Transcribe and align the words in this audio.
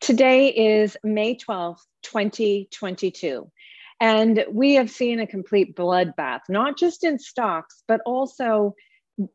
Today 0.00 0.48
is 0.48 0.96
May 1.02 1.36
12th, 1.36 1.80
2022. 2.02 3.50
And 4.00 4.44
we 4.50 4.74
have 4.74 4.90
seen 4.90 5.18
a 5.18 5.26
complete 5.26 5.74
bloodbath, 5.74 6.42
not 6.48 6.78
just 6.78 7.02
in 7.02 7.18
stocks, 7.18 7.82
but 7.88 8.00
also 8.06 8.74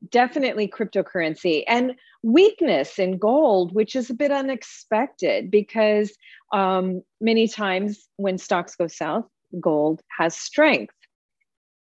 definitely 0.09 0.69
cryptocurrency 0.69 1.63
and 1.67 1.95
weakness 2.23 2.97
in 2.97 3.17
gold, 3.17 3.75
which 3.75 3.95
is 3.95 4.09
a 4.09 4.13
bit 4.13 4.31
unexpected 4.31 5.51
because 5.51 6.13
um, 6.53 7.01
many 7.19 7.49
times 7.49 8.07
when 8.15 8.37
stocks 8.37 8.75
go 8.77 8.87
south, 8.87 9.25
gold 9.59 10.01
has 10.17 10.35
strength. 10.35 10.95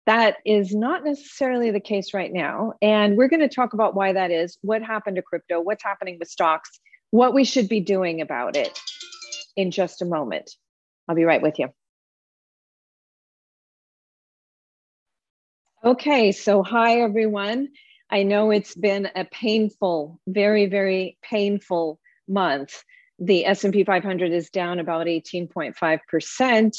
That 0.08 0.38
is 0.44 0.74
not 0.74 1.06
necessarily 1.06 1.70
the 1.70 1.80
case 1.80 2.16
right 2.16 2.34
now. 2.34 2.74
And 2.82 3.16
we're 3.16 3.30
going 3.30 3.48
to 3.48 3.48
talk 3.48 3.74
about 3.74 3.94
why 3.94 4.14
that 4.14 4.32
is, 4.32 4.58
what 4.62 4.82
happened 4.82 5.18
to 5.18 5.22
crypto, 5.22 5.62
what's 5.62 5.84
happening 5.84 6.18
with 6.20 6.28
stocks, 6.28 6.80
what 7.12 7.34
we 7.34 7.44
should 7.44 7.70
be 7.70 7.82
doing 7.82 8.22
about 8.22 8.56
it 8.56 8.80
in 9.56 9.70
just 9.70 10.02
a 10.02 10.06
moment. 10.06 10.50
I'll 11.08 11.16
be 11.16 11.26
right 11.26 11.42
with 11.42 11.60
you. 11.60 11.70
Okay, 15.84 16.32
so 16.32 16.64
hi 16.64 17.02
everyone. 17.02 17.70
I 18.10 18.24
know 18.24 18.52
it's 18.52 18.76
been 18.76 19.10
a 19.16 19.26
painful, 19.26 20.20
very 20.28 20.66
very 20.66 21.18
painful 21.22 22.00
month. 22.28 22.84
The 23.20 23.46
S&P 23.46 23.84
500 23.84 24.32
is 24.32 24.50
down 24.50 24.80
about 24.80 25.06
18.5% 25.06 26.78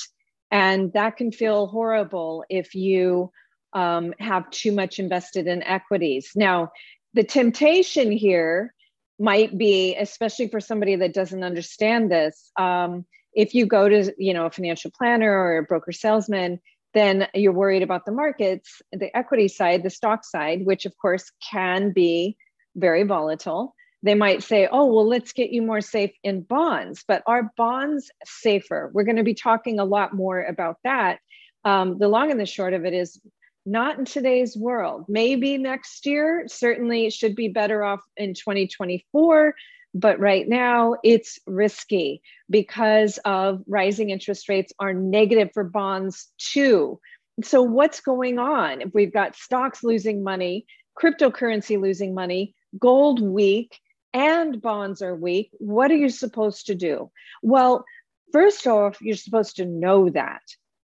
and 0.50 0.92
that 0.92 1.16
can 1.16 1.32
feel 1.32 1.66
horrible 1.66 2.44
if 2.48 2.74
you 2.74 3.30
um, 3.72 4.12
have 4.18 4.50
too 4.50 4.72
much 4.72 4.98
invested 4.98 5.46
in 5.46 5.62
equities. 5.62 6.32
Now, 6.36 6.72
the 7.14 7.24
temptation 7.24 8.12
here 8.12 8.74
might 9.18 9.56
be, 9.56 9.94
especially 9.96 10.48
for 10.48 10.60
somebody 10.60 10.96
that 10.96 11.14
doesn't 11.14 11.44
understand 11.44 12.10
this, 12.10 12.50
um, 12.58 13.04
if 13.34 13.54
you 13.54 13.66
go 13.66 13.88
to 13.88 14.12
you 14.18 14.34
know 14.34 14.46
a 14.46 14.50
financial 14.50 14.90
planner 14.96 15.30
or 15.30 15.58
a 15.58 15.62
broker 15.62 15.92
salesman, 15.92 16.60
then 16.94 17.26
you're 17.34 17.52
worried 17.52 17.82
about 17.82 18.04
the 18.04 18.12
markets, 18.12 18.82
the 18.92 19.14
equity 19.16 19.48
side, 19.48 19.82
the 19.82 19.90
stock 19.90 20.24
side, 20.24 20.64
which 20.64 20.84
of 20.84 20.96
course 20.98 21.30
can 21.50 21.92
be 21.92 22.36
very 22.76 23.02
volatile. 23.02 23.74
They 24.02 24.14
might 24.14 24.42
say, 24.42 24.68
oh, 24.70 24.86
well, 24.86 25.06
let's 25.06 25.32
get 25.32 25.50
you 25.50 25.62
more 25.62 25.80
safe 25.80 26.10
in 26.24 26.42
bonds. 26.42 27.04
But 27.06 27.22
are 27.26 27.52
bonds 27.56 28.10
safer? 28.24 28.90
We're 28.92 29.04
going 29.04 29.16
to 29.16 29.22
be 29.22 29.34
talking 29.34 29.78
a 29.78 29.84
lot 29.84 30.12
more 30.12 30.42
about 30.42 30.76
that. 30.82 31.20
Um, 31.64 31.98
the 31.98 32.08
long 32.08 32.30
and 32.30 32.40
the 32.40 32.46
short 32.46 32.74
of 32.74 32.84
it 32.84 32.94
is 32.94 33.20
not 33.64 33.98
in 33.98 34.04
today's 34.04 34.56
world. 34.56 35.04
Maybe 35.08 35.58
next 35.58 36.06
year, 36.06 36.44
certainly 36.48 37.10
should 37.10 37.34
be 37.34 37.48
better 37.48 37.82
off 37.82 38.00
in 38.16 38.34
2024. 38.34 39.54
But 39.94 40.18
right 40.18 40.48
now, 40.48 40.96
it's 41.04 41.38
risky 41.46 42.22
because 42.48 43.18
of 43.24 43.62
rising 43.66 44.10
interest 44.10 44.48
rates 44.48 44.72
are 44.78 44.94
negative 44.94 45.50
for 45.52 45.64
bonds 45.64 46.32
too. 46.38 46.98
So, 47.42 47.62
what's 47.62 48.00
going 48.00 48.38
on? 48.38 48.80
If 48.80 48.94
we've 48.94 49.12
got 49.12 49.36
stocks 49.36 49.84
losing 49.84 50.22
money, 50.22 50.66
cryptocurrency 51.00 51.80
losing 51.80 52.14
money, 52.14 52.54
gold 52.78 53.20
weak, 53.20 53.78
and 54.14 54.60
bonds 54.60 55.02
are 55.02 55.14
weak, 55.14 55.50
what 55.58 55.90
are 55.90 55.96
you 55.96 56.08
supposed 56.08 56.66
to 56.66 56.74
do? 56.74 57.10
Well, 57.42 57.84
first 58.32 58.66
off, 58.66 59.00
you're 59.00 59.16
supposed 59.16 59.56
to 59.56 59.66
know 59.66 60.10
that. 60.10 60.42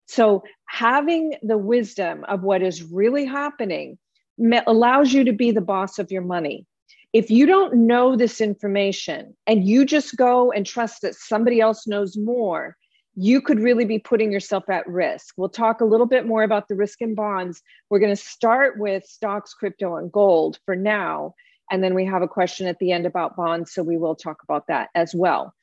So, 0.06 0.44
having 0.68 1.34
the 1.42 1.58
wisdom 1.58 2.24
of 2.28 2.42
what 2.42 2.62
is 2.62 2.82
really 2.82 3.24
happening 3.24 3.98
allows 4.66 5.12
you 5.12 5.24
to 5.24 5.32
be 5.32 5.50
the 5.50 5.60
boss 5.60 5.98
of 5.98 6.10
your 6.10 6.22
money. 6.22 6.66
If 7.12 7.30
you 7.30 7.46
don't 7.46 7.86
know 7.86 8.16
this 8.16 8.40
information 8.40 9.34
and 9.46 9.66
you 9.66 9.84
just 9.84 10.16
go 10.16 10.52
and 10.52 10.66
trust 10.66 11.02
that 11.02 11.14
somebody 11.14 11.60
else 11.60 11.86
knows 11.86 12.16
more, 12.16 12.76
you 13.14 13.40
could 13.40 13.58
really 13.58 13.86
be 13.86 13.98
putting 13.98 14.30
yourself 14.30 14.68
at 14.68 14.86
risk. 14.86 15.34
We'll 15.38 15.48
talk 15.48 15.80
a 15.80 15.86
little 15.86 16.06
bit 16.06 16.26
more 16.26 16.42
about 16.42 16.68
the 16.68 16.74
risk 16.74 17.00
in 17.00 17.14
bonds. 17.14 17.62
We're 17.88 17.98
going 17.98 18.14
to 18.14 18.22
start 18.22 18.78
with 18.78 19.04
stocks, 19.04 19.54
crypto, 19.54 19.96
and 19.96 20.12
gold 20.12 20.58
for 20.66 20.76
now. 20.76 21.34
And 21.70 21.82
then 21.82 21.94
we 21.94 22.04
have 22.04 22.20
a 22.20 22.28
question 22.28 22.66
at 22.66 22.78
the 22.78 22.92
end 22.92 23.06
about 23.06 23.34
bonds. 23.34 23.72
So 23.72 23.82
we 23.82 23.96
will 23.96 24.14
talk 24.14 24.42
about 24.42 24.66
that 24.68 24.90
as 24.94 25.14
well. 25.14 25.54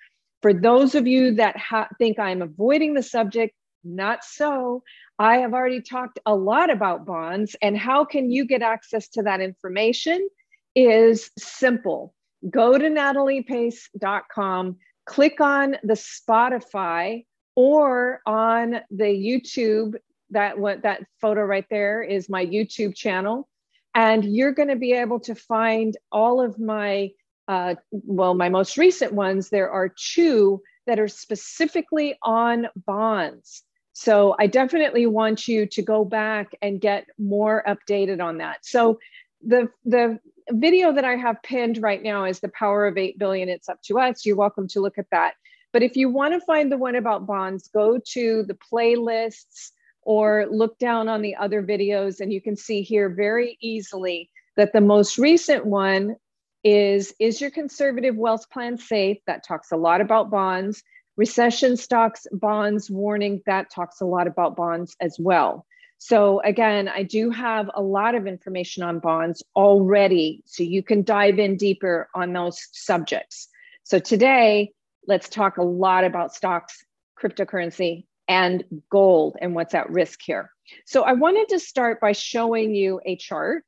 For 0.41 0.51
those 0.51 0.95
of 0.95 1.05
you 1.05 1.35
that 1.35 1.55
ha- 1.55 1.87
think 1.99 2.17
I'm 2.17 2.41
avoiding 2.41 2.95
the 2.95 3.03
subject, 3.03 3.53
not 3.83 4.23
so. 4.23 4.83
I 5.19 5.37
have 5.37 5.53
already 5.53 5.81
talked 5.81 6.19
a 6.25 6.35
lot 6.35 6.69
about 6.69 7.05
bonds 7.05 7.55
and 7.61 7.77
how 7.77 8.05
can 8.05 8.31
you 8.31 8.45
get 8.45 8.61
access 8.61 9.07
to 9.09 9.23
that 9.23 9.41
information 9.41 10.27
is 10.75 11.31
simple. 11.37 12.13
Go 12.49 12.77
to 12.77 12.89
nataliepace.com, 12.89 14.77
click 15.05 15.39
on 15.39 15.77
the 15.83 15.93
Spotify 15.93 17.25
or 17.55 18.21
on 18.25 18.81
the 18.91 19.05
YouTube. 19.05 19.95
That 20.31 20.57
what 20.57 20.81
that 20.81 21.01
photo 21.21 21.41
right 21.41 21.65
there 21.69 22.01
is 22.01 22.27
my 22.29 22.45
YouTube 22.45 22.95
channel. 22.95 23.47
And 23.95 24.25
you're 24.25 24.53
going 24.53 24.69
to 24.69 24.75
be 24.75 24.93
able 24.93 25.19
to 25.21 25.35
find 25.35 25.95
all 26.11 26.41
of 26.41 26.59
my, 26.59 27.11
uh, 27.47 27.75
well, 27.91 28.33
my 28.33 28.49
most 28.49 28.75
recent 28.77 29.13
ones. 29.13 29.49
There 29.49 29.69
are 29.69 29.89
two 29.89 30.61
that 30.87 30.99
are 30.99 31.07
specifically 31.07 32.17
on 32.23 32.67
bonds. 32.75 33.63
So 33.93 34.35
I 34.39 34.47
definitely 34.47 35.05
want 35.05 35.47
you 35.47 35.65
to 35.67 35.81
go 35.81 36.03
back 36.03 36.51
and 36.61 36.81
get 36.81 37.05
more 37.17 37.63
updated 37.67 38.21
on 38.21 38.39
that. 38.39 38.65
So 38.65 38.99
the 39.45 39.69
the 39.85 40.19
video 40.51 40.91
that 40.91 41.05
I 41.05 41.15
have 41.15 41.41
pinned 41.43 41.81
right 41.81 42.01
now 42.01 42.25
is 42.25 42.39
the 42.39 42.49
power 42.49 42.85
of 42.85 42.97
8 42.97 43.17
billion. 43.17 43.49
It's 43.49 43.69
up 43.69 43.81
to 43.83 43.99
us. 43.99 44.25
You're 44.25 44.35
welcome 44.35 44.67
to 44.69 44.81
look 44.81 44.97
at 44.97 45.09
that. 45.11 45.35
But 45.71 45.83
if 45.83 45.95
you 45.95 46.09
want 46.09 46.33
to 46.33 46.45
find 46.45 46.71
the 46.71 46.77
one 46.77 46.95
about 46.95 47.25
bonds, 47.25 47.69
go 47.69 47.99
to 48.13 48.43
the 48.43 48.57
playlists 48.71 49.71
or 50.01 50.47
look 50.49 50.77
down 50.79 51.07
on 51.07 51.21
the 51.21 51.35
other 51.35 51.63
videos 51.63 52.19
and 52.19 52.33
you 52.33 52.41
can 52.41 52.55
see 52.55 52.81
here 52.81 53.09
very 53.09 53.57
easily 53.61 54.29
that 54.57 54.73
the 54.73 54.81
most 54.81 55.17
recent 55.17 55.65
one 55.65 56.15
is 56.63 57.13
is 57.19 57.41
your 57.41 57.51
conservative 57.51 58.15
wealth 58.15 58.49
plan 58.49 58.77
safe 58.77 59.17
that 59.27 59.45
talks 59.45 59.71
a 59.71 59.77
lot 59.77 59.99
about 60.01 60.31
bonds 60.31 60.81
recession 61.15 61.77
stocks, 61.77 62.25
bonds 62.31 62.89
warning, 62.89 63.41
that 63.45 63.69
talks 63.69 64.01
a 64.01 64.05
lot 64.05 64.27
about 64.27 64.55
bonds 64.55 64.95
as 64.99 65.17
well. 65.19 65.65
So, 65.99 66.41
again, 66.41 66.89
I 66.89 67.03
do 67.03 67.29
have 67.29 67.69
a 67.73 67.81
lot 67.81 68.15
of 68.15 68.27
information 68.27 68.83
on 68.83 68.99
bonds 68.99 69.41
already, 69.55 70.41
so 70.45 70.63
you 70.63 70.83
can 70.83 71.03
dive 71.03 71.39
in 71.39 71.55
deeper 71.55 72.09
on 72.13 72.33
those 72.33 72.67
subjects. 72.73 73.47
So, 73.83 73.99
today, 73.99 74.73
let's 75.07 75.29
talk 75.29 75.57
a 75.57 75.63
lot 75.63 76.03
about 76.03 76.35
stocks, 76.35 76.83
cryptocurrency, 77.17 78.05
and 78.27 78.63
gold 78.89 79.37
and 79.39 79.55
what's 79.55 79.73
at 79.73 79.89
risk 79.89 80.19
here. 80.21 80.51
So, 80.85 81.03
I 81.03 81.13
wanted 81.13 81.47
to 81.49 81.59
start 81.59 82.01
by 82.01 82.11
showing 82.11 82.75
you 82.75 82.99
a 83.05 83.15
chart. 83.15 83.63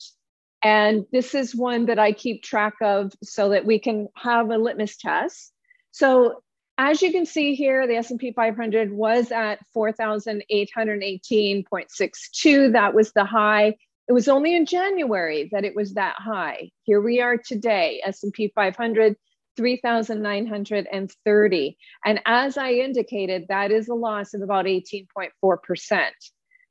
And 0.61 1.05
this 1.11 1.35
is 1.35 1.55
one 1.55 1.85
that 1.85 1.99
I 1.99 2.11
keep 2.11 2.41
track 2.41 2.73
of 2.81 3.13
so 3.23 3.49
that 3.49 3.65
we 3.65 3.77
can 3.77 4.07
have 4.15 4.49
a 4.49 4.57
litmus 4.57 4.97
test. 4.97 5.53
So 5.91 6.43
as 6.77 7.01
you 7.01 7.11
can 7.11 7.25
see 7.25 7.55
here, 7.55 7.87
the 7.87 7.95
S&P 7.95 8.33
500 8.33 8.91
was 8.91 9.31
at 9.31 9.59
4,818.62. 9.75 12.73
That 12.73 12.93
was 12.93 13.13
the 13.13 13.23
high. 13.23 13.77
It 14.07 14.13
was 14.13 14.27
only 14.27 14.55
in 14.55 14.65
January 14.65 15.49
that 15.51 15.65
it 15.65 15.75
was 15.75 15.93
that 15.93 16.15
high. 16.17 16.69
Here 16.83 17.01
we 17.01 17.21
are 17.21 17.37
today, 17.37 18.01
S&P 18.05 18.51
500 18.53 19.15
3,930. 19.57 21.77
And 22.03 22.19
as 22.25 22.57
I 22.57 22.71
indicated, 22.71 23.45
that 23.47 23.71
is 23.71 23.87
a 23.87 23.93
loss 23.93 24.33
of 24.33 24.41
about 24.41 24.65
18.4%. 24.65 26.09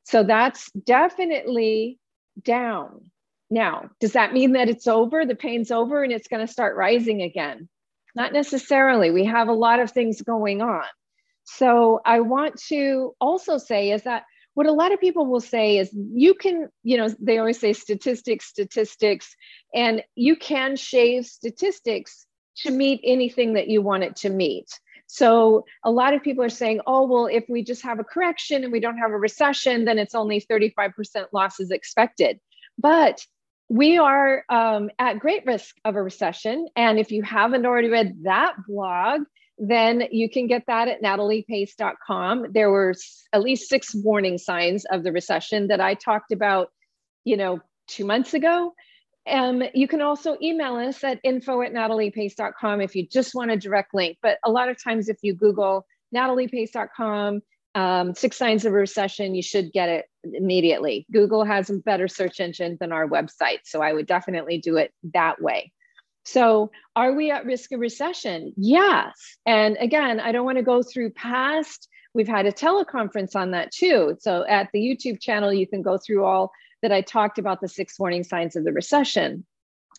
So 0.04 0.22
that's 0.22 0.70
definitely 0.72 1.98
down. 2.42 3.10
Now, 3.50 3.90
does 4.00 4.12
that 4.12 4.32
mean 4.32 4.52
that 4.52 4.68
it's 4.68 4.86
over? 4.86 5.24
The 5.24 5.34
pain's 5.34 5.70
over 5.70 6.02
and 6.02 6.12
it's 6.12 6.28
going 6.28 6.46
to 6.46 6.52
start 6.52 6.76
rising 6.76 7.22
again? 7.22 7.68
Not 8.14 8.32
necessarily. 8.32 9.10
We 9.10 9.24
have 9.24 9.48
a 9.48 9.52
lot 9.52 9.80
of 9.80 9.90
things 9.90 10.22
going 10.22 10.62
on. 10.62 10.84
So 11.44 12.00
I 12.04 12.20
want 12.20 12.56
to 12.68 13.14
also 13.20 13.58
say 13.58 13.90
is 13.90 14.02
that 14.04 14.24
what 14.54 14.66
a 14.66 14.72
lot 14.72 14.92
of 14.92 15.00
people 15.00 15.26
will 15.26 15.40
say 15.40 15.78
is 15.78 15.90
you 15.92 16.34
can, 16.34 16.68
you 16.84 16.96
know, 16.96 17.08
they 17.20 17.38
always 17.38 17.58
say 17.58 17.72
statistics, 17.72 18.46
statistics, 18.46 19.34
and 19.74 20.02
you 20.14 20.36
can 20.36 20.76
shave 20.76 21.26
statistics 21.26 22.26
to 22.58 22.70
meet 22.70 23.00
anything 23.02 23.54
that 23.54 23.68
you 23.68 23.82
want 23.82 24.04
it 24.04 24.14
to 24.16 24.30
meet. 24.30 24.68
So 25.06 25.64
a 25.84 25.90
lot 25.90 26.14
of 26.14 26.22
people 26.22 26.44
are 26.44 26.48
saying, 26.48 26.80
oh, 26.86 27.06
well, 27.06 27.26
if 27.26 27.44
we 27.48 27.62
just 27.62 27.82
have 27.82 27.98
a 27.98 28.04
correction 28.04 28.62
and 28.62 28.72
we 28.72 28.80
don't 28.80 28.98
have 28.98 29.10
a 29.10 29.18
recession, 29.18 29.84
then 29.84 29.98
it's 29.98 30.14
only 30.14 30.40
35% 30.40 30.92
losses 31.32 31.70
expected. 31.70 32.38
But 32.78 33.24
we 33.74 33.98
are 33.98 34.44
um, 34.50 34.88
at 35.00 35.18
great 35.18 35.44
risk 35.46 35.74
of 35.84 35.96
a 35.96 36.02
recession. 36.02 36.68
And 36.76 36.96
if 36.96 37.10
you 37.10 37.24
haven't 37.24 37.66
already 37.66 37.88
read 37.88 38.22
that 38.22 38.54
blog, 38.68 39.22
then 39.58 40.04
you 40.12 40.30
can 40.30 40.46
get 40.46 40.62
that 40.68 40.86
at 40.86 41.02
nataliepace.com. 41.02 42.52
There 42.52 42.70
were 42.70 42.94
at 43.32 43.42
least 43.42 43.68
six 43.68 43.92
warning 43.92 44.38
signs 44.38 44.84
of 44.84 45.02
the 45.02 45.10
recession 45.10 45.66
that 45.68 45.80
I 45.80 45.94
talked 45.94 46.30
about, 46.30 46.68
you 47.24 47.36
know, 47.36 47.58
two 47.88 48.04
months 48.04 48.32
ago. 48.32 48.74
Um, 49.28 49.64
you 49.74 49.88
can 49.88 50.02
also 50.02 50.36
email 50.40 50.76
us 50.76 51.02
at 51.02 51.18
info 51.24 51.60
at 51.62 51.72
nataliepace.com 51.72 52.80
if 52.80 52.94
you 52.94 53.08
just 53.08 53.34
want 53.34 53.50
a 53.50 53.56
direct 53.56 53.92
link. 53.92 54.18
But 54.22 54.38
a 54.44 54.52
lot 54.52 54.68
of 54.68 54.80
times, 54.80 55.08
if 55.08 55.16
you 55.22 55.34
Google 55.34 55.84
nataliepace.com, 56.14 57.40
um, 57.74 58.14
six 58.14 58.36
signs 58.36 58.64
of 58.64 58.72
a 58.72 58.76
recession, 58.76 59.34
you 59.34 59.42
should 59.42 59.72
get 59.72 59.88
it 59.88 60.06
immediately. 60.22 61.06
Google 61.12 61.44
has 61.44 61.70
a 61.70 61.74
better 61.74 62.08
search 62.08 62.40
engine 62.40 62.76
than 62.80 62.92
our 62.92 63.08
website. 63.08 63.60
So 63.64 63.82
I 63.82 63.92
would 63.92 64.06
definitely 64.06 64.58
do 64.58 64.76
it 64.76 64.92
that 65.12 65.40
way. 65.40 65.72
So, 66.26 66.70
are 66.96 67.12
we 67.12 67.30
at 67.30 67.44
risk 67.44 67.72
of 67.72 67.80
recession? 67.80 68.54
Yes. 68.56 69.12
And 69.44 69.76
again, 69.78 70.20
I 70.20 70.32
don't 70.32 70.46
want 70.46 70.56
to 70.56 70.64
go 70.64 70.82
through 70.82 71.10
past. 71.10 71.88
We've 72.14 72.28
had 72.28 72.46
a 72.46 72.52
teleconference 72.52 73.36
on 73.36 73.50
that 73.50 73.72
too. 73.72 74.16
So, 74.20 74.44
at 74.48 74.70
the 74.72 74.80
YouTube 74.80 75.20
channel, 75.20 75.52
you 75.52 75.66
can 75.66 75.82
go 75.82 75.98
through 75.98 76.24
all 76.24 76.50
that 76.80 76.92
I 76.92 77.02
talked 77.02 77.38
about 77.38 77.60
the 77.60 77.68
six 77.68 77.98
warning 77.98 78.24
signs 78.24 78.56
of 78.56 78.64
the 78.64 78.72
recession 78.72 79.44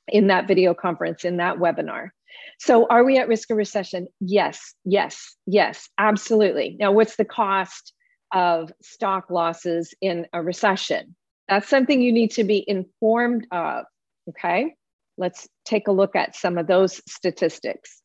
in 0.08 0.28
that 0.28 0.48
video 0.48 0.74
conference, 0.74 1.26
in 1.26 1.38
that 1.38 1.58
webinar. 1.58 2.10
So, 2.60 2.88
are 2.88 3.04
we 3.04 3.18
at 3.18 3.28
risk 3.28 3.52
of 3.52 3.58
recession? 3.58 4.08
Yes, 4.20 4.74
yes, 4.84 5.36
yes, 5.46 5.90
absolutely. 5.98 6.78
Now, 6.80 6.92
what's 6.92 7.16
the 7.16 7.26
cost 7.26 7.94
of 8.34 8.72
stock 8.82 9.30
losses 9.30 9.94
in 10.02 10.28
a 10.34 10.42
recession? 10.42 11.16
That's 11.48 11.70
something 11.70 12.02
you 12.02 12.12
need 12.12 12.32
to 12.32 12.44
be 12.44 12.64
informed 12.68 13.48
of. 13.52 13.86
Okay, 14.30 14.76
let's 15.18 15.48
take 15.66 15.88
a 15.88 15.92
look 15.92 16.16
at 16.16 16.36
some 16.36 16.58
of 16.58 16.68
those 16.68 17.02
statistics. 17.08 18.02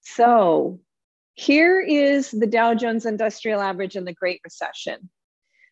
So, 0.00 0.80
here 1.34 1.80
is 1.80 2.30
the 2.30 2.46
Dow 2.46 2.74
Jones 2.74 3.06
Industrial 3.06 3.60
Average 3.60 3.96
in 3.96 4.04
the 4.04 4.14
Great 4.14 4.40
Recession. 4.44 5.10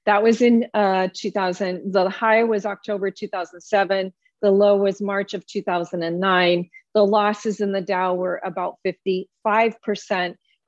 That 0.04 0.22
was 0.22 0.40
in 0.40 0.66
uh, 0.72 1.08
2000. 1.12 1.92
The 1.92 2.08
high 2.08 2.44
was 2.44 2.64
October 2.64 3.10
2007. 3.10 4.12
The 4.42 4.50
low 4.50 4.76
was 4.76 5.00
March 5.00 5.34
of 5.34 5.46
2009. 5.46 6.70
The 6.94 7.06
losses 7.06 7.60
in 7.60 7.72
the 7.72 7.80
Dow 7.80 8.14
were 8.14 8.40
about 8.44 8.76
55%. 8.86 9.26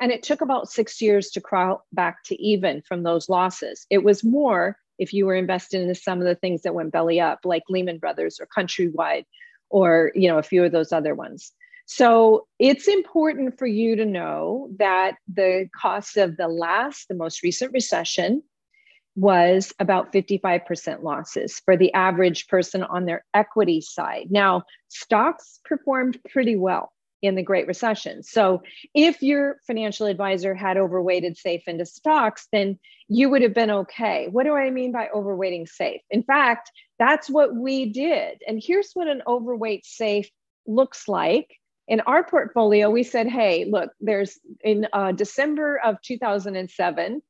And 0.00 0.12
it 0.12 0.22
took 0.22 0.40
about 0.40 0.70
six 0.70 1.00
years 1.00 1.30
to 1.30 1.40
crawl 1.40 1.84
back 1.92 2.22
to 2.24 2.40
even 2.40 2.82
from 2.82 3.02
those 3.02 3.28
losses. 3.28 3.86
It 3.90 4.04
was 4.04 4.22
more 4.22 4.76
if 4.98 5.12
you 5.12 5.26
were 5.26 5.34
invested 5.34 5.82
in 5.82 5.94
some 5.94 6.20
of 6.20 6.26
the 6.26 6.34
things 6.34 6.62
that 6.62 6.74
went 6.74 6.92
belly 6.92 7.20
up, 7.20 7.40
like 7.44 7.62
Lehman 7.68 7.98
Brothers 7.98 8.40
or 8.40 8.46
Countrywide, 8.46 9.24
or 9.70 10.12
you 10.14 10.28
know 10.28 10.38
a 10.38 10.42
few 10.42 10.64
of 10.64 10.72
those 10.72 10.92
other 10.92 11.14
ones. 11.14 11.52
So 11.86 12.46
it's 12.58 12.86
important 12.86 13.58
for 13.58 13.66
you 13.66 13.96
to 13.96 14.04
know 14.04 14.68
that 14.78 15.16
the 15.32 15.68
cost 15.74 16.16
of 16.16 16.36
the 16.36 16.48
last, 16.48 17.08
the 17.08 17.14
most 17.14 17.42
recent 17.42 17.72
recession 17.72 18.42
was 19.18 19.72
about 19.80 20.12
55% 20.12 21.02
losses 21.02 21.60
for 21.64 21.76
the 21.76 21.92
average 21.92 22.46
person 22.46 22.84
on 22.84 23.04
their 23.04 23.24
equity 23.34 23.80
side. 23.80 24.28
Now, 24.30 24.62
stocks 24.86 25.58
performed 25.64 26.20
pretty 26.30 26.54
well 26.54 26.92
in 27.20 27.34
the 27.34 27.42
Great 27.42 27.66
Recession. 27.66 28.22
So, 28.22 28.62
if 28.94 29.20
your 29.20 29.56
financial 29.66 30.06
advisor 30.06 30.54
had 30.54 30.76
overweighted 30.76 31.36
safe 31.36 31.66
into 31.66 31.84
stocks, 31.84 32.46
then 32.52 32.78
you 33.08 33.28
would 33.28 33.42
have 33.42 33.54
been 33.54 33.72
okay. 33.72 34.28
What 34.30 34.44
do 34.44 34.54
I 34.54 34.70
mean 34.70 34.92
by 34.92 35.08
overweighting 35.12 35.68
safe? 35.68 36.00
In 36.10 36.22
fact, 36.22 36.70
that's 37.00 37.28
what 37.28 37.52
we 37.52 37.86
did. 37.86 38.42
And 38.46 38.62
here's 38.64 38.92
what 38.92 39.08
an 39.08 39.22
overweight 39.26 39.84
safe 39.84 40.30
looks 40.64 41.08
like. 41.08 41.56
In 41.88 42.00
our 42.02 42.22
portfolio, 42.22 42.88
we 42.88 43.02
said, 43.02 43.26
hey, 43.26 43.64
look, 43.64 43.90
there's 44.00 44.38
in 44.62 44.86
uh, 44.92 45.10
December 45.10 45.80
of 45.82 46.00
2007, 46.02 47.20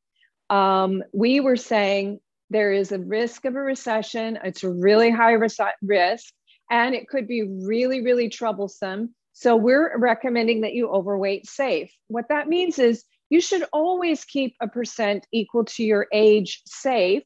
um, 0.51 1.03
we 1.13 1.41
were 1.41 1.57
saying 1.57 2.21
there 2.51 2.73
is 2.73 2.93
a 2.93 2.99
risk 2.99 3.45
of 3.45 3.55
a 3.55 3.61
recession. 3.61 4.39
It's 4.43 4.65
a 4.65 4.71
really 4.71 5.11
high 5.11 5.37
risk, 5.83 6.33
and 6.71 6.95
it 6.95 7.09
could 7.09 7.29
be 7.29 7.43
really, 7.43 8.03
really 8.03 8.29
troublesome. 8.29 9.15
So 9.33 9.55
we're 9.55 9.97
recommending 9.99 10.63
that 10.63 10.75
you 10.75 10.89
overweight 10.89 11.47
safe. 11.47 11.93
What 12.09 12.29
that 12.29 12.49
means 12.49 12.79
is 12.79 13.05
you 13.31 13.41
should 13.41 13.65
always 13.73 14.25
keep 14.25 14.57
a 14.61 14.69
percent 14.69 15.27
equal 15.33 15.65
to 15.67 15.85
your 15.85 16.07
age 16.13 16.63
safe. 16.67 17.23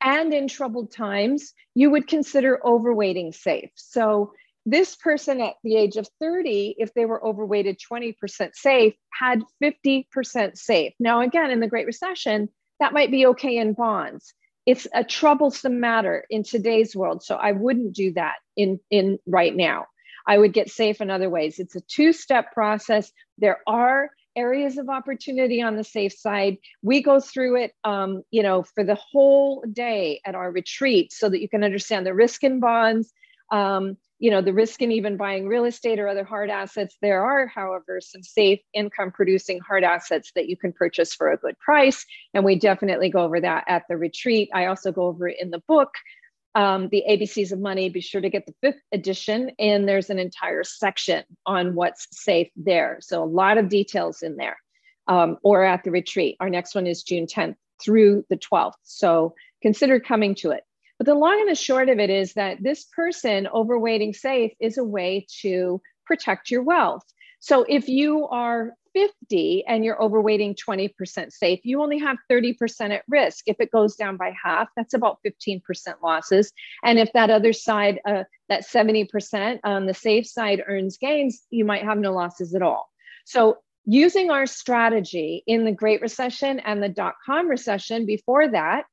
And 0.00 0.32
in 0.34 0.46
troubled 0.48 0.92
times, 0.92 1.52
you 1.74 1.90
would 1.90 2.06
consider 2.06 2.60
overweighting 2.64 3.34
safe. 3.34 3.70
So 3.76 4.32
this 4.70 4.96
person 4.96 5.40
at 5.40 5.54
the 5.64 5.76
age 5.76 5.96
of 5.96 6.08
30, 6.20 6.76
if 6.78 6.92
they 6.94 7.06
were 7.06 7.24
overweighted 7.24 7.78
20% 7.78 8.54
safe, 8.54 8.94
had 9.12 9.42
50% 9.62 10.58
safe. 10.58 10.92
Now, 11.00 11.22
again, 11.22 11.50
in 11.50 11.60
the 11.60 11.68
Great 11.68 11.86
Recession, 11.86 12.48
that 12.80 12.92
might 12.92 13.10
be 13.10 13.26
okay 13.26 13.56
in 13.56 13.72
bonds. 13.72 14.34
It's 14.66 14.86
a 14.94 15.02
troublesome 15.02 15.80
matter 15.80 16.26
in 16.28 16.42
today's 16.42 16.94
world. 16.94 17.22
So 17.22 17.36
I 17.36 17.52
wouldn't 17.52 17.94
do 17.94 18.12
that 18.12 18.36
in, 18.56 18.78
in 18.90 19.18
right 19.26 19.56
now. 19.56 19.86
I 20.26 20.36
would 20.36 20.52
get 20.52 20.70
safe 20.70 21.00
in 21.00 21.10
other 21.10 21.30
ways. 21.30 21.58
It's 21.58 21.74
a 21.74 21.80
two-step 21.80 22.52
process. 22.52 23.10
There 23.38 23.60
are 23.66 24.10
areas 24.36 24.76
of 24.76 24.90
opportunity 24.90 25.62
on 25.62 25.76
the 25.76 25.84
safe 25.84 26.12
side. 26.12 26.58
We 26.82 27.02
go 27.02 27.18
through 27.18 27.62
it, 27.62 27.72
um, 27.84 28.22
you 28.30 28.42
know, 28.42 28.62
for 28.62 28.84
the 28.84 28.94
whole 28.96 29.64
day 29.72 30.20
at 30.26 30.34
our 30.34 30.52
retreat 30.52 31.12
so 31.12 31.30
that 31.30 31.40
you 31.40 31.48
can 31.48 31.64
understand 31.64 32.06
the 32.06 32.14
risk 32.14 32.44
in 32.44 32.60
bonds, 32.60 33.12
um, 33.50 33.96
you 34.18 34.30
know 34.30 34.42
the 34.42 34.52
risk 34.52 34.82
in 34.82 34.92
even 34.92 35.16
buying 35.16 35.46
real 35.46 35.64
estate 35.64 35.98
or 35.98 36.08
other 36.08 36.24
hard 36.24 36.50
assets 36.50 36.96
there 37.00 37.24
are 37.24 37.46
however 37.46 38.00
some 38.00 38.22
safe 38.22 38.60
income 38.74 39.12
producing 39.12 39.60
hard 39.60 39.84
assets 39.84 40.32
that 40.34 40.48
you 40.48 40.56
can 40.56 40.72
purchase 40.72 41.14
for 41.14 41.30
a 41.30 41.36
good 41.36 41.58
price. 41.58 42.04
And 42.34 42.44
we 42.44 42.58
definitely 42.58 43.10
go 43.10 43.20
over 43.20 43.40
that 43.40 43.64
at 43.68 43.84
the 43.88 43.96
retreat. 43.96 44.50
I 44.52 44.66
also 44.66 44.92
go 44.92 45.06
over 45.06 45.28
it 45.28 45.36
in 45.40 45.50
the 45.50 45.62
book. 45.68 45.94
Um, 46.54 46.88
the 46.88 47.04
abcs 47.08 47.52
of 47.52 47.60
money 47.60 47.88
be 47.88 48.00
sure 48.00 48.20
to 48.20 48.30
get 48.30 48.46
the 48.46 48.54
fifth 48.60 48.80
edition 48.92 49.52
and 49.58 49.86
there's 49.86 50.10
an 50.10 50.18
entire 50.18 50.64
section 50.64 51.22
on 51.46 51.74
what's 51.74 52.08
safe 52.10 52.48
there. 52.56 52.98
So 53.00 53.22
a 53.22 53.26
lot 53.26 53.58
of 53.58 53.68
details 53.68 54.22
in 54.22 54.36
there 54.36 54.56
um, 55.06 55.36
or 55.42 55.62
at 55.62 55.84
the 55.84 55.90
retreat. 55.90 56.36
Our 56.40 56.50
next 56.50 56.74
one 56.74 56.86
is 56.86 57.02
june 57.02 57.26
10th 57.26 57.54
through 57.80 58.24
the 58.28 58.36
12th 58.36 58.72
so 58.82 59.34
consider 59.62 60.00
coming 60.00 60.34
to 60.34 60.50
it 60.50 60.64
but 60.98 61.06
the 61.06 61.14
long 61.14 61.40
and 61.40 61.48
the 61.48 61.54
short 61.54 61.88
of 61.88 61.98
it 61.98 62.10
is 62.10 62.34
that 62.34 62.62
this 62.62 62.84
person 62.94 63.48
overweighting 63.54 64.14
safe 64.14 64.52
is 64.60 64.78
a 64.78 64.84
way 64.84 65.26
to 65.42 65.80
protect 66.04 66.50
your 66.50 66.62
wealth. 66.62 67.04
So 67.40 67.64
if 67.68 67.88
you 67.88 68.26
are 68.28 68.72
50 68.94 69.64
and 69.66 69.84
you're 69.84 69.98
overweighting 69.98 70.56
20% 70.56 71.32
safe, 71.32 71.60
you 71.62 71.82
only 71.82 71.98
have 71.98 72.16
30% 72.30 72.90
at 72.90 73.04
risk. 73.08 73.44
If 73.46 73.56
it 73.60 73.70
goes 73.70 73.94
down 73.94 74.16
by 74.16 74.34
half, 74.42 74.68
that's 74.76 74.94
about 74.94 75.18
15% 75.24 75.62
losses. 76.02 76.52
And 76.82 76.98
if 76.98 77.12
that 77.12 77.30
other 77.30 77.52
side, 77.52 78.00
uh, 78.04 78.24
that 78.48 78.66
70% 78.66 79.60
on 79.62 79.86
the 79.86 79.94
safe 79.94 80.26
side 80.26 80.62
earns 80.66 80.98
gains, 80.98 81.42
you 81.50 81.64
might 81.64 81.84
have 81.84 81.98
no 81.98 82.12
losses 82.12 82.54
at 82.54 82.62
all. 82.62 82.88
So 83.24 83.58
using 83.84 84.30
our 84.30 84.46
strategy 84.46 85.44
in 85.46 85.64
the 85.64 85.72
Great 85.72 86.00
Recession 86.00 86.58
and 86.60 86.82
the 86.82 86.88
dot 86.88 87.14
com 87.24 87.48
recession 87.48 88.04
before 88.04 88.48
that, 88.48 88.84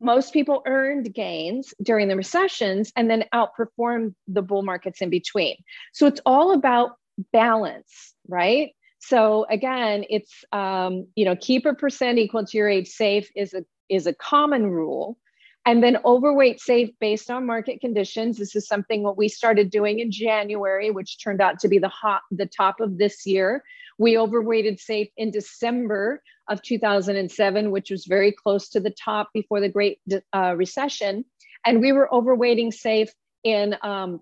most 0.00 0.32
people 0.32 0.62
earned 0.66 1.12
gains 1.14 1.72
during 1.82 2.08
the 2.08 2.16
recessions 2.16 2.92
and 2.96 3.10
then 3.10 3.24
outperformed 3.32 4.14
the 4.28 4.42
bull 4.42 4.62
markets 4.62 5.00
in 5.00 5.10
between. 5.10 5.56
So 5.92 6.06
it's 6.06 6.20
all 6.26 6.52
about 6.52 6.92
balance, 7.32 8.14
right? 8.28 8.72
So 8.98 9.46
again, 9.48 10.04
it's 10.10 10.44
um, 10.52 11.06
you 11.14 11.24
know 11.24 11.36
keep 11.36 11.66
a 11.66 11.74
percent 11.74 12.18
equal 12.18 12.44
to 12.44 12.58
your 12.58 12.68
age 12.68 12.88
safe 12.88 13.30
is 13.36 13.54
a 13.54 13.64
is 13.88 14.06
a 14.06 14.14
common 14.14 14.66
rule, 14.66 15.16
and 15.64 15.82
then 15.82 15.98
overweight 16.04 16.60
safe 16.60 16.90
based 17.00 17.30
on 17.30 17.46
market 17.46 17.80
conditions. 17.80 18.36
This 18.36 18.56
is 18.56 18.66
something 18.66 19.02
what 19.02 19.16
we 19.16 19.28
started 19.28 19.70
doing 19.70 20.00
in 20.00 20.10
January, 20.10 20.90
which 20.90 21.22
turned 21.22 21.40
out 21.40 21.60
to 21.60 21.68
be 21.68 21.78
the 21.78 21.88
hot 21.88 22.22
the 22.30 22.46
top 22.46 22.80
of 22.80 22.98
this 22.98 23.26
year. 23.26 23.62
We 23.98 24.18
overweighted 24.18 24.80
safe 24.80 25.08
in 25.16 25.30
December 25.30 26.22
of 26.48 26.62
2007, 26.62 27.70
which 27.70 27.90
was 27.90 28.06
very 28.06 28.32
close 28.32 28.68
to 28.70 28.80
the 28.80 28.90
top 28.90 29.30
before 29.32 29.60
the 29.60 29.68
Great 29.68 30.00
uh, 30.34 30.54
Recession. 30.56 31.24
And 31.64 31.80
we 31.80 31.92
were 31.92 32.08
overweighting 32.12 32.72
safe 32.72 33.10
in 33.42 33.76
um, 33.82 34.20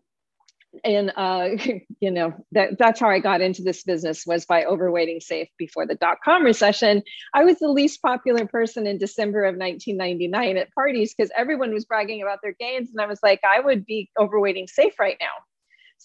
in 0.82 1.10
uh, 1.10 1.50
you 2.00 2.10
know 2.10 2.34
that 2.52 2.78
that's 2.78 3.00
how 3.00 3.08
I 3.08 3.18
got 3.20 3.40
into 3.40 3.62
this 3.62 3.82
business 3.82 4.24
was 4.26 4.44
by 4.46 4.64
overweighting 4.64 5.22
safe 5.22 5.48
before 5.58 5.86
the 5.86 5.94
dot 5.94 6.18
com 6.24 6.44
recession. 6.44 7.02
I 7.32 7.44
was 7.44 7.58
the 7.58 7.68
least 7.68 8.02
popular 8.02 8.46
person 8.46 8.86
in 8.86 8.98
December 8.98 9.44
of 9.44 9.56
1999 9.56 10.56
at 10.56 10.72
parties 10.72 11.14
because 11.14 11.30
everyone 11.36 11.72
was 11.72 11.84
bragging 11.84 12.22
about 12.22 12.40
their 12.42 12.54
gains, 12.58 12.90
and 12.90 13.00
I 13.00 13.06
was 13.06 13.20
like, 13.22 13.40
I 13.44 13.60
would 13.60 13.86
be 13.86 14.10
overweighting 14.18 14.68
safe 14.68 14.98
right 14.98 15.16
now. 15.20 15.26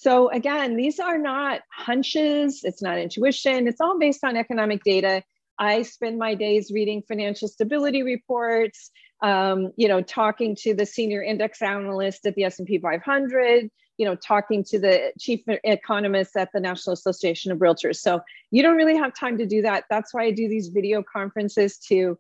So 0.02 0.30
again, 0.30 0.78
these 0.78 1.00
are 1.00 1.18
not 1.18 1.62
hunches. 1.72 2.62
It's 2.64 2.82
not 2.82 2.98
intuition. 2.98 3.68
It's 3.68 3.82
all 3.82 4.00
based 4.00 4.24
on 4.24 4.38
economic 4.38 4.84
data 4.84 5.24
I 5.60 5.82
spend 5.82 6.18
my 6.18 6.36
days 6.36 6.72
reading 6.74 7.04
financial 7.06 7.50
stability 7.50 8.02
reports, 8.02 8.92
um, 9.22 9.74
you 9.76 9.90
know, 9.90 10.02
talking 10.02 10.56
to 10.62 10.74
the 10.74 10.86
senior 10.86 11.22
index 11.22 11.62
analyst 11.62 12.26
at 12.26 12.36
the 12.36 12.46
S&P 12.46 12.80
500, 12.80 13.70
you 13.98 14.06
know, 14.06 14.16
talking 14.16 14.64
to 14.64 14.80
the 14.80 15.12
chief 15.20 15.42
economist 15.66 16.38
at 16.38 16.50
the 16.54 16.62
National 16.62 16.94
Association 16.94 17.52
of 17.52 17.60
Realtors. 17.60 17.98
So 17.98 18.22
you 18.52 18.64
don't 18.64 18.78
really 18.78 18.96
have 18.96 19.14
time 19.14 19.38
to 19.38 19.46
do 19.46 19.62
that. 19.64 19.84
That's 19.90 20.14
why 20.14 20.24
I 20.24 20.32
do 20.32 20.48
these 20.48 20.70
video 20.70 21.04
conferences 21.04 21.78
to 21.90 22.18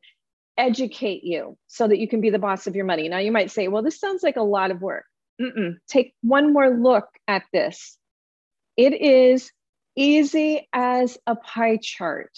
educate 0.57 1.23
you 1.23 1.57
so 1.67 1.87
that 1.87 1.97
you 1.97 2.09
can 2.09 2.19
be 2.19 2.29
the 2.29 2.39
boss 2.39 2.67
of 2.67 2.75
your 2.75 2.83
money. 2.83 3.07
Now 3.07 3.19
you 3.19 3.31
might 3.31 3.51
say, 3.51 3.69
well, 3.69 3.81
this 3.81 3.97
sounds 3.97 4.21
like 4.21 4.35
a 4.35 4.43
lot 4.43 4.69
of 4.69 4.81
work. 4.81 5.05
Take 5.87 6.13
one 6.21 6.53
more 6.53 6.69
look 6.69 7.07
at 7.27 7.43
this. 7.53 7.97
It 8.77 8.93
is 9.01 9.51
easy 9.95 10.67
as 10.73 11.17
a 11.27 11.35
pie 11.35 11.79
chart. 11.81 12.31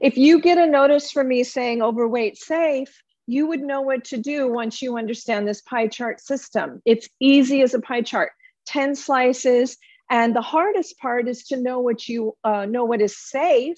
If 0.00 0.16
you 0.16 0.40
get 0.40 0.58
a 0.58 0.66
notice 0.66 1.10
from 1.10 1.28
me 1.28 1.44
saying 1.44 1.82
overweight 1.82 2.36
safe, 2.36 3.02
you 3.26 3.46
would 3.46 3.60
know 3.60 3.82
what 3.82 4.04
to 4.04 4.16
do 4.16 4.50
once 4.50 4.80
you 4.80 4.96
understand 4.96 5.46
this 5.46 5.60
pie 5.62 5.88
chart 5.88 6.20
system. 6.20 6.80
It's 6.84 7.08
easy 7.20 7.62
as 7.62 7.74
a 7.74 7.80
pie 7.80 8.02
chart, 8.02 8.30
10 8.66 8.94
slices. 8.94 9.76
And 10.10 10.34
the 10.34 10.42
hardest 10.42 10.98
part 10.98 11.28
is 11.28 11.44
to 11.44 11.56
know 11.56 11.80
what 11.80 12.08
you 12.08 12.34
uh, 12.44 12.64
know 12.64 12.84
what 12.84 13.02
is 13.02 13.18
safe 13.18 13.76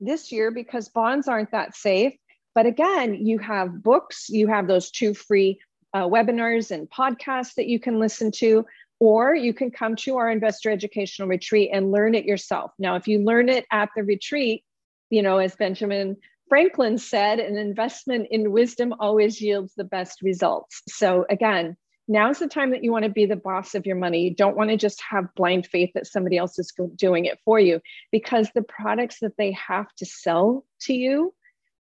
this 0.00 0.30
year 0.30 0.50
because 0.50 0.88
bonds 0.88 1.26
aren't 1.26 1.50
that 1.50 1.74
safe. 1.74 2.14
But 2.54 2.66
again, 2.66 3.26
you 3.26 3.38
have 3.38 3.82
books, 3.82 4.28
you 4.28 4.46
have 4.46 4.68
those 4.68 4.90
two 4.90 5.14
free 5.14 5.58
uh, 5.94 6.08
webinars 6.08 6.70
and 6.70 6.88
podcasts 6.90 7.54
that 7.54 7.66
you 7.66 7.78
can 7.78 7.98
listen 7.98 8.30
to, 8.30 8.64
or 9.00 9.34
you 9.34 9.52
can 9.52 9.70
come 9.70 9.96
to 9.96 10.16
our 10.16 10.30
investor 10.30 10.70
educational 10.70 11.28
retreat 11.28 11.70
and 11.72 11.90
learn 11.90 12.14
it 12.14 12.24
yourself. 12.24 12.72
Now, 12.78 12.96
if 12.96 13.08
you 13.08 13.18
learn 13.18 13.48
it 13.48 13.66
at 13.70 13.90
the 13.96 14.04
retreat, 14.04 14.64
you 15.10 15.22
know, 15.22 15.38
as 15.38 15.56
Benjamin 15.56 16.16
Franklin 16.48 16.98
said, 16.98 17.40
an 17.40 17.56
investment 17.56 18.28
in 18.30 18.52
wisdom 18.52 18.94
always 19.00 19.40
yields 19.40 19.74
the 19.74 19.84
best 19.84 20.22
results. 20.22 20.82
So, 20.88 21.24
again, 21.30 21.76
now's 22.08 22.38
the 22.38 22.46
time 22.46 22.70
that 22.70 22.84
you 22.84 22.92
want 22.92 23.04
to 23.04 23.10
be 23.10 23.26
the 23.26 23.36
boss 23.36 23.74
of 23.74 23.86
your 23.86 23.96
money. 23.96 24.22
You 24.22 24.34
don't 24.34 24.56
want 24.56 24.70
to 24.70 24.76
just 24.76 25.02
have 25.08 25.34
blind 25.34 25.66
faith 25.66 25.90
that 25.94 26.06
somebody 26.06 26.36
else 26.36 26.58
is 26.58 26.72
doing 26.94 27.24
it 27.24 27.38
for 27.44 27.58
you 27.58 27.80
because 28.10 28.50
the 28.54 28.62
products 28.62 29.18
that 29.20 29.36
they 29.38 29.52
have 29.52 29.86
to 29.98 30.06
sell 30.06 30.64
to 30.82 30.94
you 30.94 31.34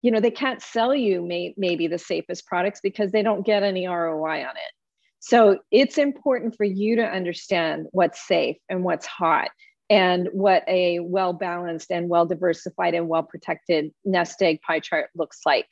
you 0.02 0.12
know 0.12 0.20
they 0.20 0.32
can't 0.32 0.62
sell 0.62 0.94
you 0.94 1.22
may, 1.22 1.54
maybe 1.58 1.88
the 1.88 1.98
safest 1.98 2.46
products 2.46 2.80
because 2.82 3.12
they 3.12 3.24
don't 3.24 3.46
get 3.46 3.64
any 3.64 3.88
roi 3.88 4.42
on 4.42 4.56
it. 4.56 4.74
So 5.20 5.60
it's 5.72 5.98
important 5.98 6.56
for 6.56 6.64
you 6.64 6.96
to 6.98 7.04
understand 7.04 7.88
what's 7.92 8.26
safe 8.26 8.58
and 8.70 8.84
what's 8.84 9.06
hot 9.06 9.50
and 9.90 10.30
what 10.32 10.64
a 10.68 11.00
well 11.00 11.34
balanced 11.34 11.92
and 11.92 12.10
well 12.10 12.26
diversified 12.26 12.94
and 12.94 13.08
well 13.08 13.24
protected 13.24 13.92
nest 14.06 14.42
egg 14.42 14.62
pie 14.62 14.80
chart 14.80 15.10
looks 15.16 15.40
like. 15.46 15.68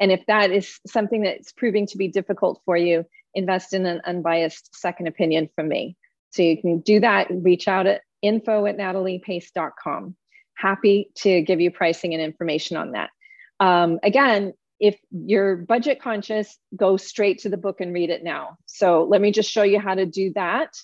And 0.00 0.12
if 0.12 0.24
that 0.26 0.50
is 0.50 0.78
something 0.86 1.22
that's 1.22 1.52
proving 1.52 1.86
to 1.88 1.96
be 1.96 2.08
difficult 2.08 2.60
for 2.64 2.76
you 2.76 3.04
invest 3.34 3.74
in 3.74 3.84
an 3.84 4.00
unbiased 4.06 4.74
second 4.74 5.06
opinion 5.06 5.48
from 5.54 5.68
me. 5.68 5.96
So 6.30 6.42
you 6.42 6.60
can 6.60 6.80
do 6.80 7.00
that 7.00 7.28
reach 7.30 7.68
out 7.68 7.86
at 7.86 8.02
info 8.22 8.66
at 8.66 8.78
nataliepace.com 8.78 10.16
happy 10.56 11.10
to 11.16 11.42
give 11.42 11.60
you 11.60 11.70
pricing 11.70 12.14
and 12.14 12.22
information 12.22 12.76
on 12.76 12.92
that 12.92 13.10
um, 13.60 13.98
again, 14.02 14.54
if 14.78 14.98
you're 15.10 15.56
budget 15.56 16.00
conscious, 16.00 16.58
go 16.74 16.96
straight 16.96 17.40
to 17.40 17.48
the 17.48 17.56
book 17.56 17.80
and 17.80 17.94
read 17.94 18.10
it 18.10 18.22
now. 18.22 18.58
So 18.66 19.04
let 19.04 19.20
me 19.20 19.32
just 19.32 19.50
show 19.50 19.62
you 19.62 19.80
how 19.80 19.94
to 19.94 20.06
do 20.06 20.32
that. 20.34 20.74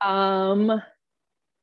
Um, 0.00 0.80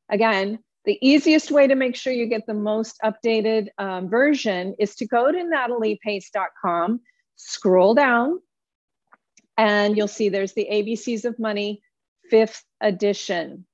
again, 0.10 0.60
the 0.88 0.98
easiest 1.02 1.52
way 1.52 1.68
to 1.68 1.76
make 1.76 1.96
sure 1.96 2.14
you 2.14 2.28
get 2.28 2.48
the 2.48 2.54
most 2.54 2.98
updated 3.04 3.68
um, 3.78 4.10
version 4.10 4.76
is 4.80 4.96
to 4.96 5.06
go 5.06 5.32
to 5.32 5.38
nataliepace.com, 5.38 7.02
scroll 7.36 7.94
down, 7.94 8.40
and 9.58 9.98
you'll 9.98 10.08
see 10.08 10.30
there's 10.30 10.54
the 10.54 10.68
ABCs 10.72 11.26
of 11.26 11.38
Money, 11.40 11.82
fifth 12.30 12.64
edition. 12.80 13.66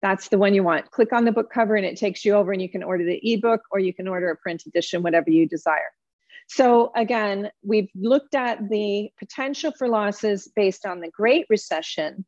That's 0.00 0.28
the 0.28 0.38
one 0.38 0.54
you 0.54 0.62
want. 0.62 0.90
Click 0.90 1.12
on 1.12 1.24
the 1.24 1.32
book 1.32 1.50
cover 1.52 1.74
and 1.74 1.84
it 1.84 1.96
takes 1.96 2.24
you 2.24 2.34
over 2.34 2.52
and 2.52 2.62
you 2.62 2.68
can 2.68 2.82
order 2.82 3.04
the 3.04 3.20
ebook 3.22 3.62
or 3.70 3.80
you 3.80 3.92
can 3.92 4.06
order 4.06 4.30
a 4.30 4.36
print 4.36 4.64
edition, 4.66 5.02
whatever 5.02 5.30
you 5.30 5.48
desire. 5.48 5.90
So 6.46 6.92
again, 6.94 7.50
we've 7.62 7.90
looked 7.94 8.34
at 8.34 8.68
the 8.70 9.10
potential 9.18 9.72
for 9.76 9.88
losses 9.88 10.48
based 10.54 10.86
on 10.86 11.00
the 11.00 11.10
Great 11.10 11.46
Recession. 11.50 12.24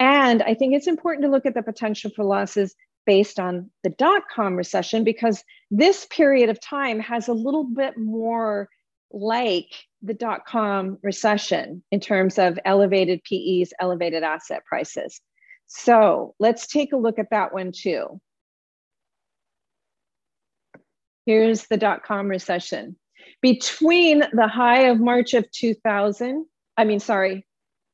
And 0.00 0.42
I 0.42 0.54
think 0.54 0.74
it's 0.74 0.86
important 0.86 1.24
to 1.24 1.30
look 1.30 1.44
at 1.44 1.54
the 1.54 1.62
potential 1.62 2.10
for 2.14 2.24
losses 2.24 2.74
based 3.04 3.40
on 3.40 3.70
the 3.82 3.90
dot 3.90 4.22
com 4.32 4.54
recession 4.54 5.02
because 5.02 5.42
this 5.70 6.06
period 6.06 6.50
of 6.50 6.60
time 6.60 7.00
has 7.00 7.28
a 7.28 7.32
little 7.32 7.64
bit 7.64 7.98
more 7.98 8.68
like 9.10 9.70
the 10.02 10.14
dot 10.14 10.46
com 10.46 10.98
recession 11.02 11.82
in 11.90 12.00
terms 12.00 12.38
of 12.38 12.58
elevated 12.64 13.22
PEs, 13.24 13.72
elevated 13.80 14.22
asset 14.22 14.62
prices. 14.66 15.20
So 15.68 16.34
let's 16.40 16.66
take 16.66 16.92
a 16.92 16.96
look 16.96 17.18
at 17.18 17.30
that 17.30 17.52
one 17.52 17.72
too. 17.72 18.20
Here's 21.26 21.66
the 21.66 21.76
dot 21.76 22.02
com 22.04 22.26
recession. 22.26 22.96
Between 23.42 24.20
the 24.32 24.48
high 24.48 24.88
of 24.88 24.98
March 24.98 25.34
of 25.34 25.48
2000, 25.50 26.46
I 26.76 26.84
mean, 26.84 27.00
sorry, 27.00 27.46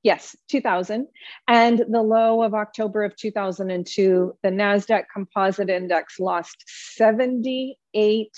yes, 0.04 0.36
2000, 0.50 1.08
and 1.48 1.84
the 1.90 2.00
low 2.00 2.42
of 2.42 2.54
October 2.54 3.02
of 3.02 3.16
2002, 3.16 4.38
the 4.42 4.48
NASDAQ 4.50 5.04
Composite 5.12 5.68
Index 5.68 6.20
lost 6.20 6.64
78 6.94 8.28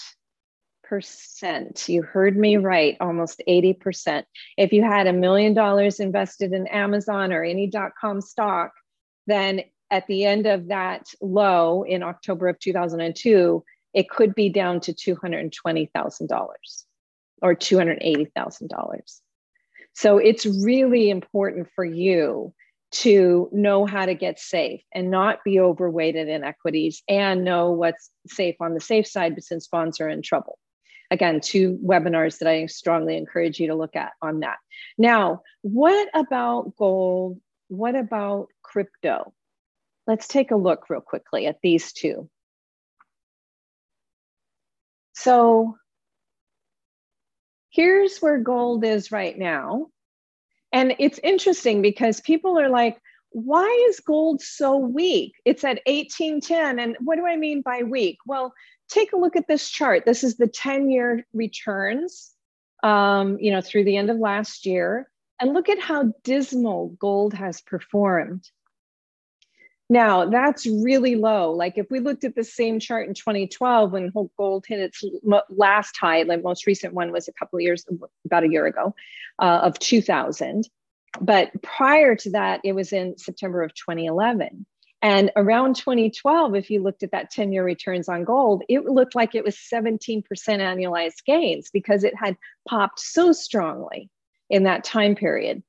percent. 0.83 1.89
You 1.89 2.03
heard 2.03 2.37
me 2.37 2.57
right, 2.57 2.97
almost 3.01 3.43
80%. 3.47 4.25
If 4.57 4.73
you 4.73 4.83
had 4.83 5.07
a 5.07 5.13
million 5.13 5.53
dollars 5.53 6.01
invested 6.01 6.53
in 6.53 6.67
Amazon 6.69 7.33
or 7.33 7.45
any 7.45 7.67
dot 7.67 7.93
com 8.01 8.21
stock, 8.21 8.73
then 9.27 9.63
at 9.91 10.07
the 10.07 10.25
end 10.25 10.47
of 10.47 10.69
that 10.69 11.07
low 11.21 11.83
in 11.83 12.03
October 12.03 12.49
of 12.49 12.59
2002, 12.59 13.63
it 13.95 14.11
could 14.11 14.35
be 14.35 14.49
down 14.49 14.81
to 14.81 14.93
$220,000 14.93 16.49
or 17.43 17.55
$280,000. 17.55 19.21
So 19.95 20.19
it's 20.19 20.45
really 20.45 21.09
important 21.09 21.69
for 21.75 21.85
you 21.85 22.53
to 22.93 23.49
know 23.53 23.87
how 23.87 24.07
to 24.07 24.15
get 24.15 24.39
safe 24.39 24.83
and 24.95 25.11
not 25.11 25.39
be 25.45 25.59
overweighted 25.59 26.29
in 26.29 26.45
equities 26.45 27.03
and 27.09 27.45
know 27.45 27.71
what's 27.71 28.11
safe 28.27 28.57
on 28.61 28.75
the 28.75 28.81
safe 28.81 29.07
side 29.07 29.43
since 29.43 29.67
bonds 29.67 30.01
are 30.01 30.09
in 30.09 30.23
trouble. 30.23 30.59
Again, 31.11 31.41
two 31.41 31.79
webinars 31.85 32.39
that 32.39 32.49
I 32.49 32.67
strongly 32.67 33.17
encourage 33.17 33.61
you 33.61 33.69
to 33.69 33.75
look 33.75 33.97
at 33.97 34.13
on 34.23 34.41
that. 34.41 34.59
Now, 34.99 35.43
what 35.63 36.09
about 36.15 36.77
gold 36.77 37.41
what 37.69 37.95
about 37.95 38.49
crypto? 38.63 39.33
Let's 40.07 40.29
take 40.29 40.51
a 40.51 40.57
look 40.57 40.89
real 40.89 41.01
quickly 41.01 41.47
at 41.47 41.59
these 41.63 41.93
two. 41.93 42.29
So 45.15 45.77
here's 47.71 48.19
where 48.19 48.39
gold 48.39 48.85
is 48.85 49.11
right 49.11 49.37
now. 49.37 49.89
And 50.73 50.95
it's 50.99 51.19
interesting 51.23 51.83
because 51.83 52.21
people 52.21 52.59
are 52.59 52.69
like, 52.69 53.01
why 53.31 53.87
is 53.91 54.01
gold 54.01 54.41
so 54.41 54.77
weak? 54.77 55.35
It's 55.45 55.65
at 55.65 55.81
1810. 55.87 56.79
And 56.79 56.97
what 57.01 57.17
do 57.17 57.27
I 57.27 57.37
mean 57.37 57.63
by 57.63 57.83
weak? 57.83 58.19
Well, 58.27 58.53
take 58.89 59.13
a 59.13 59.17
look 59.17 59.37
at 59.37 59.49
this 59.49 59.69
chart. 59.69 60.05
This 60.07 60.25
is 60.25 60.37
the 60.37 60.47
10 60.47 60.91
year 60.91 61.27
returns, 61.33 62.33
um, 62.83 63.39
you 63.41 63.51
know, 63.51 63.61
through 63.61 63.85
the 63.85 63.97
end 63.97 64.11
of 64.11 64.19
last 64.19 64.65
year. 64.65 65.11
And 65.41 65.53
look 65.53 65.69
at 65.69 65.79
how 65.79 66.13
dismal 66.25 66.97
gold 66.99 67.35
has 67.35 67.61
performed. 67.61 68.49
Now, 69.89 70.29
that's 70.29 70.67
really 70.67 71.15
low. 71.15 71.53
Like 71.53 71.79
if 71.79 71.87
we 71.91 72.01
looked 72.01 72.25
at 72.25 72.35
the 72.35 72.43
same 72.43 72.81
chart 72.81 73.07
in 73.07 73.15
2012 73.15 73.93
when 73.93 74.13
gold 74.37 74.65
hit 74.67 74.81
its 74.81 75.05
last 75.49 75.97
high, 75.97 76.25
the 76.25 76.39
most 76.39 76.67
recent 76.67 76.93
one 76.93 77.13
was 77.13 77.29
a 77.29 77.33
couple 77.33 77.59
of 77.59 77.63
years, 77.63 77.85
about 78.25 78.43
a 78.43 78.49
year 78.49 78.67
ago, 78.67 78.95
uh, 79.39 79.61
of 79.63 79.79
2000. 79.79 80.69
But 81.21 81.51
prior 81.63 82.17
to 82.17 82.31
that, 82.31 82.61
it 82.65 82.73
was 82.73 82.93
in 82.93 83.17
September 83.17 83.63
of 83.63 83.75
2011. 83.75 84.67
And 85.03 85.31
around 85.37 85.77
2012, 85.77 86.57
if 86.57 86.71
you 86.71 86.83
looked 86.83 87.05
at 87.05 87.13
that 87.13 87.31
10 87.31 87.53
year 87.53 87.63
returns 87.63 88.09
on 88.09 88.25
gold, 88.25 88.65
it 88.69 88.87
looked 88.87 89.15
like 89.15 89.37
it 89.37 89.45
was 89.45 89.55
17% 89.55 90.25
annualized 90.27 91.25
gains 91.25 91.71
because 91.71 92.03
it 92.03 92.15
had 92.17 92.37
popped 92.69 92.99
so 92.99 93.31
strongly 93.31 94.11
in 94.51 94.65
that 94.65 94.85
time 94.85 95.15
period. 95.15 95.63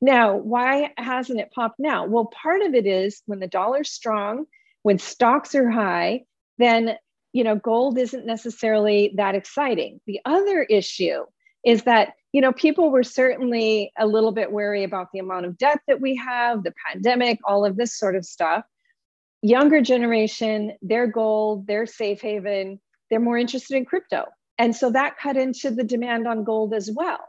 Now, 0.00 0.36
why 0.36 0.92
hasn't 0.96 1.40
it 1.40 1.52
popped 1.52 1.78
now? 1.78 2.06
Well, 2.06 2.26
part 2.26 2.62
of 2.62 2.74
it 2.74 2.86
is 2.86 3.22
when 3.26 3.40
the 3.40 3.46
dollar's 3.46 3.90
strong, 3.90 4.44
when 4.82 4.98
stocks 4.98 5.54
are 5.54 5.70
high, 5.70 6.24
then 6.58 6.96
you 7.32 7.42
know 7.42 7.56
gold 7.56 7.98
isn't 7.98 8.26
necessarily 8.26 9.14
that 9.16 9.34
exciting. 9.34 10.00
The 10.06 10.20
other 10.24 10.62
issue 10.62 11.24
is 11.64 11.84
that 11.84 12.14
you 12.32 12.40
know 12.40 12.52
people 12.52 12.90
were 12.90 13.02
certainly 13.02 13.92
a 13.98 14.06
little 14.06 14.32
bit 14.32 14.52
wary 14.52 14.84
about 14.84 15.08
the 15.12 15.20
amount 15.20 15.46
of 15.46 15.56
debt 15.56 15.80
that 15.88 16.00
we 16.00 16.16
have, 16.16 16.62
the 16.62 16.74
pandemic, 16.86 17.38
all 17.44 17.64
of 17.64 17.76
this 17.76 17.98
sort 17.98 18.16
of 18.16 18.24
stuff. 18.24 18.64
Younger 19.42 19.80
generation, 19.80 20.72
their 20.82 21.06
gold, 21.06 21.66
their 21.66 21.86
safe 21.86 22.20
haven, 22.20 22.80
they're 23.10 23.20
more 23.20 23.38
interested 23.38 23.76
in 23.76 23.84
crypto. 23.84 24.24
And 24.58 24.74
so 24.74 24.90
that 24.90 25.18
cut 25.18 25.36
into 25.36 25.70
the 25.70 25.84
demand 25.84 26.26
on 26.26 26.44
gold 26.44 26.74
as 26.74 26.90
well. 26.90 27.20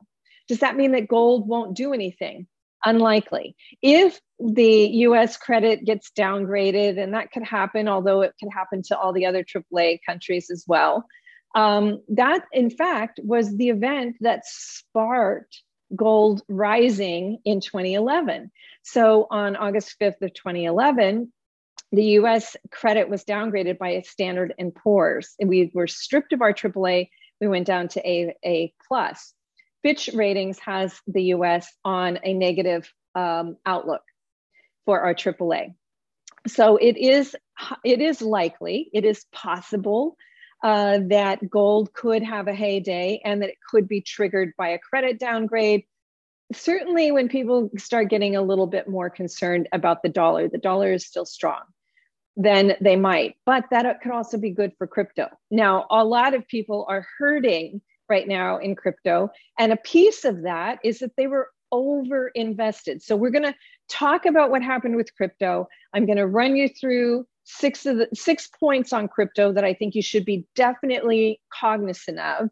Does 0.48 0.60
that 0.60 0.76
mean 0.76 0.92
that 0.92 1.08
gold 1.08 1.48
won't 1.48 1.76
do 1.76 1.94
anything? 1.94 2.48
Unlikely. 2.84 3.56
If 3.82 4.20
the 4.40 4.88
US 5.08 5.38
credit 5.38 5.86
gets 5.86 6.12
downgraded, 6.18 7.02
and 7.02 7.14
that 7.14 7.32
could 7.32 7.44
happen, 7.44 7.88
although 7.88 8.22
it 8.22 8.34
could 8.40 8.52
happen 8.54 8.84
to 8.88 8.98
all 8.98 9.14
the 9.14 9.26
other 9.26 9.44
AAA 9.44 10.00
countries 10.06 10.50
as 10.52 10.66
well, 10.68 11.06
um, 11.56 12.02
that 12.10 12.44
in 12.52 12.70
fact 12.70 13.20
was 13.24 13.56
the 13.56 13.70
event 13.70 14.18
that 14.22 14.46
sparked 14.46 15.64
gold 15.96 16.42
rising 16.50 17.40
in 17.46 17.62
2011. 17.62 18.52
So 18.84 19.28
on 19.32 19.56
August 19.56 19.96
5th 20.00 20.22
of 20.22 20.34
2011, 20.34 21.32
the 21.92 22.04
US 22.20 22.56
credit 22.72 23.10
was 23.10 23.24
downgraded 23.24 23.78
by 23.78 23.92
a 23.92 24.04
Standard 24.04 24.54
and 24.58 24.76
Poor's. 24.76 25.36
And 25.40 25.50
we 25.50 25.72
were 25.74 25.88
stripped 25.88 26.34
of 26.34 26.42
our 26.42 26.54
AAA. 26.54 27.10
We 27.40 27.48
went 27.48 27.68
down 27.68 27.88
to 27.90 28.08
A, 28.08 28.36
A 28.44 28.74
plus. 28.88 29.34
Fitch 29.86 30.10
Ratings 30.16 30.58
has 30.58 31.00
the 31.06 31.26
US 31.26 31.72
on 31.86 32.18
a 32.24 32.34
negative 32.34 32.92
um, 33.14 33.56
outlook 33.68 34.02
for 34.86 35.02
our 35.02 35.14
AAA. 35.14 35.76
So 36.48 36.78
it 36.78 36.98
is 36.98 37.36
it 37.84 38.02
is 38.02 38.20
likely, 38.20 38.90
it 38.94 39.06
is 39.06 39.28
possible 39.32 40.18
uh, 40.64 41.02
that 41.10 41.48
gold 41.48 41.94
could 41.94 42.24
have 42.24 42.48
a 42.48 42.54
heyday 42.56 43.22
and 43.24 43.44
that 43.44 43.50
it 43.50 43.58
could 43.70 43.88
be 43.88 44.02
triggered 44.02 44.54
by 44.58 44.70
a 44.70 44.80
credit 44.80 45.20
downgrade. 45.20 45.84
Certainly, 46.52 47.12
when 47.12 47.30
people 47.30 47.70
start 47.78 48.10
getting 48.10 48.36
a 48.36 48.42
little 48.42 48.66
bit 48.66 48.90
more 48.90 49.12
concerned 49.12 49.70
about 49.72 50.02
the 50.02 50.10
dollar, 50.10 50.50
the 50.50 50.58
dollar 50.58 50.94
is 50.94 51.06
still 51.06 51.26
strong, 51.26 51.62
then 52.36 52.74
they 52.82 52.96
might. 52.96 53.36
But 53.46 53.66
that 53.70 54.02
could 54.02 54.12
also 54.12 54.40
be 54.40 54.50
good 54.50 54.74
for 54.80 54.88
crypto. 54.88 55.30
Now, 55.52 55.86
a 55.92 56.04
lot 56.04 56.34
of 56.34 56.48
people 56.48 56.88
are 56.90 57.06
hurting 57.20 57.82
right 58.10 58.28
now 58.28 58.58
in 58.58 58.76
crypto. 58.76 59.30
And 59.58 59.72
a 59.72 59.78
piece 59.78 60.26
of 60.26 60.44
that 60.44 60.80
is 60.84 61.00
that 61.00 61.16
they 61.18 61.28
were 61.28 61.50
over 61.72 62.30
invested. 62.30 63.02
So 63.02 63.16
we're 63.16 63.32
going 63.32 63.44
to 63.44 63.56
talk 63.90 64.26
about 64.26 64.52
what 64.52 64.62
happened 64.62 64.96
with 64.96 65.16
crypto. 65.16 65.68
I'm 65.94 66.06
going 66.06 66.18
to 66.18 66.28
run 66.28 66.56
you 66.56 66.70
through 66.70 67.26
six 67.44 67.86
of 67.86 67.98
the 67.98 68.08
six 68.14 68.50
points 68.60 68.92
on 68.92 69.08
crypto 69.08 69.52
that 69.54 69.64
I 69.64 69.74
think 69.74 69.96
you 69.96 70.02
should 70.02 70.26
be 70.26 70.46
definitely 70.56 71.40
cognizant 71.54 72.20
of. 72.20 72.50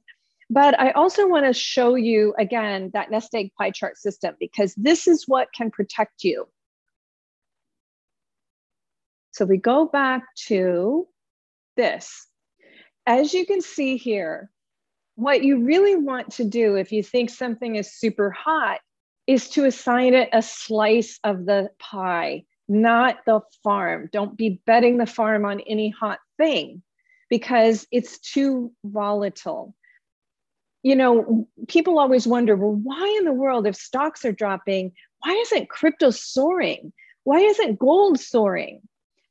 But 0.50 0.80
I 0.80 0.92
also 0.92 1.28
want 1.28 1.46
to 1.46 1.54
show 1.54 1.96
you 1.96 2.34
again 2.38 2.92
that 2.94 3.10
nest 3.10 3.34
egg 3.34 3.52
pie 3.58 3.72
chart 3.72 3.98
system 3.98 4.36
because 4.40 4.76
this 4.76 5.08
is 5.08 5.26
what 5.28 5.48
can 5.54 5.72
protect 5.72 6.24
you. 6.24 6.48
So 9.32 9.46
we 9.46 9.58
go 9.58 9.88
back 9.88 10.24
to 10.48 11.08
this. 11.76 12.28
As 13.08 13.34
you 13.34 13.48
can 13.48 13.62
see 13.62 13.98
here, 13.98 14.52
what 15.16 15.44
you 15.44 15.64
really 15.64 15.96
want 15.96 16.32
to 16.34 16.44
do 16.44 16.76
if 16.76 16.92
you 16.92 17.04
think 17.04 17.30
something 17.30 17.76
is 17.76 17.94
super 17.94 18.32
hot 18.32 18.80
is 19.28 19.50
to 19.50 19.66
assign 19.66 20.14
it 20.14 20.30
a 20.34 20.42
slice 20.42 21.20
of 21.24 21.46
the 21.46 21.70
pie, 21.80 22.44
not 22.68 23.20
the 23.26 23.42
farm. 23.64 24.10
Don't 24.12 24.38
be 24.38 24.62
betting 24.66 24.98
the 24.98 25.06
farm 25.06 25.46
on 25.46 25.62
any 25.62 25.90
hot 25.90 26.20
thing 26.38 26.82
because 27.30 27.88
it's 27.92 28.20
too 28.20 28.74
volatile. 28.84 29.76
You 30.82 30.96
know, 30.96 31.48
people 31.70 32.00
always 32.00 32.28
wonder 32.28 32.56
well, 32.58 32.78
why 32.84 33.16
in 33.18 33.26
the 33.26 33.32
world, 33.32 33.66
if 33.66 33.76
stocks 33.76 34.26
are 34.26 34.34
dropping, 34.34 34.92
why 35.20 35.32
isn't 35.32 35.70
crypto 35.70 36.10
soaring? 36.10 36.92
Why 37.24 37.40
isn't 37.40 37.80
gold 37.80 38.20
soaring? 38.20 38.82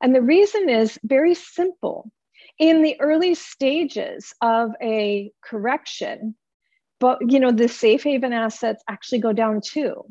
And 0.01 0.15
the 0.15 0.21
reason 0.21 0.67
is 0.67 0.97
very 1.03 1.35
simple. 1.35 2.11
In 2.59 2.81
the 2.81 2.99
early 2.99 3.35
stages 3.35 4.33
of 4.41 4.71
a 4.81 5.31
correction, 5.43 6.35
but 6.99 7.19
you 7.31 7.39
know 7.39 7.51
the 7.51 7.67
safe 7.67 8.03
haven 8.03 8.33
assets 8.33 8.83
actually 8.87 9.19
go 9.19 9.33
down 9.33 9.61
too. 9.61 10.03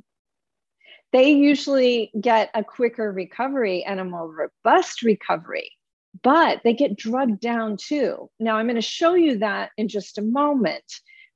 They 1.12 1.30
usually 1.30 2.10
get 2.20 2.50
a 2.54 2.64
quicker 2.64 3.12
recovery 3.12 3.84
and 3.84 4.00
a 4.00 4.04
more 4.04 4.50
robust 4.64 5.02
recovery 5.02 5.72
but 6.22 6.60
they 6.62 6.74
get 6.74 6.94
drugged 6.94 7.40
down 7.40 7.76
too. 7.78 8.28
Now 8.38 8.56
i'm 8.56 8.66
going 8.66 8.76
to 8.76 8.82
show 8.82 9.14
you 9.14 9.38
that 9.38 9.70
in 9.78 9.88
just 9.88 10.18
a 10.18 10.22
moment 10.22 10.84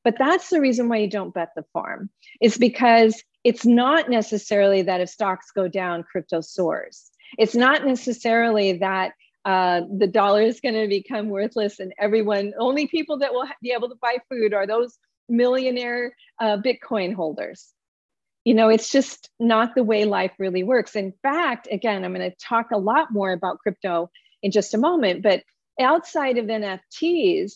but 0.06 0.18
that's 0.18 0.50
the 0.50 0.60
reason 0.60 0.88
why 0.88 0.98
you 0.98 1.10
don't 1.10 1.34
bet 1.34 1.48
the 1.56 1.64
farm 1.72 2.10
is 2.40 2.56
because 2.56 3.20
it's 3.42 3.66
not 3.66 4.08
necessarily 4.08 4.82
that 4.82 5.00
if 5.00 5.08
stocks 5.08 5.50
go 5.50 5.66
down 5.66 6.04
crypto 6.04 6.40
soars. 6.40 7.10
It's 7.38 7.56
not 7.56 7.84
necessarily 7.84 8.74
that 8.74 9.14
uh, 9.46 9.82
the 9.96 10.08
dollar 10.08 10.42
is 10.42 10.60
going 10.60 10.74
to 10.74 10.88
become 10.88 11.28
worthless 11.28 11.78
and 11.78 11.94
everyone 11.98 12.52
only 12.58 12.88
people 12.88 13.18
that 13.18 13.32
will 13.32 13.46
be 13.62 13.70
able 13.70 13.88
to 13.88 13.94
buy 14.02 14.16
food 14.28 14.52
are 14.52 14.66
those 14.66 14.98
millionaire 15.28 16.16
uh, 16.40 16.58
Bitcoin 16.58 17.14
holders. 17.14 17.72
You 18.44 18.54
know, 18.54 18.68
it's 18.68 18.90
just 18.90 19.30
not 19.38 19.76
the 19.76 19.84
way 19.84 20.04
life 20.04 20.32
really 20.40 20.64
works. 20.64 20.96
In 20.96 21.12
fact, 21.22 21.68
again, 21.70 22.04
I'm 22.04 22.12
going 22.12 22.28
to 22.28 22.36
talk 22.36 22.72
a 22.72 22.78
lot 22.78 23.12
more 23.12 23.32
about 23.32 23.58
crypto 23.58 24.10
in 24.42 24.50
just 24.50 24.74
a 24.74 24.78
moment, 24.78 25.22
but 25.22 25.44
outside 25.80 26.38
of 26.38 26.46
NFTs, 26.46 27.52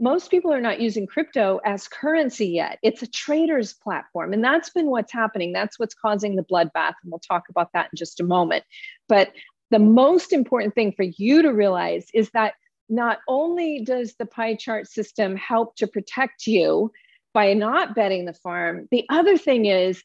most 0.00 0.30
people 0.32 0.52
are 0.52 0.60
not 0.60 0.80
using 0.80 1.06
crypto 1.06 1.60
as 1.64 1.88
currency 1.88 2.48
yet. 2.48 2.78
It's 2.82 3.02
a 3.02 3.06
trader's 3.08 3.74
platform. 3.74 4.32
And 4.32 4.42
that's 4.42 4.70
been 4.70 4.86
what's 4.86 5.12
happening. 5.12 5.52
That's 5.52 5.78
what's 5.78 5.94
causing 5.94 6.36
the 6.36 6.44
bloodbath. 6.44 6.94
And 7.02 7.10
we'll 7.10 7.20
talk 7.20 7.44
about 7.48 7.70
that 7.74 7.90
in 7.92 7.96
just 7.96 8.20
a 8.20 8.24
moment. 8.24 8.64
But 9.08 9.32
the 9.70 9.78
most 9.78 10.32
important 10.32 10.74
thing 10.74 10.92
for 10.92 11.04
you 11.04 11.42
to 11.42 11.50
realize 11.50 12.06
is 12.14 12.30
that 12.30 12.54
not 12.88 13.18
only 13.28 13.82
does 13.84 14.14
the 14.14 14.26
pie 14.26 14.54
chart 14.54 14.88
system 14.88 15.36
help 15.36 15.76
to 15.76 15.86
protect 15.86 16.46
you 16.46 16.90
by 17.34 17.52
not 17.52 17.94
betting 17.94 18.24
the 18.24 18.32
farm. 18.32 18.88
The 18.90 19.04
other 19.10 19.36
thing 19.36 19.66
is 19.66 20.02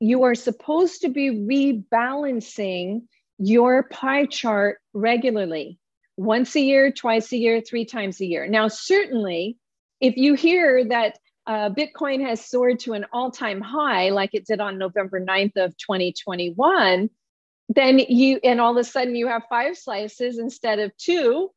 you 0.00 0.24
are 0.24 0.34
supposed 0.34 1.02
to 1.02 1.08
be 1.08 1.30
rebalancing 1.30 3.02
your 3.38 3.84
pie 3.84 4.26
chart 4.26 4.78
regularly, 4.92 5.78
once 6.16 6.54
a 6.56 6.60
year, 6.60 6.92
twice 6.92 7.32
a 7.32 7.36
year, 7.36 7.60
three 7.60 7.84
times 7.84 8.20
a 8.20 8.26
year. 8.26 8.46
Now, 8.46 8.68
certainly, 8.68 9.56
if 10.00 10.16
you 10.16 10.34
hear 10.34 10.84
that 10.88 11.18
uh, 11.46 11.70
Bitcoin 11.70 12.26
has 12.26 12.44
soared 12.44 12.80
to 12.80 12.94
an 12.94 13.06
all 13.12 13.30
time 13.30 13.60
high, 13.60 14.10
like 14.10 14.30
it 14.32 14.46
did 14.46 14.60
on 14.60 14.78
November 14.78 15.24
9th 15.24 15.56
of 15.56 15.76
2021, 15.76 17.10
then 17.68 17.98
you, 17.98 18.40
and 18.42 18.60
all 18.60 18.72
of 18.72 18.76
a 18.76 18.84
sudden 18.84 19.16
you 19.16 19.28
have 19.28 19.42
five 19.48 19.76
slices 19.76 20.38
instead 20.38 20.78
of 20.78 20.96
two, 20.96 21.50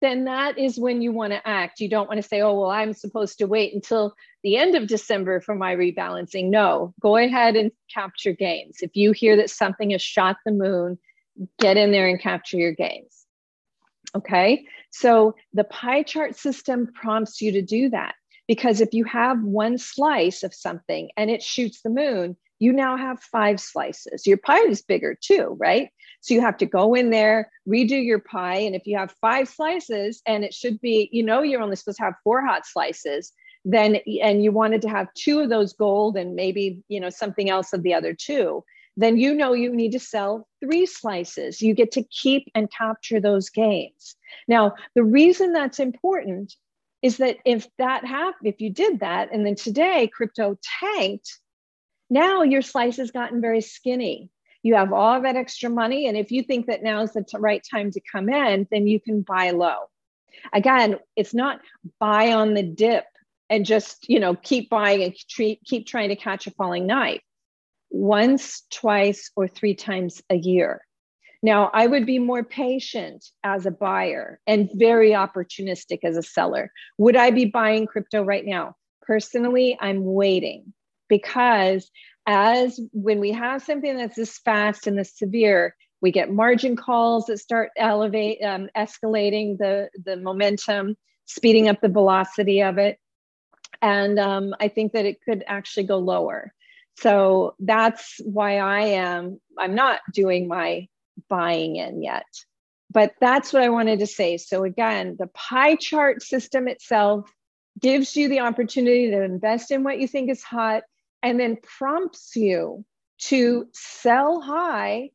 then 0.00 0.24
that 0.24 0.58
is 0.58 0.78
when 0.78 1.02
you 1.02 1.12
want 1.12 1.32
to 1.32 1.46
act. 1.46 1.80
You 1.80 1.88
don't 1.88 2.08
want 2.08 2.22
to 2.22 2.26
say, 2.26 2.40
oh, 2.40 2.58
well, 2.58 2.70
I'm 2.70 2.94
supposed 2.94 3.38
to 3.38 3.46
wait 3.46 3.74
until 3.74 4.14
the 4.42 4.56
end 4.56 4.74
of 4.74 4.86
December 4.86 5.40
for 5.40 5.54
my 5.54 5.76
rebalancing. 5.76 6.48
No, 6.48 6.94
go 7.00 7.16
ahead 7.16 7.56
and 7.56 7.70
capture 7.92 8.32
gains. 8.32 8.78
If 8.80 8.96
you 8.96 9.12
hear 9.12 9.36
that 9.36 9.50
something 9.50 9.90
has 9.90 10.00
shot 10.00 10.36
the 10.46 10.52
moon, 10.52 10.98
get 11.58 11.76
in 11.76 11.92
there 11.92 12.08
and 12.08 12.20
capture 12.20 12.56
your 12.56 12.72
gains. 12.72 13.26
Okay, 14.14 14.66
so 14.90 15.36
the 15.52 15.64
pie 15.64 16.02
chart 16.02 16.36
system 16.36 16.90
prompts 16.92 17.40
you 17.40 17.52
to 17.52 17.62
do 17.62 17.90
that 17.90 18.14
because 18.48 18.80
if 18.80 18.92
you 18.92 19.04
have 19.04 19.40
one 19.42 19.78
slice 19.78 20.42
of 20.42 20.52
something 20.52 21.10
and 21.16 21.30
it 21.30 21.42
shoots 21.42 21.82
the 21.82 21.90
moon, 21.90 22.36
you 22.60 22.72
now 22.72 22.96
have 22.96 23.20
five 23.20 23.58
slices. 23.58 24.26
Your 24.26 24.36
pie 24.36 24.66
is 24.66 24.82
bigger 24.82 25.16
too, 25.20 25.56
right? 25.58 25.88
So 26.20 26.34
you 26.34 26.42
have 26.42 26.58
to 26.58 26.66
go 26.66 26.94
in 26.94 27.10
there, 27.10 27.50
redo 27.66 28.04
your 28.04 28.20
pie. 28.20 28.58
And 28.58 28.76
if 28.76 28.86
you 28.86 28.96
have 28.98 29.12
five 29.20 29.48
slices 29.48 30.22
and 30.26 30.44
it 30.44 30.54
should 30.54 30.80
be, 30.80 31.08
you 31.10 31.24
know, 31.24 31.42
you're 31.42 31.62
only 31.62 31.76
supposed 31.76 31.98
to 31.98 32.04
have 32.04 32.14
four 32.22 32.44
hot 32.44 32.66
slices, 32.66 33.32
then, 33.64 33.98
and 34.22 34.44
you 34.44 34.52
wanted 34.52 34.82
to 34.82 34.88
have 34.88 35.12
two 35.14 35.40
of 35.40 35.48
those 35.48 35.72
gold 35.72 36.16
and 36.16 36.36
maybe, 36.36 36.82
you 36.88 37.00
know, 37.00 37.10
something 37.10 37.50
else 37.50 37.72
of 37.72 37.82
the 37.82 37.94
other 37.94 38.14
two, 38.14 38.62
then 38.96 39.16
you 39.16 39.34
know 39.34 39.54
you 39.54 39.74
need 39.74 39.92
to 39.92 40.00
sell 40.00 40.46
three 40.62 40.84
slices. 40.84 41.62
You 41.62 41.74
get 41.74 41.92
to 41.92 42.02
keep 42.02 42.50
and 42.54 42.70
capture 42.70 43.20
those 43.20 43.48
gains. 43.48 44.16
Now, 44.46 44.74
the 44.94 45.02
reason 45.02 45.52
that's 45.52 45.78
important 45.78 46.54
is 47.00 47.16
that 47.16 47.38
if 47.46 47.66
that 47.78 48.04
happened, 48.04 48.48
if 48.48 48.60
you 48.60 48.70
did 48.70 49.00
that, 49.00 49.32
and 49.32 49.46
then 49.46 49.54
today 49.54 50.10
crypto 50.12 50.58
tanked, 50.80 51.38
now 52.10 52.42
your 52.42 52.62
slice 52.62 52.98
has 52.98 53.10
gotten 53.10 53.40
very 53.40 53.60
skinny 53.60 54.30
you 54.62 54.74
have 54.74 54.92
all 54.92 55.22
that 55.22 55.36
extra 55.36 55.70
money. 55.70 56.06
And 56.06 56.16
if 56.16 56.30
you 56.30 56.42
think 56.42 56.66
that 56.66 56.82
now 56.82 57.02
is 57.02 57.12
the 57.12 57.22
t- 57.22 57.38
right 57.38 57.62
time 57.68 57.90
to 57.92 58.00
come 58.00 58.28
in, 58.28 58.66
then 58.70 58.86
you 58.86 59.00
can 59.00 59.22
buy 59.22 59.50
low. 59.50 59.88
Again, 60.52 60.98
it's 61.16 61.34
not 61.34 61.60
buy 61.98 62.32
on 62.32 62.54
the 62.54 62.62
dip 62.62 63.04
and 63.48 63.64
just, 63.64 64.08
you 64.08 64.20
know, 64.20 64.34
keep 64.34 64.70
buying 64.70 65.02
and 65.02 65.14
keep 65.64 65.86
trying 65.86 66.10
to 66.10 66.16
catch 66.16 66.46
a 66.46 66.50
falling 66.52 66.86
knife 66.86 67.22
once, 67.90 68.62
twice, 68.70 69.30
or 69.34 69.48
three 69.48 69.74
times 69.74 70.22
a 70.30 70.36
year. 70.36 70.82
Now, 71.42 71.70
I 71.72 71.86
would 71.86 72.04
be 72.04 72.18
more 72.18 72.44
patient 72.44 73.24
as 73.42 73.64
a 73.64 73.70
buyer 73.70 74.38
and 74.46 74.70
very 74.74 75.10
opportunistic 75.12 76.00
as 76.04 76.16
a 76.18 76.22
seller. 76.22 76.70
Would 76.98 77.16
I 77.16 77.30
be 77.30 77.46
buying 77.46 77.86
crypto 77.86 78.22
right 78.22 78.44
now? 78.44 78.76
Personally, 79.02 79.76
I'm 79.80 80.04
waiting 80.04 80.74
because 81.10 81.90
as 82.26 82.80
when 82.92 83.20
we 83.20 83.32
have 83.32 83.62
something 83.62 83.98
that's 83.98 84.16
this 84.16 84.38
fast 84.38 84.86
and 84.86 84.98
this 84.98 85.18
severe, 85.18 85.76
we 86.00 86.12
get 86.12 86.32
margin 86.32 86.76
calls 86.76 87.26
that 87.26 87.38
start 87.38 87.70
elevate, 87.76 88.42
um, 88.42 88.68
escalating 88.74 89.58
the 89.58 89.90
the 90.02 90.16
momentum, 90.16 90.96
speeding 91.26 91.68
up 91.68 91.82
the 91.82 91.88
velocity 91.88 92.62
of 92.62 92.78
it, 92.78 92.98
and 93.82 94.18
um, 94.18 94.54
I 94.58 94.68
think 94.68 94.92
that 94.92 95.04
it 95.04 95.20
could 95.22 95.44
actually 95.46 95.84
go 95.84 95.98
lower. 95.98 96.54
So 96.98 97.54
that's 97.58 98.20
why 98.24 98.58
I 98.58 98.80
am. 98.80 99.40
I'm 99.58 99.74
not 99.74 100.00
doing 100.12 100.48
my 100.48 100.88
buying 101.28 101.76
in 101.76 102.02
yet, 102.02 102.26
but 102.90 103.12
that's 103.20 103.52
what 103.52 103.62
I 103.62 103.68
wanted 103.68 104.00
to 104.00 104.06
say. 104.06 104.36
So 104.36 104.64
again, 104.64 105.16
the 105.18 105.28
pie 105.28 105.76
chart 105.76 106.22
system 106.22 106.68
itself 106.68 107.30
gives 107.78 108.16
you 108.16 108.28
the 108.28 108.40
opportunity 108.40 109.10
to 109.10 109.22
invest 109.22 109.70
in 109.70 109.82
what 109.82 109.98
you 109.98 110.08
think 110.08 110.30
is 110.30 110.42
hot 110.42 110.82
and 111.22 111.38
then 111.38 111.58
prompts 111.62 112.34
you 112.36 112.84
to 113.18 113.68
sell 113.72 114.40
high 114.40 115.10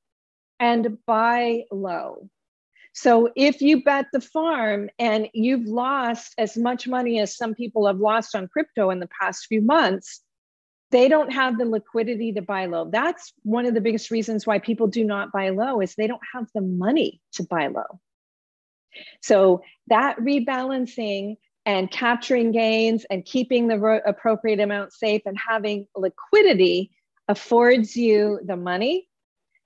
and 0.60 0.98
buy 1.06 1.64
low. 1.72 2.30
So 2.94 3.30
if 3.36 3.62
you 3.62 3.84
bet 3.84 4.06
the 4.14 4.22
farm 4.22 4.90
and 4.98 5.28
you've 5.34 5.68
lost 5.68 6.34
as 6.38 6.56
much 6.56 6.88
money 6.88 7.20
as 7.20 7.36
some 7.36 7.54
people 7.54 7.88
have 7.88 8.00
lost 8.00 8.36
on 8.36 8.48
crypto 8.48 8.90
in 8.90 9.02
the 9.02 9.10
past 9.22 9.48
few 9.48 9.62
months, 9.62 10.22
they 10.92 11.10
don't 11.10 11.34
have 11.34 11.58
the 11.58 11.66
liquidity 11.66 12.32
to 12.34 12.42
buy 12.42 12.68
low. 12.68 12.90
That's 12.90 13.34
one 13.44 13.66
of 13.66 13.74
the 13.74 13.82
biggest 13.82 14.12
reasons 14.12 14.48
why 14.48 14.60
people 14.60 14.88
do 14.88 15.04
not 15.04 15.34
buy 15.34 15.50
low 15.50 15.82
is 15.82 15.96
they 15.96 16.08
don't 16.08 16.22
have 16.34 16.46
the 16.54 16.62
money 16.62 17.22
to 17.34 17.44
buy 17.44 17.68
low. 17.68 18.00
So 19.22 19.62
that 19.88 20.18
rebalancing 20.18 21.36
and 21.66 21.90
capturing 21.90 22.52
gains 22.52 23.06
and 23.10 23.26
keeping 23.26 23.68
the 23.68 23.80
ro- 23.80 24.02
appropriate 24.06 24.60
amount 24.60 24.94
safe 24.94 25.22
and 25.26 25.38
having 25.38 25.88
liquidity 25.96 26.92
affords 27.28 27.96
you 27.96 28.40
the 28.46 28.56
money 28.56 29.08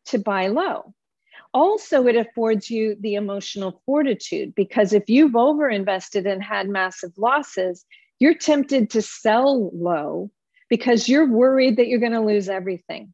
to 0.05 0.17
buy 0.17 0.47
low. 0.47 0.93
Also, 1.53 2.05
it 2.07 2.15
affords 2.15 2.69
you 2.69 2.95
the 2.99 3.15
emotional 3.15 3.81
fortitude 3.85 4.53
because 4.55 4.93
if 4.93 5.09
you've 5.09 5.33
overinvested 5.33 6.31
and 6.31 6.43
had 6.43 6.69
massive 6.69 7.11
losses, 7.17 7.85
you're 8.19 8.35
tempted 8.35 8.89
to 8.91 9.01
sell 9.01 9.71
low 9.73 10.29
because 10.69 11.09
you're 11.09 11.27
worried 11.27 11.77
that 11.77 11.87
you're 11.87 11.99
going 11.99 12.11
to 12.11 12.21
lose 12.21 12.49
everything. 12.49 13.13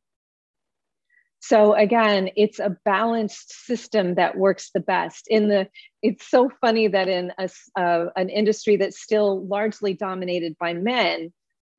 So 1.48 1.76
again, 1.76 2.32
it's 2.36 2.58
a 2.58 2.76
balanced 2.86 3.68
system 3.68 4.16
that 4.16 4.36
works 4.36 4.72
the 4.72 4.80
best. 4.80 5.28
In 5.28 5.48
the, 5.48 5.68
it's 6.02 6.28
so 6.28 6.50
funny 6.60 6.88
that 6.88 7.08
in 7.08 7.32
a, 7.38 7.48
uh, 7.80 8.08
an 8.16 8.30
industry 8.30 8.78
that's 8.78 9.00
still 9.00 9.46
largely 9.46 9.94
dominated 9.94 10.58
by 10.58 10.74
men, 10.74 11.32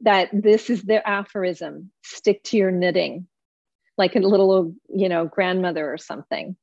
that 0.02 0.28
this 0.32 0.70
is 0.70 0.82
their 0.82 1.02
aphorism: 1.04 1.90
stick 2.04 2.44
to 2.44 2.56
your 2.56 2.70
knitting, 2.70 3.26
like 3.98 4.14
a 4.14 4.20
little, 4.20 4.72
you 4.88 5.08
know, 5.08 5.24
grandmother 5.24 5.92
or 5.92 5.98
something. 5.98 6.54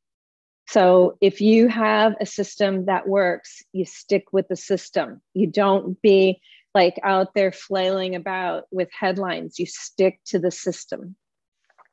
So 0.69 1.17
if 1.19 1.41
you 1.41 1.67
have 1.67 2.15
a 2.21 2.25
system 2.25 2.85
that 2.85 3.05
works, 3.05 3.63
you 3.73 3.83
stick 3.83 4.31
with 4.31 4.47
the 4.47 4.55
system. 4.55 5.21
You 5.33 5.47
don't 5.47 6.01
be 6.01 6.39
like 6.73 6.97
out 7.03 7.33
there 7.33 7.51
flailing 7.51 8.15
about 8.15 8.63
with 8.71 8.87
headlines. 8.97 9.59
You 9.59 9.65
stick 9.65 10.21
to 10.27 10.39
the 10.39 10.51
system. 10.51 11.17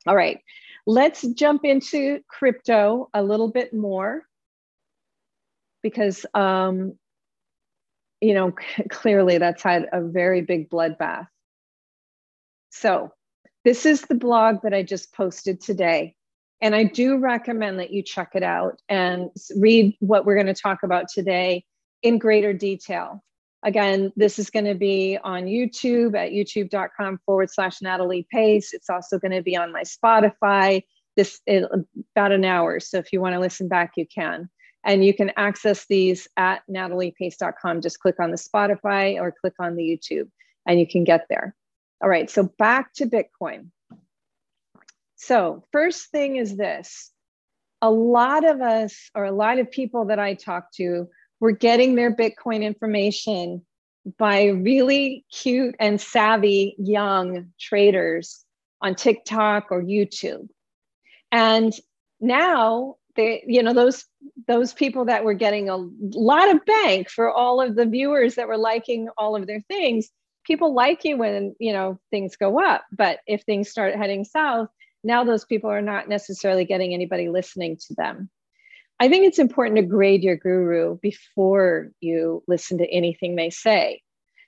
All 0.07 0.15
right, 0.15 0.39
let's 0.91 1.21
jump 1.21 1.63
into 1.63 2.19
crypto 2.27 3.09
a 3.13 3.23
little 3.23 3.49
bit 3.49 3.73
more 3.73 4.23
because, 5.81 6.25
um, 6.33 6.97
you 8.19 8.33
know, 8.33 8.53
clearly 8.89 9.37
that's 9.37 9.63
had 9.63 9.87
a 9.93 10.01
very 10.01 10.41
big 10.41 10.69
bloodbath. 10.69 11.27
So, 12.71 13.11
this 13.63 13.85
is 13.85 14.01
the 14.01 14.15
blog 14.15 14.63
that 14.63 14.73
I 14.73 14.81
just 14.81 15.13
posted 15.13 15.61
today. 15.61 16.15
And 16.61 16.75
I 16.75 16.83
do 16.83 17.17
recommend 17.17 17.79
that 17.79 17.91
you 17.91 18.03
check 18.03 18.31
it 18.33 18.43
out 18.43 18.81
and 18.89 19.29
read 19.55 19.95
what 19.99 20.25
we're 20.25 20.35
going 20.35 20.47
to 20.47 20.53
talk 20.53 20.83
about 20.83 21.05
today 21.07 21.63
in 22.01 22.17
greater 22.17 22.53
detail. 22.53 23.23
Again, 23.63 24.11
this 24.15 24.39
is 24.39 24.49
going 24.49 24.65
to 24.65 24.75
be 24.75 25.19
on 25.23 25.43
YouTube 25.43 26.17
at 26.17 26.31
youtube.com 26.31 27.19
forward 27.25 27.49
slash 27.51 27.81
Natalie 27.81 28.27
Pace. 28.31 28.73
It's 28.73 28.89
also 28.89 29.19
going 29.19 29.33
to 29.33 29.43
be 29.43 29.55
on 29.55 29.71
my 29.71 29.83
Spotify. 29.83 30.83
This 31.15 31.41
is 31.45 31.65
about 32.15 32.31
an 32.31 32.43
hour. 32.43 32.79
So 32.79 32.97
if 32.97 33.13
you 33.13 33.21
want 33.21 33.33
to 33.33 33.39
listen 33.39 33.67
back, 33.67 33.91
you 33.97 34.05
can. 34.07 34.49
And 34.83 35.05
you 35.05 35.13
can 35.13 35.31
access 35.37 35.85
these 35.87 36.27
at 36.37 36.63
nataliepace.com. 36.67 37.81
Just 37.81 37.99
click 37.99 38.15
on 38.19 38.31
the 38.31 38.37
Spotify 38.37 39.21
or 39.21 39.31
click 39.39 39.53
on 39.59 39.75
the 39.75 39.83
YouTube 39.83 40.29
and 40.65 40.79
you 40.79 40.87
can 40.87 41.03
get 41.03 41.27
there. 41.29 41.55
All 42.01 42.09
right, 42.09 42.29
so 42.29 42.49
back 42.57 42.93
to 42.93 43.05
Bitcoin. 43.05 43.67
So, 45.15 45.63
first 45.71 46.09
thing 46.09 46.37
is 46.37 46.57
this 46.57 47.11
a 47.81 47.91
lot 47.91 48.43
of 48.43 48.61
us, 48.61 49.09
or 49.13 49.25
a 49.25 49.31
lot 49.31 49.59
of 49.59 49.69
people 49.69 50.05
that 50.05 50.19
I 50.19 50.33
talk 50.33 50.71
to, 50.73 51.07
were 51.41 51.51
getting 51.51 51.95
their 51.95 52.15
Bitcoin 52.15 52.63
information 52.63 53.65
by 54.17 54.45
really 54.45 55.25
cute 55.31 55.75
and 55.79 55.99
savvy 55.99 56.75
young 56.77 57.51
traders 57.59 58.45
on 58.81 58.95
TikTok 58.95 59.67
or 59.71 59.83
YouTube. 59.83 60.47
And 61.31 61.73
now 62.19 62.95
they, 63.15 63.43
you 63.45 63.61
know, 63.61 63.73
those 63.73 64.05
those 64.47 64.73
people 64.73 65.05
that 65.05 65.23
were 65.23 65.33
getting 65.33 65.69
a 65.69 65.77
lot 65.77 66.53
of 66.53 66.65
bank 66.65 67.09
for 67.09 67.29
all 67.29 67.59
of 67.59 67.75
the 67.75 67.85
viewers 67.85 68.35
that 68.35 68.47
were 68.47 68.57
liking 68.57 69.09
all 69.17 69.35
of 69.35 69.47
their 69.47 69.61
things, 69.61 70.09
people 70.45 70.73
like 70.73 71.03
you 71.03 71.17
when 71.17 71.55
you 71.59 71.73
know 71.73 71.99
things 72.11 72.35
go 72.35 72.63
up. 72.63 72.85
But 72.91 73.19
if 73.27 73.43
things 73.43 73.69
start 73.69 73.95
heading 73.95 74.23
south, 74.23 74.69
now 75.03 75.23
those 75.23 75.45
people 75.45 75.69
are 75.69 75.81
not 75.81 76.07
necessarily 76.07 76.65
getting 76.65 76.93
anybody 76.93 77.29
listening 77.29 77.77
to 77.87 77.93
them. 77.95 78.29
I 79.01 79.09
think 79.09 79.25
it's 79.25 79.39
important 79.39 79.77
to 79.77 79.81
grade 79.81 80.21
your 80.21 80.35
guru 80.35 80.99
before 81.01 81.89
you 82.01 82.43
listen 82.47 82.77
to 82.77 82.87
anything 82.87 83.35
they 83.35 83.49
say. 83.49 84.03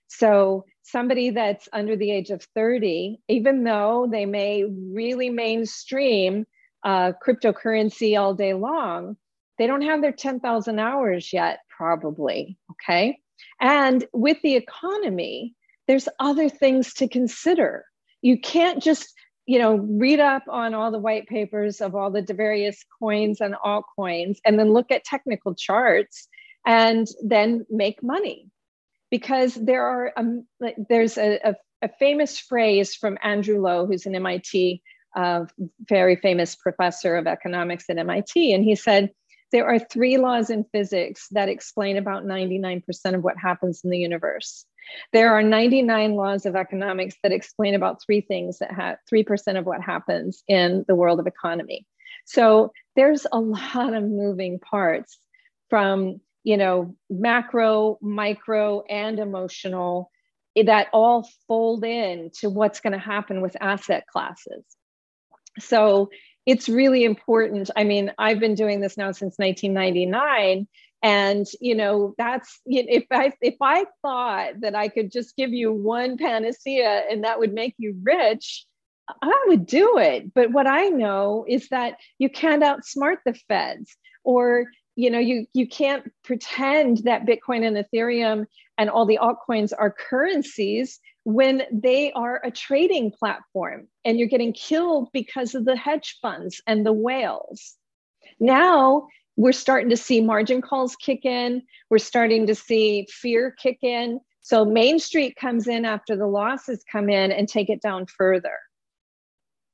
So, 0.10 0.66
somebody 0.84 1.32
that's 1.32 1.68
under 1.74 1.96
the 1.96 2.12
age 2.12 2.30
of 2.30 2.46
30, 2.54 3.20
even 3.28 3.64
though 3.64 4.08
they 4.12 4.28
may 4.28 4.64
really 4.64 5.32
mainstream 5.32 6.46
uh, 6.84 7.14
cryptocurrency 7.26 8.20
all 8.20 8.36
day 8.36 8.54
long, 8.54 9.18
they 9.58 9.66
don't 9.66 9.82
have 9.82 10.02
their 10.02 10.12
10,000 10.12 10.78
hours 10.78 11.34
yet, 11.34 11.62
probably. 11.76 12.56
Okay. 12.74 13.18
And 13.60 14.06
with 14.14 14.38
the 14.44 14.56
economy, 14.56 15.56
there's 15.88 16.08
other 16.20 16.48
things 16.48 16.94
to 16.96 17.08
consider. 17.08 17.86
You 18.22 18.40
can't 18.40 18.84
just 18.84 19.12
you 19.46 19.60
know, 19.60 19.76
read 19.76 20.20
up 20.20 20.44
on 20.48 20.74
all 20.74 20.92
the 20.92 21.00
white 21.00 21.28
papers 21.28 21.82
of 21.82 21.96
all 21.96 22.12
the 22.12 22.22
various 22.34 22.84
coins 23.00 23.42
and 23.42 23.56
altcoins, 23.56 24.38
and 24.46 24.58
then 24.58 24.74
look 24.74 24.92
at 24.92 25.04
technical 25.04 25.54
charts 25.54 26.28
and 26.66 27.08
then 27.24 27.66
make 27.70 28.02
money. 28.02 28.50
Because 29.12 29.54
there 29.54 29.86
are, 29.86 30.14
um, 30.18 30.48
there's 30.90 31.18
a, 31.18 31.40
a, 31.44 31.56
a, 31.84 31.90
famous 32.00 32.40
phrase 32.40 32.96
from 32.96 33.18
Andrew 33.22 33.62
Lo, 33.62 33.86
who's 33.86 34.08
an 34.08 34.16
MIT, 34.16 34.82
uh, 35.16 35.46
very 35.88 36.16
famous 36.16 36.56
professor 36.56 37.16
of 37.16 37.28
economics 37.28 37.86
at 37.90 38.00
MIT, 38.00 38.54
and 38.54 38.64
he 38.64 38.76
said, 38.76 39.12
there 39.52 39.68
are 39.68 39.78
three 39.78 40.18
laws 40.18 40.50
in 40.50 40.66
physics 40.72 41.28
that 41.30 41.48
explain 41.48 41.98
about 41.98 42.26
99% 42.26 42.82
of 43.14 43.24
what 43.24 43.38
happens 43.38 43.82
in 43.84 43.92
the 43.92 44.00
universe. 44.00 44.66
There 45.12 45.34
are 45.34 45.44
99 45.44 46.16
laws 46.16 46.46
of 46.46 46.56
economics 46.56 47.16
that 47.24 47.32
explain 47.32 47.76
about 47.76 48.02
three 48.04 48.22
things 48.22 48.60
that 48.60 48.74
have 48.74 48.98
3% 49.12 49.58
of 49.58 49.66
what 49.66 49.82
happens 49.82 50.44
in 50.48 50.86
the 50.88 50.96
world 50.96 51.20
of 51.20 51.28
economy. 51.28 51.86
So 52.26 52.72
there's 52.96 53.26
a 53.32 53.40
lot 53.40 53.94
of 53.94 54.04
moving 54.04 54.60
parts 54.60 55.18
from, 55.70 56.22
you 56.44 56.58
know, 56.58 56.96
macro, 57.10 57.98
micro, 58.02 58.84
and 58.90 59.20
emotional 59.20 60.12
eh, 60.56 60.64
that 60.64 60.88
all 60.94 61.28
fold 61.48 61.84
in 61.84 62.32
to 62.40 62.50
what's 62.50 62.80
going 62.80 62.94
to 62.94 63.00
happen 63.00 63.42
with 63.42 63.58
asset 63.60 64.06
classes. 64.08 64.64
So 65.60 66.10
it's 66.46 66.68
really 66.68 67.04
important. 67.04 67.70
I 67.76 67.84
mean, 67.84 68.12
I've 68.18 68.40
been 68.40 68.56
doing 68.56 68.82
this 68.82 68.98
now 68.98 69.12
since 69.12 69.36
1999 69.38 70.68
and 71.04 71.46
you 71.60 71.76
know 71.76 72.16
that's 72.18 72.62
if 72.66 73.06
i 73.12 73.32
if 73.42 73.56
i 73.62 73.86
thought 74.02 74.54
that 74.62 74.74
i 74.74 74.88
could 74.88 75.12
just 75.12 75.36
give 75.36 75.52
you 75.52 75.72
one 75.72 76.18
panacea 76.18 77.04
and 77.12 77.24
that 77.26 77.38
would 77.38 77.54
make 77.54 77.76
you 77.78 77.96
rich 78.02 78.66
i 79.22 79.46
would 79.48 79.66
do 79.66 79.98
it. 79.98 80.34
But 80.34 80.52
what 80.52 80.66
i 80.66 80.88
know 80.88 81.46
is 81.48 81.68
that 81.70 81.98
you 82.18 82.30
can't 82.30 82.64
outsmart 82.64 83.18
the 83.26 83.34
feds 83.48 83.96
or 84.24 84.66
you 84.96 85.10
know 85.10 85.20
you 85.20 85.46
you 85.54 85.68
can't 85.68 86.10
pretend 86.24 87.00
that 87.00 87.26
bitcoin 87.26 87.68
and 87.68 87.76
ethereum 87.78 88.46
and 88.78 88.90
all 88.90 89.06
the 89.06 89.20
altcoins 89.22 89.74
are 89.78 89.92
currencies 89.92 91.00
when 91.26 91.64
they 91.72 92.12
are 92.14 92.42
a 92.44 92.52
trading 92.52 93.12
platform 93.12 93.88
and 94.06 94.20
you're 94.20 94.28
getting 94.28 94.54
killed 94.54 95.10
because 95.14 95.56
of 95.56 95.66
the 95.66 95.76
hedge 95.76 96.18
funds 96.22 96.62
and 96.68 96.86
the 96.86 96.94
whales. 96.94 97.76
Now 98.40 99.08
we're 99.36 99.52
starting 99.52 99.90
to 99.90 99.98
see 99.98 100.22
margin 100.22 100.62
calls 100.62 100.96
kick 100.96 101.26
in. 101.26 101.64
We're 101.90 101.98
starting 101.98 102.48
to 102.48 102.56
see 102.56 103.08
fear 103.10 103.52
kick 103.52 103.80
in. 103.82 104.20
So 104.42 104.66
Main 104.66 105.00
Street 105.00 105.36
comes 105.36 105.68
in 105.68 105.86
after 105.86 106.16
the 106.16 106.28
losses 106.28 106.84
come 106.92 107.10
in 107.10 107.32
and 107.32 107.48
take 107.48 107.70
it 107.70 107.82
down 107.82 108.06
further. 108.06 108.58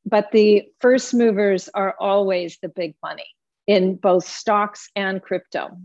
But 0.05 0.31
the 0.31 0.63
first 0.79 1.13
movers 1.13 1.69
are 1.73 1.95
always 1.99 2.57
the 2.61 2.69
big 2.69 2.95
money 3.03 3.27
in 3.67 3.95
both 3.95 4.25
stocks 4.25 4.89
and 4.95 5.21
crypto. 5.21 5.77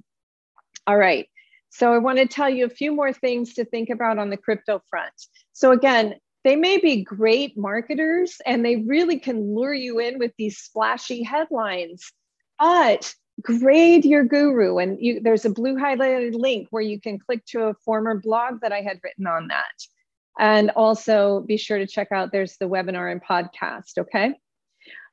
All 0.86 0.96
right. 0.96 1.28
So 1.70 1.92
I 1.92 1.98
want 1.98 2.18
to 2.18 2.26
tell 2.26 2.48
you 2.48 2.66
a 2.66 2.70
few 2.70 2.94
more 2.94 3.12
things 3.12 3.54
to 3.54 3.64
think 3.64 3.90
about 3.90 4.18
on 4.18 4.30
the 4.30 4.36
crypto 4.36 4.80
front. 4.88 5.12
So 5.52 5.72
again, 5.72 6.14
they 6.44 6.56
may 6.56 6.78
be 6.78 7.02
great 7.02 7.56
marketers 7.58 8.36
and 8.46 8.64
they 8.64 8.76
really 8.76 9.18
can 9.18 9.54
lure 9.54 9.74
you 9.74 9.98
in 9.98 10.18
with 10.18 10.32
these 10.38 10.58
splashy 10.58 11.22
headlines, 11.22 12.12
but 12.58 13.14
grade 13.42 14.04
your 14.04 14.24
guru 14.24 14.78
and 14.78 14.98
you, 15.00 15.20
there's 15.20 15.44
a 15.44 15.50
blue 15.50 15.76
highlighted 15.76 16.34
link 16.34 16.68
where 16.70 16.82
you 16.82 17.00
can 17.00 17.18
click 17.18 17.44
to 17.46 17.64
a 17.64 17.74
former 17.74 18.18
blog 18.20 18.60
that 18.60 18.72
i 18.72 18.80
had 18.80 19.00
written 19.02 19.26
on 19.26 19.48
that 19.48 19.86
And 20.38 20.70
also 20.70 21.40
be 21.46 21.56
sure 21.56 21.78
to 21.78 21.86
check 21.86 22.08
out 22.12 22.32
there's 22.32 22.56
the 22.56 22.68
webinar 22.68 23.10
and 23.10 23.22
podcast, 23.22 23.98
okay? 23.98 24.34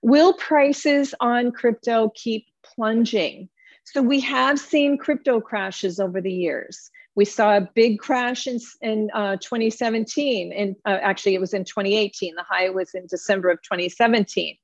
Will 0.02 0.34
prices 0.34 1.14
on 1.20 1.52
crypto 1.52 2.12
keep 2.16 2.48
plunging? 2.64 3.50
So 3.84 4.02
we 4.02 4.20
have 4.22 4.60
seen 4.60 4.98
crypto 4.98 5.40
crashes 5.40 6.00
over 6.00 6.22
the 6.22 6.32
years. 6.32 6.90
We 7.16 7.26
saw 7.26 7.58
a 7.58 7.70
big 7.76 8.00
crash 8.00 8.48
in, 8.48 8.60
in 8.82 9.10
uh, 9.14 9.36
2017, 9.38 10.54
and 10.54 10.76
uh, 10.86 10.98
actually 11.02 11.36
it 11.36 11.42
was 11.42 11.54
in 11.54 11.66
2018. 11.66 12.36
The 12.36 12.44
high 12.44 12.70
was 12.70 12.94
in 12.94 13.06
December 13.08 13.50
of 13.50 13.62
2017. 13.64 14.56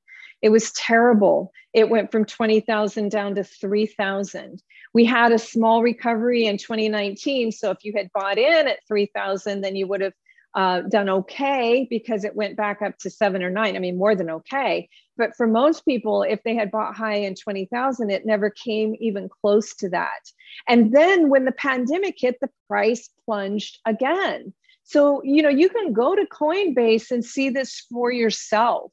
It 0.41 0.49
was 0.49 0.71
terrible. 0.73 1.51
It 1.73 1.89
went 1.89 2.11
from 2.11 2.25
20,000 2.25 3.09
down 3.09 3.35
to 3.35 3.43
3,000. 3.43 4.61
We 4.93 5.05
had 5.05 5.31
a 5.31 5.39
small 5.39 5.83
recovery 5.83 6.45
in 6.45 6.57
2019. 6.57 7.51
So 7.51 7.71
if 7.71 7.83
you 7.83 7.93
had 7.95 8.11
bought 8.13 8.37
in 8.37 8.67
at 8.67 8.79
3,000, 8.87 9.61
then 9.61 9.75
you 9.75 9.87
would 9.87 10.01
have 10.01 10.13
uh, 10.55 10.81
done 10.89 11.07
okay 11.07 11.85
because 11.89 12.23
it 12.23 12.35
went 12.35 12.57
back 12.57 12.81
up 12.81 12.97
to 12.97 13.09
seven 13.09 13.43
or 13.43 13.49
nine. 13.49 13.75
I 13.75 13.79
mean, 13.79 13.97
more 13.97 14.15
than 14.15 14.29
okay. 14.29 14.89
But 15.15 15.35
for 15.35 15.45
most 15.45 15.85
people, 15.85 16.23
if 16.23 16.41
they 16.43 16.55
had 16.55 16.71
bought 16.71 16.95
high 16.95 17.15
in 17.15 17.35
20,000, 17.35 18.09
it 18.09 18.25
never 18.25 18.49
came 18.49 18.95
even 18.99 19.29
close 19.29 19.75
to 19.75 19.89
that. 19.89 20.31
And 20.67 20.93
then 20.93 21.29
when 21.29 21.45
the 21.45 21.51
pandemic 21.51 22.15
hit, 22.17 22.37
the 22.41 22.49
price 22.67 23.09
plunged 23.25 23.79
again. 23.85 24.53
So, 24.83 25.21
you 25.23 25.43
know, 25.43 25.49
you 25.49 25.69
can 25.69 25.93
go 25.93 26.15
to 26.15 26.25
Coinbase 26.25 27.11
and 27.11 27.23
see 27.23 27.49
this 27.49 27.85
for 27.91 28.11
yourself. 28.11 28.91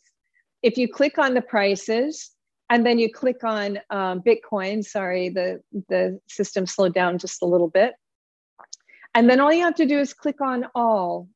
If 0.65 0.79
you 0.79 0.89
click 0.89 1.19
on 1.19 1.35
the 1.35 1.43
prices, 1.43 2.35
and 2.71 2.87
then 2.87 2.99
you 2.99 3.13
click 3.13 3.45
on 3.45 3.79
um, 3.91 4.23
Bitcoin. 4.23 4.83
Sorry, 4.83 5.29
the 5.29 5.61
the 5.89 6.19
system 6.29 6.67
slowed 6.67 6.95
down 6.95 7.19
just 7.19 7.43
a 7.43 7.47
little 7.47 7.69
bit. 7.69 7.93
And 9.15 9.29
then 9.29 9.39
all 9.41 9.53
you 9.53 9.63
have 9.63 9.75
to 9.77 9.87
do 9.87 9.99
is 9.99 10.15
click 10.15 10.41
on 10.41 10.67
all, 10.75 11.29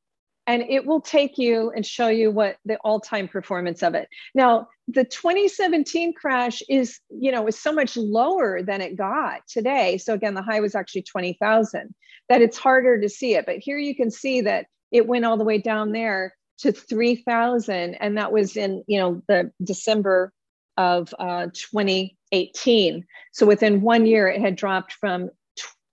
and 0.46 0.62
it 0.62 0.86
will 0.86 1.02
take 1.02 1.36
you 1.36 1.70
and 1.76 1.84
show 1.84 2.08
you 2.08 2.30
what 2.30 2.56
the 2.64 2.76
all-time 2.78 3.28
performance 3.28 3.82
of 3.82 3.94
it. 3.94 4.08
Now, 4.34 4.68
the 4.88 5.04
2017 5.04 6.14
crash 6.14 6.62
is, 6.68 6.98
you 7.10 7.30
know, 7.30 7.46
is 7.46 7.60
so 7.60 7.72
much 7.72 7.96
lower 7.96 8.62
than 8.62 8.80
it 8.80 8.96
got 8.96 9.42
today. 9.46 9.98
So 9.98 10.14
again, 10.14 10.34
the 10.34 10.42
high 10.42 10.60
was 10.60 10.74
actually 10.74 11.02
20,000. 11.02 11.94
That 12.30 12.42
it's 12.42 12.58
harder 12.58 13.00
to 13.00 13.08
see 13.08 13.34
it, 13.34 13.46
but 13.46 13.58
here 13.58 13.78
you 13.78 13.94
can 13.94 14.10
see 14.10 14.40
that 14.40 14.66
it 14.90 15.06
went 15.06 15.26
all 15.26 15.36
the 15.36 15.44
way 15.44 15.58
down 15.58 15.92
there 15.92 16.34
to 16.58 16.72
3,000, 16.72 17.94
and 17.94 18.16
that 18.18 18.32
was 18.32 18.56
in, 18.56 18.84
you 18.86 18.98
know, 18.98 19.22
the 19.28 19.52
December 19.62 20.32
of 20.76 21.14
uh, 21.18 21.46
2018. 21.52 23.06
So 23.32 23.46
within 23.46 23.80
one 23.80 24.06
year, 24.06 24.28
it 24.28 24.40
had 24.40 24.56
dropped 24.56 24.92
from 24.92 25.30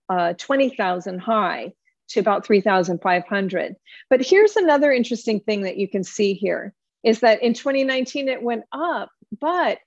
uh, 0.08 0.34
20,000 0.34 1.18
high 1.18 1.72
to 2.08 2.20
about 2.20 2.46
3,500. 2.46 3.76
But 4.08 4.22
here's 4.24 4.56
another 4.56 4.92
interesting 4.92 5.40
thing 5.40 5.62
that 5.62 5.76
you 5.76 5.88
can 5.88 6.04
see 6.04 6.34
here 6.34 6.72
is 7.02 7.20
that 7.20 7.42
in 7.42 7.54
2019 7.54 8.28
it 8.28 8.42
went 8.42 8.64
up, 8.72 9.10
but 9.40 9.78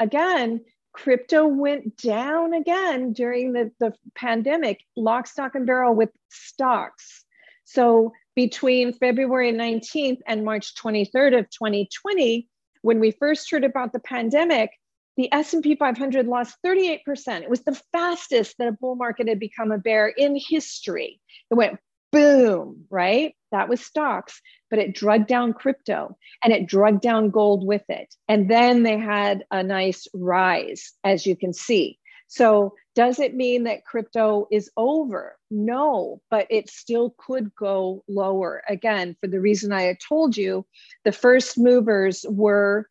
again, 0.00 0.64
crypto 0.92 1.46
went 1.46 1.96
down 1.96 2.54
again 2.54 3.12
during 3.12 3.52
the, 3.52 3.70
the 3.80 3.92
pandemic, 4.14 4.80
lock, 4.96 5.26
stock, 5.26 5.54
and 5.54 5.66
barrel 5.66 5.94
with 5.94 6.10
stocks. 6.30 7.24
So 7.64 8.12
between 8.38 8.92
February 8.92 9.52
19th 9.52 10.20
and 10.28 10.44
March 10.44 10.72
23rd 10.76 11.40
of 11.40 11.50
2020, 11.50 12.46
when 12.82 13.00
we 13.00 13.10
first 13.10 13.50
heard 13.50 13.64
about 13.64 13.92
the 13.92 13.98
pandemic, 13.98 14.70
the 15.16 15.28
S&P 15.32 15.74
500 15.74 16.24
lost 16.24 16.54
38%. 16.64 17.00
It 17.42 17.50
was 17.50 17.62
the 17.62 17.76
fastest 17.90 18.54
that 18.58 18.68
a 18.68 18.76
bull 18.80 18.94
market 18.94 19.26
had 19.26 19.40
become 19.40 19.72
a 19.72 19.78
bear 19.78 20.06
in 20.06 20.38
history. 20.38 21.20
It 21.50 21.54
went 21.54 21.80
boom, 22.12 22.84
right? 22.90 23.34
That 23.50 23.68
was 23.68 23.80
stocks, 23.80 24.40
but 24.70 24.78
it 24.78 24.94
drug 24.94 25.26
down 25.26 25.52
crypto 25.52 26.16
and 26.44 26.52
it 26.52 26.68
drug 26.68 27.00
down 27.00 27.30
gold 27.30 27.66
with 27.66 27.82
it. 27.88 28.14
And 28.28 28.48
then 28.48 28.84
they 28.84 28.98
had 28.98 29.46
a 29.50 29.64
nice 29.64 30.06
rise, 30.14 30.92
as 31.02 31.26
you 31.26 31.34
can 31.34 31.52
see. 31.52 31.98
So, 32.28 32.74
does 32.94 33.18
it 33.18 33.34
mean 33.34 33.64
that 33.64 33.86
crypto 33.86 34.46
is 34.52 34.70
over? 34.76 35.38
No, 35.50 36.20
but 36.30 36.46
it 36.50 36.68
still 36.68 37.14
could 37.16 37.54
go 37.54 38.04
lower. 38.06 38.62
Again, 38.68 39.16
for 39.20 39.28
the 39.28 39.40
reason 39.40 39.72
I 39.72 39.82
had 39.82 39.96
told 40.06 40.36
you, 40.36 40.66
the 41.04 41.12
first 41.12 41.56
movers 41.56 42.26
were, 42.28 42.88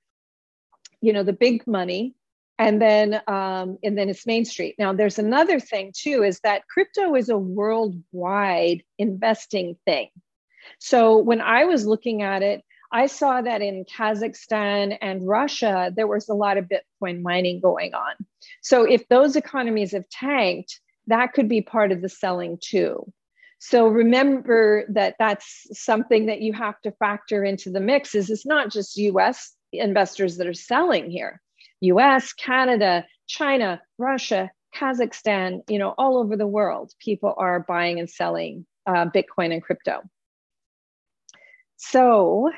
you 1.01 1.13
know, 1.13 1.21
the 1.21 1.33
big 1.33 1.67
money, 1.67 2.15
and 2.57 2.81
then 2.81 3.21
um, 3.27 3.77
and 3.83 3.95
then 3.95 4.09
it's 4.09 4.25
Main 4.25 4.43
Street. 4.43 4.73
Now, 4.79 4.91
there's 4.91 5.19
another 5.19 5.59
thing 5.59 5.93
too, 5.95 6.23
is 6.23 6.39
that 6.39 6.67
crypto 6.67 7.13
is 7.13 7.29
a 7.29 7.37
worldwide 7.37 8.83
investing 8.97 9.77
thing. 9.85 10.09
So 10.79 11.17
when 11.17 11.41
I 11.41 11.65
was 11.65 11.85
looking 11.85 12.23
at 12.23 12.41
it, 12.41 12.63
I 12.91 13.07
saw 13.07 13.41
that 13.41 13.61
in 13.61 13.85
Kazakhstan 13.85 14.97
and 15.01 15.27
Russia, 15.27 15.91
there 15.95 16.07
was 16.07 16.29
a 16.29 16.33
lot 16.33 16.57
of 16.57 16.69
Bitcoin 16.69 17.21
mining 17.21 17.59
going 17.59 17.93
on. 17.93 18.13
So 18.61 18.83
if 18.83 19.07
those 19.09 19.35
economies 19.35 19.91
have 19.91 20.07
tanked, 20.09 20.79
that 21.07 21.33
could 21.33 21.49
be 21.49 21.61
part 21.61 21.91
of 21.91 22.01
the 22.01 22.09
selling 22.09 22.57
too. 22.61 23.11
So 23.59 23.87
remember 23.87 24.85
that 24.89 25.15
that's 25.17 25.67
something 25.71 26.27
that 26.27 26.41
you 26.41 26.53
have 26.53 26.79
to 26.81 26.91
factor 26.91 27.43
into 27.43 27.71
the 27.71 27.79
mix 27.79 28.13
is 28.13 28.29
it's 28.29 28.45
not 28.45 28.71
just 28.71 28.97
US 28.97 29.53
investors 29.73 30.37
that 30.37 30.47
are 30.47 30.53
selling 30.53 31.09
here. 31.09 31.41
US, 31.81 32.33
Canada, 32.33 33.05
China, 33.27 33.81
Russia, 33.97 34.51
Kazakhstan, 34.75 35.61
you 35.69 35.79
know, 35.79 35.93
all 35.97 36.17
over 36.17 36.37
the 36.37 36.47
world, 36.47 36.93
people 36.99 37.33
are 37.37 37.61
buying 37.61 37.99
and 37.99 38.09
selling 38.09 38.65
uh, 38.85 39.05
Bitcoin 39.05 39.51
and 39.51 39.61
crypto. 39.61 40.01
So 41.77 42.51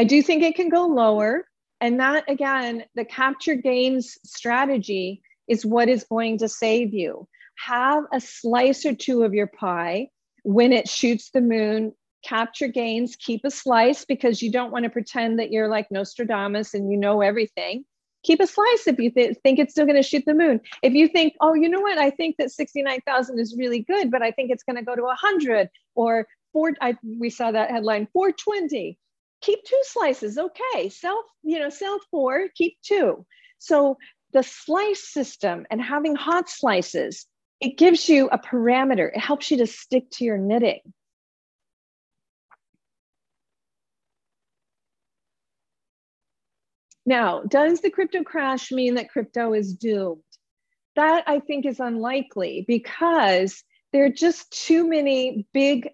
I 0.00 0.04
do 0.04 0.22
think 0.22 0.42
it 0.42 0.54
can 0.54 0.70
go 0.70 0.86
lower. 0.86 1.46
And 1.82 2.00
that, 2.00 2.24
again, 2.26 2.84
the 2.94 3.04
capture 3.04 3.54
gains 3.54 4.16
strategy 4.24 5.20
is 5.46 5.66
what 5.66 5.90
is 5.90 6.04
going 6.04 6.38
to 6.38 6.48
save 6.48 6.94
you. 6.94 7.28
Have 7.66 8.04
a 8.10 8.18
slice 8.18 8.86
or 8.86 8.94
two 8.94 9.24
of 9.24 9.34
your 9.34 9.48
pie. 9.48 10.08
When 10.42 10.72
it 10.72 10.88
shoots 10.88 11.28
the 11.32 11.42
moon, 11.42 11.92
capture 12.24 12.66
gains, 12.66 13.14
keep 13.14 13.42
a 13.44 13.50
slice 13.50 14.06
because 14.06 14.40
you 14.40 14.50
don't 14.50 14.72
want 14.72 14.84
to 14.84 14.90
pretend 14.90 15.38
that 15.38 15.50
you're 15.50 15.68
like 15.68 15.90
Nostradamus 15.90 16.72
and 16.72 16.90
you 16.90 16.96
know 16.96 17.20
everything. 17.20 17.84
Keep 18.22 18.40
a 18.40 18.46
slice 18.46 18.86
if 18.86 18.98
you 18.98 19.10
th- 19.10 19.36
think 19.42 19.58
it's 19.58 19.72
still 19.72 19.84
going 19.84 20.02
to 20.02 20.08
shoot 20.08 20.24
the 20.26 20.32
moon. 20.32 20.62
If 20.82 20.94
you 20.94 21.08
think, 21.08 21.34
oh, 21.42 21.52
you 21.52 21.68
know 21.68 21.80
what, 21.80 21.98
I 21.98 22.08
think 22.08 22.36
that 22.38 22.52
69,000 22.52 23.38
is 23.38 23.54
really 23.58 23.80
good, 23.80 24.10
but 24.10 24.22
I 24.22 24.30
think 24.30 24.50
it's 24.50 24.64
going 24.64 24.76
to 24.76 24.82
go 24.82 24.96
to 24.96 25.02
100 25.02 25.68
or 25.94 26.26
four, 26.54 26.72
I, 26.80 26.96
we 27.04 27.28
saw 27.28 27.50
that 27.52 27.70
headline 27.70 28.08
420 28.14 28.96
keep 29.40 29.62
two 29.64 29.80
slices 29.84 30.38
okay. 30.38 30.88
Sell 30.88 31.24
you 31.42 31.58
know 31.58 31.70
sell 31.70 31.98
four 32.10 32.48
keep 32.54 32.76
two. 32.82 33.24
So 33.58 33.98
the 34.32 34.42
slice 34.42 35.08
system 35.08 35.66
and 35.70 35.82
having 35.82 36.14
hot 36.14 36.48
slices 36.48 37.26
it 37.60 37.76
gives 37.76 38.08
you 38.08 38.28
a 38.32 38.38
parameter. 38.38 39.10
It 39.14 39.20
helps 39.20 39.50
you 39.50 39.58
to 39.58 39.66
stick 39.66 40.10
to 40.12 40.24
your 40.24 40.38
knitting. 40.38 40.80
Now 47.04 47.42
does 47.42 47.80
the 47.80 47.90
crypto 47.90 48.22
crash 48.22 48.70
mean 48.70 48.94
that 48.94 49.10
crypto 49.10 49.52
is 49.52 49.74
doomed? 49.74 50.22
That 50.96 51.24
i 51.26 51.38
think 51.38 51.66
is 51.66 51.80
unlikely 51.80 52.64
because 52.66 53.62
there 53.92 54.04
are 54.04 54.10
just 54.10 54.50
too 54.50 54.86
many 54.88 55.46
big 55.52 55.88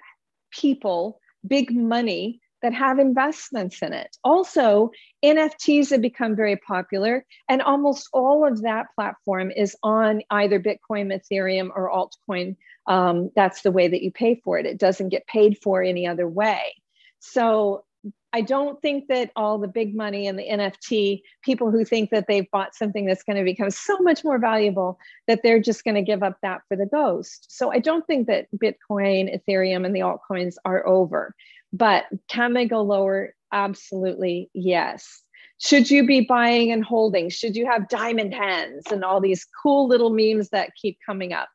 people 0.50 1.20
big 1.46 1.74
money 1.74 2.40
that 2.62 2.72
have 2.72 2.98
investments 2.98 3.82
in 3.82 3.92
it. 3.92 4.16
Also, 4.24 4.90
NFTs 5.24 5.90
have 5.90 6.00
become 6.00 6.34
very 6.34 6.56
popular, 6.56 7.24
and 7.48 7.62
almost 7.62 8.08
all 8.12 8.46
of 8.46 8.62
that 8.62 8.86
platform 8.94 9.50
is 9.50 9.76
on 9.82 10.22
either 10.30 10.60
Bitcoin, 10.60 11.12
Ethereum, 11.12 11.70
or 11.74 11.90
altcoin. 11.90 12.56
Um, 12.86 13.30
that's 13.34 13.62
the 13.62 13.72
way 13.72 13.88
that 13.88 14.02
you 14.02 14.10
pay 14.10 14.40
for 14.44 14.58
it. 14.58 14.66
It 14.66 14.78
doesn't 14.78 15.10
get 15.10 15.26
paid 15.26 15.58
for 15.62 15.82
any 15.82 16.06
other 16.06 16.28
way. 16.28 16.74
So 17.18 17.84
I 18.32 18.42
don't 18.42 18.80
think 18.82 19.08
that 19.08 19.30
all 19.34 19.58
the 19.58 19.66
big 19.66 19.96
money 19.96 20.26
and 20.26 20.38
the 20.38 20.46
NFT 20.46 21.22
people 21.42 21.70
who 21.70 21.86
think 21.86 22.10
that 22.10 22.26
they've 22.28 22.50
bought 22.50 22.74
something 22.74 23.06
that's 23.06 23.22
going 23.22 23.38
to 23.38 23.44
become 23.44 23.70
so 23.70 23.96
much 24.00 24.24
more 24.24 24.38
valuable 24.38 24.98
that 25.26 25.40
they're 25.42 25.58
just 25.58 25.84
going 25.84 25.94
to 25.94 26.02
give 26.02 26.22
up 26.22 26.36
that 26.42 26.60
for 26.68 26.76
the 26.76 26.84
ghost. 26.84 27.46
So 27.48 27.72
I 27.72 27.78
don't 27.78 28.06
think 28.06 28.26
that 28.26 28.46
Bitcoin, 28.54 29.34
Ethereum, 29.34 29.86
and 29.86 29.96
the 29.96 30.00
altcoins 30.00 30.56
are 30.66 30.86
over. 30.86 31.34
But 31.72 32.04
can 32.28 32.52
they 32.52 32.66
go 32.66 32.82
lower? 32.82 33.34
Absolutely, 33.52 34.50
yes. 34.54 35.22
Should 35.58 35.90
you 35.90 36.06
be 36.06 36.20
buying 36.20 36.70
and 36.70 36.84
holding? 36.84 37.30
Should 37.30 37.56
you 37.56 37.66
have 37.66 37.88
diamond 37.88 38.34
hands 38.34 38.84
and 38.90 39.04
all 39.04 39.20
these 39.20 39.46
cool 39.62 39.88
little 39.88 40.10
memes 40.10 40.50
that 40.50 40.74
keep 40.80 40.98
coming 41.04 41.32
up? 41.32 41.48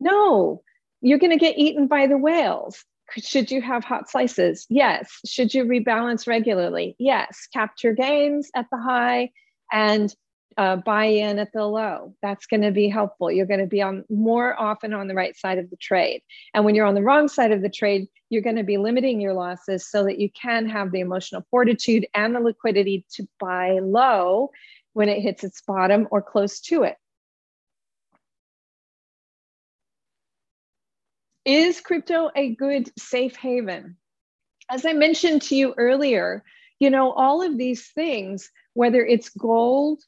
No, 0.00 0.62
you're 1.00 1.18
going 1.18 1.30
to 1.30 1.36
get 1.36 1.58
eaten 1.58 1.86
by 1.86 2.06
the 2.06 2.18
whales. 2.18 2.84
Should 3.16 3.52
you 3.52 3.62
have 3.62 3.84
hot 3.84 4.10
slices? 4.10 4.66
Yes. 4.68 5.08
Should 5.24 5.54
you 5.54 5.64
rebalance 5.64 6.26
regularly? 6.26 6.96
Yes. 6.98 7.46
Capture 7.52 7.92
gains 7.92 8.50
at 8.56 8.66
the 8.72 8.78
high 8.78 9.30
and 9.72 10.12
uh, 10.56 10.76
buy 10.76 11.04
in 11.04 11.38
at 11.38 11.52
the 11.52 11.64
low. 11.64 12.14
That's 12.22 12.46
going 12.46 12.62
to 12.62 12.70
be 12.70 12.88
helpful. 12.88 13.30
You're 13.30 13.46
going 13.46 13.60
to 13.60 13.66
be 13.66 13.82
on 13.82 14.04
more 14.08 14.58
often 14.58 14.94
on 14.94 15.06
the 15.06 15.14
right 15.14 15.36
side 15.36 15.58
of 15.58 15.68
the 15.70 15.76
trade. 15.76 16.22
And 16.54 16.64
when 16.64 16.74
you're 16.74 16.86
on 16.86 16.94
the 16.94 17.02
wrong 17.02 17.28
side 17.28 17.52
of 17.52 17.62
the 17.62 17.68
trade, 17.68 18.08
you're 18.30 18.42
going 18.42 18.56
to 18.56 18.64
be 18.64 18.78
limiting 18.78 19.20
your 19.20 19.34
losses 19.34 19.88
so 19.88 20.04
that 20.04 20.18
you 20.18 20.30
can 20.30 20.68
have 20.68 20.92
the 20.92 21.00
emotional 21.00 21.46
fortitude 21.50 22.06
and 22.14 22.34
the 22.34 22.40
liquidity 22.40 23.04
to 23.14 23.28
buy 23.38 23.78
low 23.80 24.50
when 24.94 25.08
it 25.08 25.20
hits 25.20 25.44
its 25.44 25.60
bottom 25.60 26.08
or 26.10 26.22
close 26.22 26.60
to 26.60 26.84
it. 26.84 26.96
Is 31.44 31.80
crypto 31.80 32.30
a 32.34 32.54
good 32.56 32.90
safe 32.98 33.36
haven? 33.36 33.96
As 34.68 34.84
I 34.84 34.94
mentioned 34.94 35.42
to 35.42 35.54
you 35.54 35.74
earlier, 35.76 36.42
you 36.80 36.90
know, 36.90 37.12
all 37.12 37.40
of 37.42 37.56
these 37.56 37.86
things, 37.88 38.50
whether 38.74 39.04
it's 39.04 39.28
gold 39.28 40.02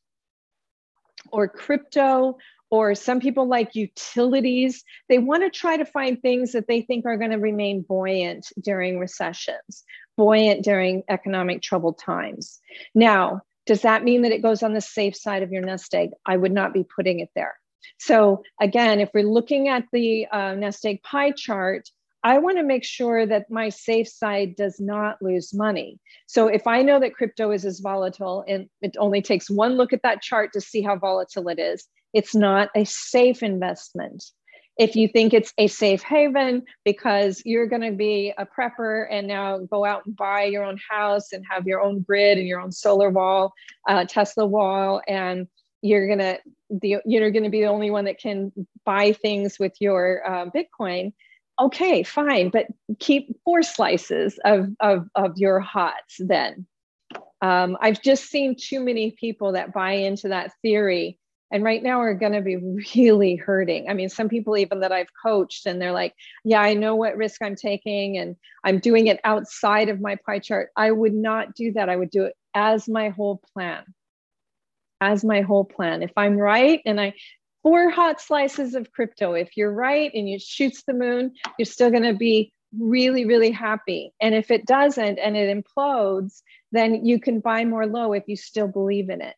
or 1.32 1.48
crypto, 1.48 2.38
or 2.70 2.94
some 2.94 3.20
people 3.20 3.46
like 3.46 3.74
utilities, 3.74 4.84
they 5.08 5.18
want 5.18 5.42
to 5.42 5.50
try 5.50 5.76
to 5.76 5.84
find 5.84 6.20
things 6.20 6.52
that 6.52 6.66
they 6.68 6.82
think 6.82 7.06
are 7.06 7.16
going 7.16 7.30
to 7.30 7.38
remain 7.38 7.82
buoyant 7.82 8.46
during 8.60 8.98
recessions, 8.98 9.84
buoyant 10.16 10.62
during 10.62 11.02
economic 11.08 11.62
troubled 11.62 11.98
times. 11.98 12.60
Now, 12.94 13.42
does 13.66 13.82
that 13.82 14.04
mean 14.04 14.22
that 14.22 14.32
it 14.32 14.42
goes 14.42 14.62
on 14.62 14.74
the 14.74 14.80
safe 14.80 15.16
side 15.16 15.42
of 15.42 15.52
your 15.52 15.62
nest 15.62 15.94
egg? 15.94 16.10
I 16.26 16.36
would 16.36 16.52
not 16.52 16.74
be 16.74 16.84
putting 16.84 17.20
it 17.20 17.30
there. 17.34 17.54
So, 17.98 18.42
again, 18.60 19.00
if 19.00 19.10
we're 19.14 19.22
looking 19.22 19.68
at 19.68 19.84
the 19.92 20.26
uh, 20.26 20.54
nest 20.54 20.84
egg 20.84 21.02
pie 21.02 21.32
chart, 21.32 21.88
I 22.24 22.38
want 22.38 22.56
to 22.58 22.64
make 22.64 22.84
sure 22.84 23.26
that 23.26 23.50
my 23.50 23.68
safe 23.68 24.08
side 24.08 24.56
does 24.56 24.80
not 24.80 25.22
lose 25.22 25.54
money. 25.54 26.00
So 26.26 26.48
if 26.48 26.66
I 26.66 26.82
know 26.82 26.98
that 27.00 27.14
crypto 27.14 27.52
is 27.52 27.64
as 27.64 27.80
volatile 27.80 28.44
and 28.48 28.68
it 28.82 28.96
only 28.98 29.22
takes 29.22 29.48
one 29.48 29.76
look 29.76 29.92
at 29.92 30.02
that 30.02 30.22
chart 30.22 30.52
to 30.54 30.60
see 30.60 30.82
how 30.82 30.96
volatile 30.96 31.48
it 31.48 31.58
is, 31.58 31.86
it's 32.12 32.34
not 32.34 32.70
a 32.74 32.84
safe 32.84 33.42
investment. 33.42 34.24
If 34.78 34.94
you 34.94 35.08
think 35.08 35.34
it's 35.34 35.52
a 35.58 35.66
safe 35.66 36.02
haven 36.02 36.62
because 36.84 37.42
you're 37.44 37.66
going 37.66 37.82
to 37.82 37.96
be 37.96 38.32
a 38.38 38.46
prepper 38.46 39.06
and 39.10 39.26
now 39.26 39.58
go 39.58 39.84
out 39.84 40.06
and 40.06 40.16
buy 40.16 40.44
your 40.44 40.64
own 40.64 40.78
house 40.88 41.32
and 41.32 41.44
have 41.50 41.66
your 41.66 41.80
own 41.80 42.00
grid 42.02 42.38
and 42.38 42.46
your 42.46 42.60
own 42.60 42.70
solar 42.70 43.10
wall, 43.10 43.52
uh, 43.88 44.04
Tesla 44.04 44.46
wall, 44.46 45.02
and 45.08 45.48
you're 45.82 46.06
going 46.06 46.18
to 46.18 46.38
you're 47.06 47.30
going 47.30 47.44
to 47.44 47.50
be 47.50 47.62
the 47.62 47.68
only 47.68 47.90
one 47.90 48.04
that 48.04 48.20
can 48.20 48.52
buy 48.84 49.12
things 49.12 49.58
with 49.58 49.72
your 49.80 50.22
uh, 50.28 50.46
Bitcoin 50.50 51.12
okay, 51.60 52.02
fine, 52.02 52.50
but 52.50 52.66
keep 52.98 53.36
four 53.44 53.62
slices 53.62 54.38
of, 54.44 54.68
of, 54.80 55.08
of 55.14 55.36
your 55.36 55.60
hots 55.60 56.16
then. 56.18 56.66
Um, 57.40 57.76
I've 57.80 58.02
just 58.02 58.24
seen 58.24 58.56
too 58.56 58.80
many 58.80 59.12
people 59.12 59.52
that 59.52 59.72
buy 59.72 59.92
into 59.92 60.28
that 60.28 60.52
theory 60.62 61.18
and 61.50 61.64
right 61.64 61.82
now 61.82 62.00
are 62.00 62.14
going 62.14 62.32
to 62.32 62.42
be 62.42 62.56
really 62.94 63.36
hurting. 63.36 63.88
I 63.88 63.94
mean, 63.94 64.08
some 64.08 64.28
people 64.28 64.56
even 64.56 64.80
that 64.80 64.92
I've 64.92 65.08
coached 65.22 65.66
and 65.66 65.80
they're 65.80 65.92
like, 65.92 66.14
yeah, 66.44 66.60
I 66.60 66.74
know 66.74 66.94
what 66.94 67.16
risk 67.16 67.40
I'm 67.42 67.56
taking 67.56 68.18
and 68.18 68.36
I'm 68.64 68.78
doing 68.78 69.06
it 69.06 69.20
outside 69.24 69.88
of 69.88 70.00
my 70.00 70.16
pie 70.26 70.40
chart. 70.40 70.70
I 70.76 70.90
would 70.90 71.14
not 71.14 71.54
do 71.54 71.72
that. 71.72 71.88
I 71.88 71.96
would 71.96 72.10
do 72.10 72.24
it 72.24 72.34
as 72.54 72.88
my 72.88 73.08
whole 73.08 73.40
plan. 73.54 73.84
As 75.00 75.24
my 75.24 75.40
whole 75.40 75.64
plan. 75.64 76.02
If 76.02 76.12
I'm 76.16 76.36
right 76.36 76.82
and 76.84 77.00
I 77.00 77.14
four 77.62 77.90
hot 77.90 78.20
slices 78.20 78.74
of 78.74 78.92
crypto. 78.92 79.34
If 79.34 79.56
you're 79.56 79.72
right 79.72 80.10
and 80.14 80.28
it 80.28 80.42
shoots 80.42 80.82
the 80.84 80.94
moon, 80.94 81.34
you're 81.58 81.66
still 81.66 81.90
going 81.90 82.04
to 82.04 82.14
be 82.14 82.52
really, 82.78 83.24
really 83.24 83.50
happy. 83.50 84.12
And 84.20 84.34
if 84.34 84.50
it 84.50 84.66
doesn't 84.66 85.18
and 85.18 85.36
it 85.36 85.56
implodes, 85.56 86.42
then 86.72 87.04
you 87.06 87.20
can 87.20 87.40
buy 87.40 87.64
more 87.64 87.86
low 87.86 88.12
if 88.12 88.24
you 88.26 88.36
still 88.36 88.68
believe 88.68 89.10
in 89.10 89.22
it. 89.22 89.36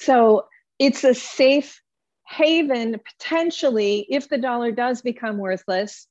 So 0.00 0.46
it's 0.78 1.04
a 1.04 1.14
safe 1.14 1.80
haven 2.26 3.00
potentially 3.18 4.06
if 4.08 4.28
the 4.28 4.38
dollar 4.38 4.72
does 4.72 5.02
become 5.02 5.38
worthless. 5.38 6.06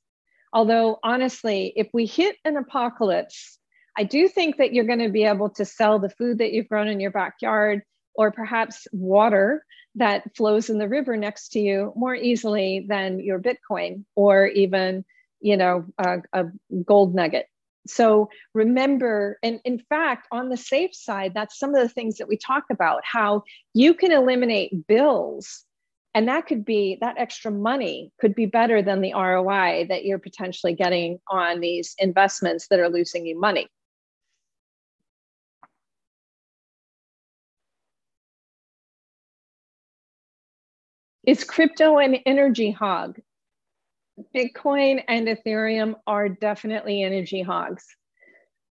Although, 0.52 0.98
honestly, 1.02 1.72
if 1.76 1.88
we 1.92 2.06
hit 2.06 2.36
an 2.44 2.56
apocalypse, 2.56 3.57
I 3.98 4.04
do 4.04 4.28
think 4.28 4.58
that 4.58 4.72
you're 4.72 4.84
going 4.84 5.00
to 5.00 5.08
be 5.08 5.24
able 5.24 5.50
to 5.50 5.64
sell 5.64 5.98
the 5.98 6.08
food 6.08 6.38
that 6.38 6.52
you've 6.52 6.68
grown 6.68 6.86
in 6.86 7.00
your 7.00 7.10
backyard 7.10 7.82
or 8.14 8.30
perhaps 8.30 8.86
water 8.92 9.64
that 9.96 10.36
flows 10.36 10.70
in 10.70 10.78
the 10.78 10.88
river 10.88 11.16
next 11.16 11.48
to 11.50 11.58
you 11.58 11.92
more 11.96 12.14
easily 12.14 12.86
than 12.88 13.18
your 13.18 13.40
Bitcoin 13.40 14.04
or 14.14 14.46
even, 14.46 15.04
you 15.40 15.56
know, 15.56 15.84
a, 15.98 16.18
a 16.32 16.44
gold 16.84 17.12
nugget. 17.12 17.46
So 17.88 18.30
remember, 18.54 19.36
and 19.42 19.58
in 19.64 19.80
fact, 19.80 20.28
on 20.30 20.48
the 20.48 20.56
safe 20.56 20.94
side, 20.94 21.32
that's 21.34 21.58
some 21.58 21.74
of 21.74 21.82
the 21.82 21.88
things 21.88 22.18
that 22.18 22.28
we 22.28 22.36
talk 22.36 22.64
about 22.70 23.02
how 23.04 23.42
you 23.74 23.94
can 23.94 24.12
eliminate 24.12 24.86
bills. 24.86 25.64
And 26.14 26.28
that 26.28 26.46
could 26.46 26.64
be 26.64 26.98
that 27.00 27.18
extra 27.18 27.50
money 27.50 28.12
could 28.20 28.36
be 28.36 28.46
better 28.46 28.80
than 28.80 29.00
the 29.00 29.14
ROI 29.14 29.86
that 29.88 30.04
you're 30.04 30.20
potentially 30.20 30.74
getting 30.74 31.18
on 31.28 31.58
these 31.58 31.96
investments 31.98 32.68
that 32.68 32.78
are 32.78 32.88
losing 32.88 33.26
you 33.26 33.38
money. 33.38 33.68
Is 41.28 41.44
crypto 41.44 41.98
an 41.98 42.14
energy 42.24 42.70
hog? 42.70 43.20
Bitcoin 44.34 45.04
and 45.08 45.28
Ethereum 45.28 45.96
are 46.06 46.30
definitely 46.30 47.02
energy 47.02 47.42
hogs. 47.42 47.84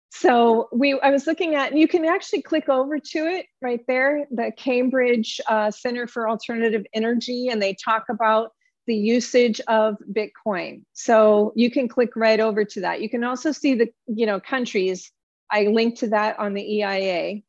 So 0.08 0.70
we, 0.72 0.98
I 1.00 1.10
was 1.10 1.26
looking 1.26 1.54
at, 1.54 1.76
you 1.76 1.86
can 1.86 2.06
actually 2.06 2.40
click 2.40 2.70
over 2.70 2.98
to 2.98 3.18
it 3.26 3.44
right 3.60 3.82
there, 3.86 4.24
the 4.30 4.52
Cambridge 4.56 5.38
uh, 5.46 5.70
Center 5.70 6.06
for 6.06 6.30
Alternative 6.30 6.82
Energy, 6.94 7.48
and 7.48 7.60
they 7.60 7.74
talk 7.74 8.04
about 8.08 8.52
the 8.86 8.96
usage 8.96 9.60
of 9.68 9.96
Bitcoin. 10.10 10.80
So 10.94 11.52
you 11.56 11.70
can 11.70 11.88
click 11.88 12.16
right 12.16 12.40
over 12.40 12.64
to 12.64 12.80
that. 12.80 13.02
You 13.02 13.10
can 13.10 13.22
also 13.22 13.52
see 13.52 13.74
the, 13.74 13.90
you 14.06 14.24
know, 14.24 14.40
countries. 14.40 15.12
I 15.50 15.64
linked 15.64 15.98
to 15.98 16.08
that 16.08 16.38
on 16.38 16.54
the 16.54 16.62
EIA, 16.62 17.42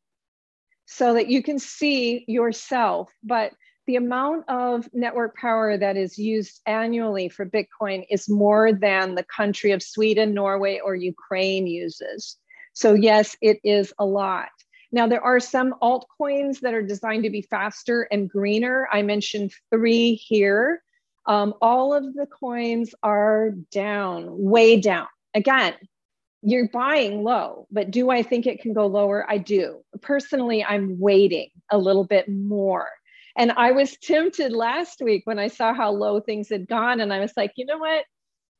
so 0.84 1.14
that 1.14 1.28
you 1.28 1.42
can 1.42 1.58
see 1.58 2.26
yourself. 2.28 3.10
But 3.22 3.52
the 3.88 3.96
amount 3.96 4.44
of 4.50 4.86
network 4.92 5.34
power 5.34 5.78
that 5.78 5.96
is 5.96 6.18
used 6.18 6.60
annually 6.66 7.26
for 7.30 7.46
Bitcoin 7.46 8.04
is 8.10 8.28
more 8.28 8.70
than 8.70 9.14
the 9.14 9.24
country 9.24 9.72
of 9.72 9.82
Sweden, 9.82 10.34
Norway, 10.34 10.78
or 10.84 10.94
Ukraine 10.94 11.66
uses. 11.66 12.36
So, 12.74 12.92
yes, 12.92 13.34
it 13.40 13.58
is 13.64 13.94
a 13.98 14.04
lot. 14.04 14.50
Now, 14.92 15.06
there 15.06 15.24
are 15.24 15.40
some 15.40 15.74
altcoins 15.80 16.60
that 16.60 16.74
are 16.74 16.82
designed 16.82 17.24
to 17.24 17.30
be 17.30 17.40
faster 17.40 18.02
and 18.12 18.28
greener. 18.28 18.86
I 18.92 19.00
mentioned 19.00 19.52
three 19.72 20.16
here. 20.16 20.82
Um, 21.24 21.54
all 21.62 21.94
of 21.94 22.12
the 22.12 22.26
coins 22.26 22.94
are 23.02 23.52
down, 23.72 24.26
way 24.28 24.78
down. 24.78 25.06
Again, 25.32 25.72
you're 26.42 26.68
buying 26.68 27.24
low, 27.24 27.66
but 27.70 27.90
do 27.90 28.10
I 28.10 28.22
think 28.22 28.46
it 28.46 28.60
can 28.60 28.74
go 28.74 28.86
lower? 28.86 29.24
I 29.30 29.38
do. 29.38 29.82
Personally, 30.02 30.62
I'm 30.62 31.00
waiting 31.00 31.48
a 31.70 31.78
little 31.78 32.04
bit 32.04 32.28
more 32.28 32.88
and 33.38 33.52
I 33.52 33.70
was 33.70 33.96
tempted 33.96 34.52
last 34.52 35.00
week 35.00 35.22
when 35.24 35.38
I 35.38 35.46
saw 35.46 35.72
how 35.72 35.92
low 35.92 36.20
things 36.20 36.48
had 36.48 36.66
gone. 36.66 37.00
And 37.00 37.12
I 37.12 37.20
was 37.20 37.32
like, 37.36 37.52
you 37.54 37.66
know 37.66 37.78
what? 37.78 38.04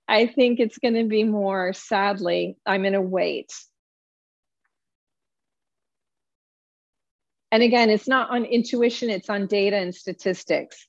I 0.07 0.27
think 0.27 0.61
it's 0.61 0.79
going 0.79 0.95
to 0.95 1.05
be 1.05 1.25
more, 1.25 1.73
sadly, 1.73 2.57
I'm 2.65 2.83
going 2.83 2.93
to 2.93 3.03
wait. 3.03 3.53
And 7.51 7.63
again, 7.63 7.91
it's 7.91 8.07
not 8.07 8.31
on 8.31 8.45
intuition, 8.45 9.11
it's 9.11 9.29
on 9.29 9.49
data 9.49 9.77
and 9.77 9.93
statistics. 9.93 10.87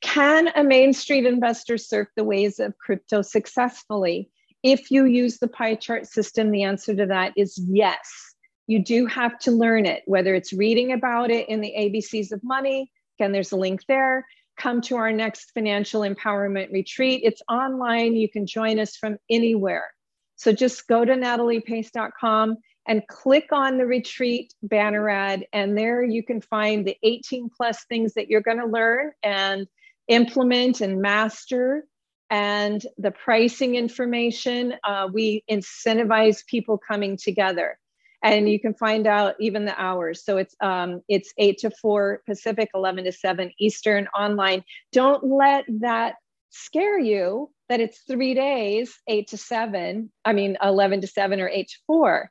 Can 0.00 0.48
a 0.56 0.64
Main 0.64 0.94
Street 0.94 1.26
investor 1.26 1.76
surf 1.76 2.08
the 2.16 2.24
waves 2.24 2.58
of 2.58 2.78
crypto 2.78 3.20
successfully? 3.20 4.30
If 4.62 4.90
you 4.90 5.04
use 5.04 5.38
the 5.38 5.48
pie 5.48 5.74
chart 5.74 6.06
system, 6.06 6.50
the 6.50 6.62
answer 6.62 6.94
to 6.96 7.06
that 7.06 7.34
is 7.36 7.60
yes 7.68 8.33
you 8.66 8.82
do 8.82 9.06
have 9.06 9.38
to 9.40 9.50
learn 9.50 9.86
it, 9.86 10.02
whether 10.06 10.34
it's 10.34 10.52
reading 10.52 10.92
about 10.92 11.30
it 11.30 11.48
in 11.48 11.60
the 11.60 11.74
ABCs 11.76 12.32
of 12.32 12.42
money. 12.42 12.90
Again, 13.18 13.32
there's 13.32 13.52
a 13.52 13.56
link 13.56 13.84
there. 13.86 14.26
Come 14.56 14.80
to 14.82 14.96
our 14.96 15.12
next 15.12 15.50
financial 15.52 16.02
empowerment 16.02 16.72
retreat. 16.72 17.22
It's 17.24 17.42
online. 17.48 18.14
You 18.14 18.28
can 18.28 18.46
join 18.46 18.78
us 18.78 18.96
from 18.96 19.18
anywhere. 19.28 19.92
So 20.36 20.52
just 20.52 20.86
go 20.88 21.04
to 21.04 21.12
nataliepace.com 21.12 22.56
and 22.86 23.06
click 23.08 23.48
on 23.52 23.78
the 23.78 23.86
retreat 23.86 24.54
banner 24.62 25.08
ad. 25.08 25.46
And 25.52 25.76
there 25.76 26.02
you 26.02 26.22
can 26.22 26.40
find 26.40 26.86
the 26.86 26.96
18 27.02 27.50
plus 27.56 27.84
things 27.84 28.14
that 28.14 28.28
you're 28.28 28.40
going 28.40 28.60
to 28.60 28.66
learn 28.66 29.12
and 29.22 29.66
implement 30.08 30.80
and 30.80 31.00
master 31.00 31.84
and 32.30 32.84
the 32.98 33.10
pricing 33.10 33.74
information. 33.74 34.74
Uh, 34.84 35.08
we 35.12 35.44
incentivize 35.50 36.46
people 36.46 36.78
coming 36.78 37.16
together 37.16 37.78
and 38.24 38.48
you 38.48 38.58
can 38.58 38.74
find 38.74 39.06
out 39.06 39.34
even 39.38 39.66
the 39.66 39.80
hours. 39.80 40.24
So 40.24 40.38
it's 40.38 40.56
um, 40.60 41.02
it's 41.08 41.32
eight 41.38 41.58
to 41.58 41.70
four 41.70 42.22
Pacific, 42.26 42.70
eleven 42.74 43.04
to 43.04 43.12
seven 43.12 43.52
Eastern 43.60 44.08
online. 44.18 44.64
Don't 44.90 45.22
let 45.22 45.64
that 45.80 46.16
scare 46.50 46.98
you 46.98 47.50
that 47.68 47.80
it's 47.80 48.00
three 48.10 48.34
days, 48.34 48.94
eight 49.08 49.28
to 49.28 49.36
seven. 49.36 50.10
I 50.24 50.32
mean, 50.32 50.56
eleven 50.62 51.00
to 51.02 51.06
seven 51.06 51.40
or 51.40 51.48
eight 51.48 51.68
to 51.68 51.78
four. 51.86 52.30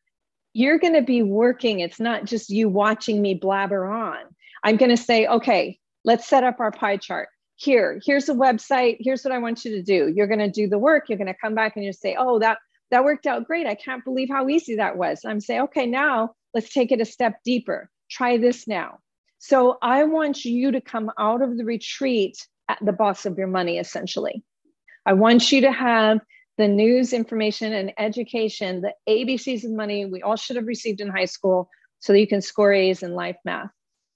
you're 0.54 0.80
going 0.80 0.94
to 0.94 1.02
be 1.02 1.24
working. 1.24 1.80
It's 1.80 2.00
not 2.00 2.26
just 2.26 2.50
you 2.50 2.70
watching 2.70 3.22
me 3.22 3.34
blabber 3.34 3.86
on. 3.86 4.20
I'm 4.64 4.78
going 4.78 4.96
to 4.96 5.02
say, 5.02 5.28
okay, 5.28 5.80
let's 6.06 6.28
set 6.28 6.44
up 6.44 6.60
our 6.60 6.72
pie 6.72 6.98
chart. 6.98 7.30
Here, 7.56 8.00
here's 8.06 8.30
a 8.30 8.34
website. 8.34 8.98
Here's 9.00 9.24
what 9.24 9.32
I 9.32 9.40
want 9.40 9.66
you 9.66 9.72
to 9.72 9.82
do. 9.82 10.12
You're 10.16 10.28
going 10.28 10.40
to 10.40 10.50
do 10.50 10.68
the 10.68 10.78
work. 10.78 11.10
You're 11.10 11.18
going 11.18 11.28
to 11.28 11.36
come 11.42 11.56
back 11.56 11.76
and 11.76 11.84
you 11.84 11.94
say, 11.94 12.16
oh, 12.18 12.40
that 12.40 12.60
that 12.94 13.04
worked 13.04 13.26
out 13.26 13.48
great. 13.48 13.66
I 13.66 13.74
can't 13.74 14.06
believe 14.06 14.30
how 14.30 14.48
easy 14.48 14.76
that 14.76 14.98
was. 14.98 15.22
I'm 15.26 15.40
saying, 15.40 15.62
okay, 15.62 15.88
now 15.88 16.36
let's 16.54 16.72
take 16.72 16.92
it 16.92 17.02
a 17.02 17.06
step 17.06 17.40
deeper. 17.44 17.90
Try 18.12 18.38
this 18.38 18.68
now. 18.68 19.00
So 19.40 19.80
I 19.82 20.04
want 20.04 20.46
you 20.46 20.72
to 20.72 20.80
come 20.80 21.12
out 21.18 21.42
of 21.42 21.58
the 21.58 21.66
retreat 21.66 22.38
at 22.70 22.78
the 22.86 22.94
boss 22.94 23.26
of 23.26 23.36
your 23.36 23.48
money, 23.48 23.80
essentially. 23.80 24.44
I 25.08 25.14
want 25.14 25.52
you 25.52 25.62
to 25.62 25.72
have 25.72 26.20
the 26.60 26.68
news, 26.68 27.14
information, 27.14 27.74
and 27.74 27.94
education, 27.98 28.82
the 28.82 28.94
ABCs 29.10 29.64
of 29.64 29.72
money 29.72 30.06
we 30.06 30.22
all 30.22 30.36
should 30.36 30.56
have 30.56 30.68
received 30.68 31.02
in 31.02 31.10
high 31.10 31.26
school 31.26 31.72
so 32.00 32.14
that 32.14 32.20
you 32.20 32.28
can 32.28 32.42
score 32.42 32.72
A's 32.72 33.02
in 33.02 33.16
life 33.16 33.38
math. 33.44 33.72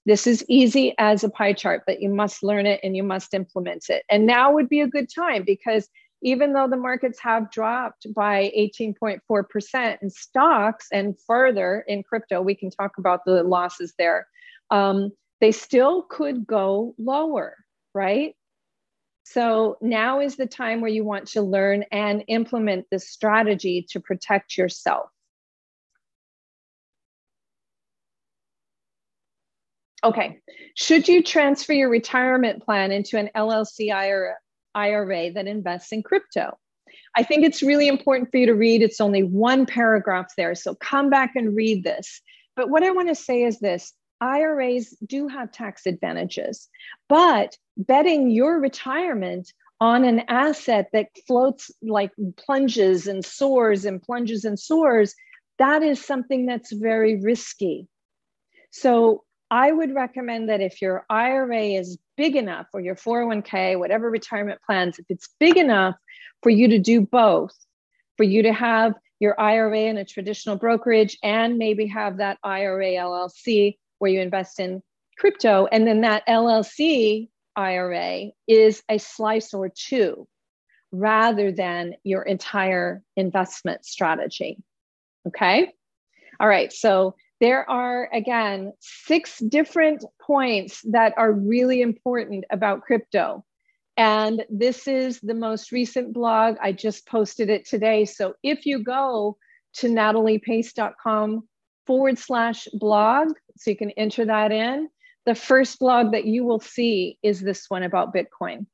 This 0.06 0.28
is 0.28 0.44
easy 0.48 0.94
as 0.98 1.24
a 1.24 1.30
pie 1.30 1.52
chart, 1.52 1.82
but 1.84 2.00
you 2.00 2.10
must 2.10 2.44
learn 2.44 2.64
it 2.64 2.78
and 2.84 2.96
you 2.96 3.02
must 3.02 3.34
implement 3.34 3.90
it. 3.90 4.04
And 4.08 4.24
now 4.24 4.52
would 4.52 4.68
be 4.68 4.80
a 4.80 4.86
good 4.86 5.08
time 5.12 5.42
because 5.44 5.88
even 6.22 6.52
though 6.52 6.68
the 6.68 6.76
markets 6.76 7.18
have 7.20 7.50
dropped 7.50 8.06
by 8.14 8.52
18.4% 8.56 10.02
in 10.02 10.10
stocks 10.10 10.88
and 10.92 11.14
further 11.26 11.84
in 11.86 12.02
crypto, 12.02 12.40
we 12.42 12.54
can 12.54 12.70
talk 12.70 12.98
about 12.98 13.24
the 13.24 13.42
losses 13.42 13.94
there. 13.98 14.26
Um, 14.70 15.10
they 15.40 15.52
still 15.52 16.02
could 16.02 16.46
go 16.46 16.94
lower, 16.98 17.56
right? 17.94 18.34
So 19.24 19.76
now 19.80 20.20
is 20.20 20.36
the 20.36 20.46
time 20.46 20.80
where 20.80 20.90
you 20.90 21.04
want 21.04 21.28
to 21.28 21.42
learn 21.42 21.84
and 21.92 22.24
implement 22.28 22.86
this 22.90 23.10
strategy 23.10 23.86
to 23.90 24.00
protect 24.00 24.56
yourself. 24.56 25.10
Okay, 30.02 30.40
should 30.74 31.08
you 31.08 31.22
transfer 31.22 31.72
your 31.72 31.90
retirement 31.90 32.64
plan 32.64 32.92
into 32.92 33.18
an 33.18 33.30
LLC 33.34 33.92
IRA, 33.92 34.36
IRA 34.78 35.32
that 35.32 35.46
invests 35.46 35.92
in 35.92 36.02
crypto? 36.02 36.56
I 37.16 37.22
think 37.22 37.44
it's 37.44 37.62
really 37.62 37.88
important 37.88 38.30
for 38.30 38.36
you 38.36 38.46
to 38.46 38.54
read. 38.54 38.82
It's 38.82 39.00
only 39.00 39.22
one 39.22 39.66
paragraph 39.66 40.28
there, 40.36 40.54
so 40.54 40.74
come 40.74 41.10
back 41.10 41.32
and 41.36 41.56
read 41.56 41.84
this. 41.84 42.20
But 42.54 42.70
what 42.70 42.82
I 42.82 42.90
want 42.90 43.08
to 43.08 43.14
say 43.14 43.42
is 43.42 43.58
this 43.58 43.92
IRAs 44.20 44.96
do 45.06 45.28
have 45.28 45.52
tax 45.52 45.86
advantages, 45.86 46.68
but 47.08 47.56
betting 47.76 48.30
your 48.30 48.60
retirement 48.60 49.52
on 49.80 50.04
an 50.04 50.22
asset 50.28 50.88
that 50.92 51.08
floats 51.26 51.70
like 51.82 52.10
plunges 52.36 53.06
and 53.06 53.24
soars 53.24 53.84
and 53.84 54.02
plunges 54.02 54.44
and 54.44 54.58
soars, 54.58 55.14
that 55.58 55.82
is 55.82 56.04
something 56.04 56.46
that's 56.46 56.72
very 56.72 57.20
risky. 57.20 57.86
So 58.70 59.24
I 59.50 59.72
would 59.72 59.94
recommend 59.94 60.48
that 60.48 60.60
if 60.60 60.82
your 60.82 61.06
IRA 61.08 61.62
is 61.62 61.98
big 62.16 62.36
enough 62.36 62.66
or 62.72 62.80
your 62.80 62.96
401k, 62.96 63.78
whatever 63.78 64.10
retirement 64.10 64.60
plans, 64.64 64.98
if 64.98 65.06
it's 65.08 65.30
big 65.40 65.56
enough 65.56 65.94
for 66.42 66.50
you 66.50 66.68
to 66.68 66.78
do 66.78 67.00
both, 67.00 67.54
for 68.16 68.24
you 68.24 68.42
to 68.42 68.52
have 68.52 68.94
your 69.20 69.40
IRA 69.40 69.80
in 69.80 69.96
a 69.96 70.04
traditional 70.04 70.56
brokerage 70.56 71.18
and 71.22 71.58
maybe 71.58 71.86
have 71.86 72.18
that 72.18 72.38
IRA 72.44 72.92
LLC 72.92 73.76
where 73.98 74.10
you 74.10 74.20
invest 74.20 74.60
in 74.60 74.82
crypto. 75.16 75.66
And 75.72 75.86
then 75.86 76.02
that 76.02 76.26
LLC 76.26 77.28
IRA 77.56 78.26
is 78.46 78.82
a 78.88 78.98
slice 78.98 79.52
or 79.54 79.68
two 79.68 80.28
rather 80.92 81.52
than 81.52 81.94
your 82.04 82.22
entire 82.22 83.02
investment 83.16 83.84
strategy. 83.84 84.58
Okay. 85.26 85.72
All 86.40 86.48
right. 86.48 86.72
So 86.72 87.16
there 87.40 87.68
are, 87.68 88.08
again, 88.12 88.72
six 88.80 89.38
different 89.38 90.04
points 90.20 90.82
that 90.90 91.14
are 91.16 91.32
really 91.32 91.82
important 91.82 92.44
about 92.50 92.82
crypto. 92.82 93.44
And 93.96 94.44
this 94.50 94.86
is 94.86 95.20
the 95.20 95.34
most 95.34 95.72
recent 95.72 96.12
blog. 96.12 96.56
I 96.62 96.72
just 96.72 97.06
posted 97.06 97.50
it 97.50 97.66
today. 97.66 98.04
So 98.04 98.34
if 98.42 98.66
you 98.66 98.82
go 98.82 99.36
to 99.74 99.88
nataliepace.com 99.88 101.48
forward 101.88 102.18
slash 102.18 102.68
blog. 102.74 103.28
So 103.56 103.70
you 103.70 103.76
can 103.76 103.90
enter 103.92 104.26
that 104.26 104.52
in. 104.52 104.88
The 105.24 105.34
first 105.34 105.78
blog 105.78 106.12
that 106.12 106.26
you 106.26 106.44
will 106.44 106.60
see 106.60 107.18
is 107.22 107.40
this 107.40 107.64
one 107.68 107.82
about 107.82 108.14
Bitcoin. 108.14 108.66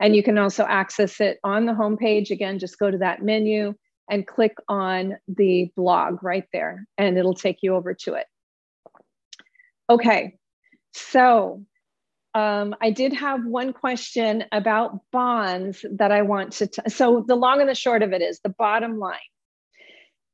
And 0.00 0.16
you 0.16 0.22
can 0.22 0.38
also 0.38 0.64
access 0.64 1.20
it 1.20 1.38
on 1.44 1.66
the 1.66 1.74
homepage. 1.74 2.30
Again, 2.30 2.58
just 2.58 2.78
go 2.78 2.90
to 2.90 2.98
that 2.98 3.22
menu 3.22 3.74
and 4.12 4.26
click 4.26 4.54
on 4.68 5.16
the 5.26 5.72
blog 5.74 6.22
right 6.22 6.44
there, 6.52 6.86
and 6.96 7.18
it'll 7.18 7.34
take 7.34 7.58
you 7.62 7.74
over 7.74 7.94
to 7.94 8.14
it. 8.14 8.26
Okay, 9.90 10.36
so 10.92 11.64
um, 12.34 12.76
I 12.80 12.90
did 12.90 13.12
have 13.14 13.44
one 13.44 13.72
question 13.72 14.44
about 14.52 15.00
bonds 15.10 15.84
that 15.90 16.12
I 16.12 16.22
want 16.22 16.52
to. 16.54 16.68
T- 16.68 16.82
so 16.88 17.24
the 17.26 17.34
long 17.34 17.60
and 17.60 17.68
the 17.68 17.74
short 17.74 18.02
of 18.02 18.12
it 18.12 18.22
is 18.22 18.38
the 18.40 18.54
bottom 18.56 18.98
line 18.98 19.18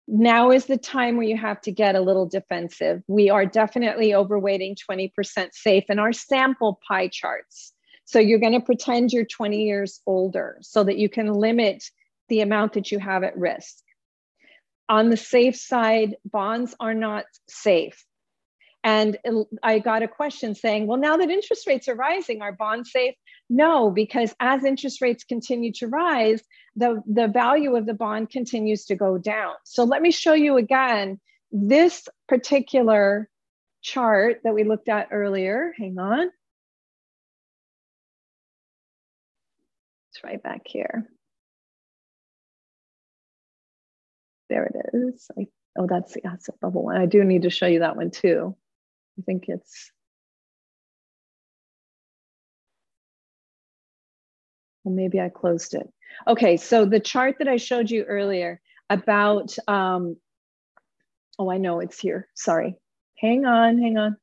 now 0.09 0.51
is 0.51 0.64
the 0.64 0.79
time 0.79 1.16
where 1.16 1.26
you 1.26 1.37
have 1.37 1.61
to 1.61 1.70
get 1.70 1.95
a 1.95 2.01
little 2.01 2.26
defensive. 2.26 3.03
We 3.07 3.29
are 3.29 3.45
definitely 3.45 4.11
overweighting 4.11 4.76
20% 4.91 5.12
safe 5.53 5.85
in 5.89 5.99
our 5.99 6.14
sample 6.14 6.81
pie 6.89 7.09
charts. 7.09 7.74
So 8.07 8.18
you're 8.18 8.39
going 8.39 8.55
to 8.55 8.61
pretend 8.61 9.12
you're 9.12 9.26
20 9.26 9.62
years 9.62 10.01
older 10.07 10.57
so 10.62 10.83
that 10.83 10.97
you 10.97 11.11
can 11.11 11.31
limit 11.31 11.85
the 12.29 12.41
amount 12.41 12.74
that 12.74 12.91
you 12.91 12.99
have 12.99 13.22
at 13.22 13.37
risk. 13.37 13.76
On 14.89 15.11
the 15.11 15.16
safe 15.16 15.57
side, 15.57 16.16
bonds 16.24 16.74
are 16.81 16.95
not 16.95 17.24
safe. 17.49 18.05
And 18.85 19.18
I 19.62 19.81
got 19.81 20.03
a 20.03 20.09
question 20.09 20.55
saying, 20.55 20.87
well, 20.87 20.99
now 20.99 21.16
that 21.16 21.31
interest 21.31 21.66
rates 21.66 21.89
are 21.89 21.95
rising, 21.95 22.43
are 22.43 22.53
bonds 22.53 22.93
safe? 22.93 23.14
No, 23.51 23.91
because 23.91 24.35
as 24.41 24.64
interest 24.64 25.03
rates 25.03 25.24
continue 25.24 25.72
to 25.74 25.89
rise, 25.89 26.43
the, 26.76 27.03
the 27.07 27.29
value 27.29 27.76
of 27.76 27.87
the 27.87 27.95
bond 27.95 28.31
continues 28.31 28.85
to 28.87 28.95
go 28.95 29.18
down. 29.18 29.55
So 29.64 29.85
let 29.85 30.01
me 30.01 30.11
show 30.11 30.35
you 30.35 30.57
again 30.57 31.20
this 31.51 32.09
particular 32.29 33.29
chart 33.83 34.41
that 34.45 34.55
we 34.55 34.64
looked 34.64 34.89
at 34.89 35.09
earlier. 35.11 35.74
Hang 35.76 35.99
on. 35.99 36.31
It's 40.12 40.24
right 40.24 40.43
back 40.43 40.62
here. 40.66 41.09
There 44.49 44.65
it 44.65 44.77
is. 44.95 45.31
I, 45.39 45.47
oh, 45.79 45.87
that's 45.87 46.15
the 46.15 46.27
asset 46.27 46.59
bubble 46.61 46.85
one. 46.85 46.97
I 46.97 47.07
do 47.07 47.25
need 47.25 47.43
to 47.43 47.51
show 47.51 47.67
you 47.67 47.81
that 47.81 47.97
one 47.97 48.11
too. 48.11 48.57
I 49.19 49.23
think 49.23 49.45
it's 49.49 49.91
well, 54.85 54.95
maybe 54.95 55.21
I 55.21 55.29
closed 55.29 55.75
it. 55.75 55.89
Okay, 56.27 56.57
so 56.57 56.85
the 56.85 57.01
chart 57.01 57.37
that 57.39 57.49
I 57.49 57.57
showed 57.57 57.91
you 57.91 58.05
earlier 58.05 58.61
about, 58.89 59.55
um, 59.69 60.17
oh, 61.39 61.51
I 61.51 61.59
know 61.59 61.81
it's 61.81 62.01
here. 62.01 62.29
Sorry. 62.35 62.77
Hang 63.19 63.45
on, 63.45 63.79
hang 63.79 63.99
on. 63.99 64.17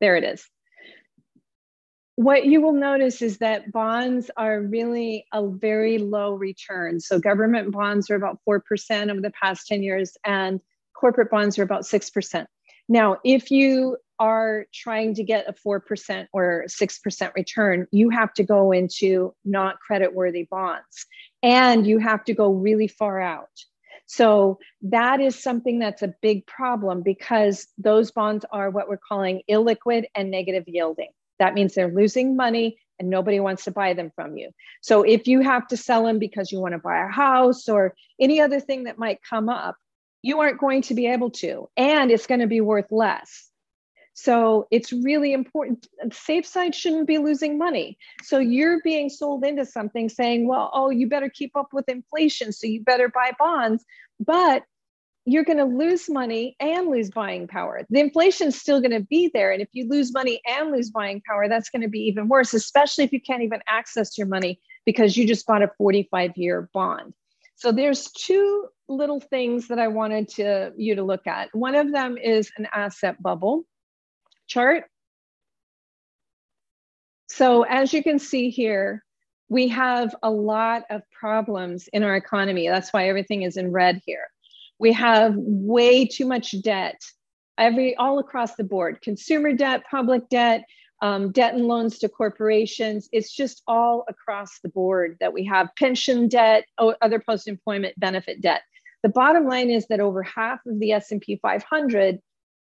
There 0.00 0.16
it 0.16 0.24
is. 0.24 0.48
What 2.20 2.44
you 2.44 2.60
will 2.60 2.74
notice 2.74 3.22
is 3.22 3.38
that 3.38 3.72
bonds 3.72 4.30
are 4.36 4.60
really 4.60 5.24
a 5.32 5.48
very 5.48 5.96
low 5.96 6.34
return. 6.34 7.00
So 7.00 7.18
government 7.18 7.72
bonds 7.72 8.10
are 8.10 8.14
about 8.14 8.40
4% 8.46 9.10
over 9.10 9.22
the 9.22 9.30
past 9.30 9.66
10 9.68 9.82
years, 9.82 10.18
and 10.22 10.60
corporate 10.92 11.30
bonds 11.30 11.58
are 11.58 11.62
about 11.62 11.84
6%. 11.84 12.44
Now, 12.90 13.16
if 13.24 13.50
you 13.50 13.96
are 14.18 14.66
trying 14.74 15.14
to 15.14 15.24
get 15.24 15.48
a 15.48 15.54
4% 15.54 16.26
or 16.34 16.64
6% 16.68 17.34
return, 17.34 17.86
you 17.90 18.10
have 18.10 18.34
to 18.34 18.44
go 18.44 18.70
into 18.70 19.34
not 19.46 19.80
credit-worthy 19.80 20.46
bonds 20.50 21.06
and 21.42 21.86
you 21.86 21.96
have 22.00 22.22
to 22.24 22.34
go 22.34 22.52
really 22.52 22.88
far 22.88 23.18
out. 23.18 23.48
So 24.04 24.58
that 24.82 25.20
is 25.22 25.42
something 25.42 25.78
that's 25.78 26.02
a 26.02 26.14
big 26.20 26.46
problem 26.46 27.00
because 27.02 27.66
those 27.78 28.10
bonds 28.10 28.44
are 28.52 28.68
what 28.68 28.90
we're 28.90 28.98
calling 28.98 29.40
illiquid 29.50 30.04
and 30.14 30.30
negative 30.30 30.64
yielding. 30.66 31.08
That 31.40 31.54
means 31.54 31.74
they're 31.74 31.92
losing 31.92 32.36
money 32.36 32.78
and 33.00 33.10
nobody 33.10 33.40
wants 33.40 33.64
to 33.64 33.72
buy 33.72 33.94
them 33.94 34.12
from 34.14 34.36
you. 34.36 34.50
So 34.82 35.02
if 35.02 35.26
you 35.26 35.40
have 35.40 35.66
to 35.68 35.76
sell 35.76 36.04
them 36.04 36.20
because 36.20 36.52
you 36.52 36.60
want 36.60 36.74
to 36.74 36.78
buy 36.78 37.02
a 37.04 37.08
house 37.08 37.68
or 37.68 37.96
any 38.20 38.40
other 38.40 38.60
thing 38.60 38.84
that 38.84 38.98
might 38.98 39.18
come 39.28 39.48
up, 39.48 39.76
you 40.22 40.40
aren't 40.40 40.60
going 40.60 40.82
to 40.82 40.94
be 40.94 41.06
able 41.06 41.30
to, 41.30 41.68
and 41.76 42.10
it's 42.10 42.26
going 42.26 42.40
to 42.40 42.46
be 42.46 42.60
worth 42.60 42.92
less. 42.92 43.48
So 44.12 44.66
it's 44.70 44.92
really 44.92 45.32
important. 45.32 45.86
Safe 46.12 46.44
side 46.44 46.74
shouldn't 46.74 47.06
be 47.06 47.16
losing 47.16 47.56
money. 47.56 47.96
So 48.22 48.38
you're 48.38 48.82
being 48.82 49.08
sold 49.08 49.44
into 49.46 49.64
something 49.64 50.10
saying, 50.10 50.46
well, 50.46 50.70
oh, 50.74 50.90
you 50.90 51.08
better 51.08 51.30
keep 51.30 51.56
up 51.56 51.68
with 51.72 51.88
inflation. 51.88 52.52
So 52.52 52.66
you 52.66 52.82
better 52.82 53.08
buy 53.08 53.32
bonds. 53.38 53.82
But 54.18 54.64
you're 55.32 55.44
going 55.44 55.58
to 55.58 55.64
lose 55.64 56.08
money 56.08 56.56
and 56.58 56.88
lose 56.88 57.10
buying 57.10 57.46
power. 57.46 57.82
The 57.88 58.00
inflation 58.00 58.48
is 58.48 58.60
still 58.60 58.80
going 58.80 58.90
to 58.92 59.00
be 59.00 59.30
there. 59.32 59.52
And 59.52 59.62
if 59.62 59.68
you 59.72 59.88
lose 59.88 60.12
money 60.12 60.40
and 60.46 60.72
lose 60.72 60.90
buying 60.90 61.22
power, 61.26 61.48
that's 61.48 61.70
going 61.70 61.82
to 61.82 61.88
be 61.88 62.00
even 62.00 62.28
worse, 62.28 62.52
especially 62.54 63.04
if 63.04 63.12
you 63.12 63.20
can't 63.20 63.42
even 63.42 63.60
access 63.68 64.18
your 64.18 64.26
money 64.26 64.60
because 64.86 65.16
you 65.16 65.26
just 65.26 65.46
bought 65.46 65.62
a 65.62 65.70
45 65.78 66.36
year 66.36 66.68
bond. 66.72 67.14
So 67.54 67.70
there's 67.70 68.10
two 68.10 68.68
little 68.88 69.20
things 69.20 69.68
that 69.68 69.78
I 69.78 69.88
wanted 69.88 70.28
to 70.30 70.72
you 70.76 70.94
to 70.96 71.02
look 71.02 71.26
at. 71.26 71.54
One 71.54 71.74
of 71.74 71.92
them 71.92 72.16
is 72.16 72.50
an 72.56 72.66
asset 72.72 73.22
bubble 73.22 73.64
chart. 74.48 74.84
So 77.28 77.62
as 77.62 77.92
you 77.92 78.02
can 78.02 78.18
see 78.18 78.50
here, 78.50 79.04
we 79.48 79.68
have 79.68 80.16
a 80.22 80.30
lot 80.30 80.84
of 80.90 81.02
problems 81.12 81.88
in 81.92 82.02
our 82.02 82.16
economy. 82.16 82.68
That's 82.68 82.92
why 82.92 83.08
everything 83.08 83.42
is 83.42 83.56
in 83.56 83.70
red 83.70 84.00
here. 84.06 84.29
We 84.80 84.92
have 84.94 85.34
way 85.36 86.06
too 86.06 86.24
much 86.24 86.54
debt, 86.62 86.98
every 87.58 87.94
all 87.96 88.18
across 88.18 88.56
the 88.56 88.64
board. 88.64 89.02
Consumer 89.02 89.52
debt, 89.52 89.82
public 89.90 90.28
debt, 90.30 90.64
um, 91.02 91.32
debt 91.32 91.54
and 91.54 91.66
loans 91.66 91.98
to 91.98 92.08
corporations. 92.08 93.06
It's 93.12 93.30
just 93.30 93.62
all 93.66 94.06
across 94.08 94.58
the 94.60 94.70
board 94.70 95.18
that 95.20 95.34
we 95.34 95.44
have 95.44 95.68
pension 95.78 96.28
debt, 96.28 96.64
other 96.78 97.20
post-employment 97.20 98.00
benefit 98.00 98.40
debt. 98.40 98.62
The 99.02 99.10
bottom 99.10 99.46
line 99.46 99.68
is 99.68 99.86
that 99.88 100.00
over 100.00 100.22
half 100.22 100.60
of 100.66 100.80
the 100.80 100.92
S&P 100.92 101.38
500 101.42 102.18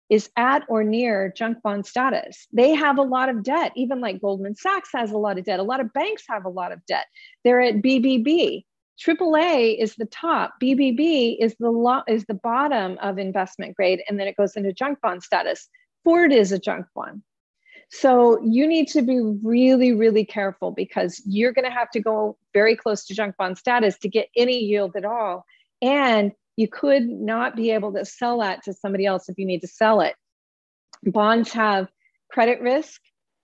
is 0.09 0.29
at 0.35 0.63
or 0.67 0.83
near 0.83 1.31
junk 1.35 1.61
bond 1.61 1.85
status. 1.85 2.47
They 2.51 2.73
have 2.73 2.97
a 2.97 3.03
lot 3.03 3.29
of 3.29 3.43
debt, 3.43 3.71
even 3.75 4.01
like 4.01 4.21
Goldman 4.21 4.55
Sachs 4.55 4.89
has 4.93 5.11
a 5.11 5.17
lot 5.17 5.37
of 5.37 5.45
debt. 5.45 5.59
A 5.59 5.63
lot 5.63 5.79
of 5.79 5.93
banks 5.93 6.23
have 6.27 6.45
a 6.45 6.49
lot 6.49 6.73
of 6.73 6.85
debt. 6.85 7.05
They're 7.45 7.61
at 7.61 7.75
BBB. 7.75 8.65
AAA 9.05 9.77
is 9.81 9.95
the 9.95 10.05
top. 10.05 10.55
BBB 10.61 11.37
is 11.39 11.55
the 11.59 11.69
lo- 11.69 12.03
is 12.07 12.25
the 12.25 12.33
bottom 12.33 12.97
of 13.01 13.17
investment 13.17 13.75
grade, 13.75 14.01
and 14.07 14.19
then 14.19 14.27
it 14.27 14.35
goes 14.35 14.55
into 14.55 14.73
junk 14.73 14.99
bond 15.01 15.23
status. 15.23 15.69
Ford 16.03 16.33
is 16.33 16.51
a 16.51 16.59
junk 16.59 16.85
bond. 16.95 17.21
So 17.91 18.39
you 18.43 18.67
need 18.67 18.87
to 18.89 19.01
be 19.01 19.19
really, 19.43 19.93
really 19.93 20.23
careful 20.23 20.71
because 20.71 21.21
you're 21.25 21.53
going 21.53 21.65
to 21.65 21.75
have 21.75 21.89
to 21.91 21.99
go 21.99 22.37
very 22.53 22.75
close 22.75 23.05
to 23.05 23.15
junk 23.15 23.35
bond 23.37 23.57
status 23.57 23.97
to 23.99 24.09
get 24.09 24.27
any 24.35 24.59
yield 24.59 24.95
at 24.95 25.05
all. 25.05 25.45
And 25.81 26.31
you 26.55 26.67
could 26.67 27.07
not 27.07 27.55
be 27.55 27.71
able 27.71 27.93
to 27.93 28.05
sell 28.05 28.39
that 28.39 28.63
to 28.65 28.73
somebody 28.73 29.05
else 29.05 29.27
if 29.27 29.37
you 29.39 29.45
need 29.45 29.61
to 29.61 29.67
sell 29.67 30.01
it. 30.01 30.15
Bonds 31.03 31.51
have 31.53 31.87
credit 32.29 32.61
risk, 32.61 33.01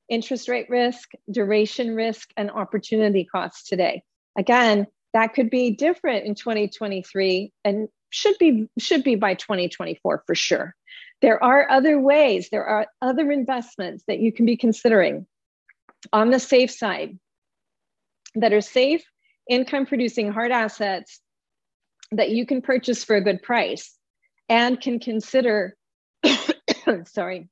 interest 0.09 0.47
rate 0.47 0.69
risk, 0.69 1.11
duration 1.31 1.95
risk, 1.95 2.29
and 2.37 2.51
opportunity 2.51 3.25
costs 3.25 3.67
today. 3.67 4.03
Again, 4.37 4.85
that 5.15 5.33
could 5.33 5.49
be 5.49 5.71
different 5.71 6.25
in 6.25 6.35
2023 6.35 7.49
and 7.63 7.87
should 8.09 8.37
be 8.37 8.67
should 8.77 9.01
be 9.01 9.15
by 9.15 9.33
2024 9.33 10.23
for 10.27 10.35
sure. 10.35 10.75
There 11.21 11.41
are 11.41 11.71
other 11.71 11.97
ways, 12.01 12.49
there 12.51 12.65
are 12.65 12.87
other 13.01 13.31
investments 13.31 14.03
that 14.09 14.19
you 14.19 14.33
can 14.33 14.45
be 14.45 14.57
considering 14.57 15.25
on 16.11 16.31
the 16.31 16.39
safe 16.39 16.69
side 16.69 17.17
that 18.35 18.51
are 18.51 18.59
safe, 18.59 19.05
income 19.49 19.85
producing 19.85 20.33
hard 20.33 20.51
assets 20.51 21.21
that 22.11 22.31
you 22.31 22.45
can 22.45 22.61
purchase 22.61 23.05
for 23.05 23.15
a 23.15 23.21
good 23.21 23.41
price 23.41 23.95
and 24.49 24.81
can 24.81 24.99
consider 24.99 25.77
sorry 27.05 27.47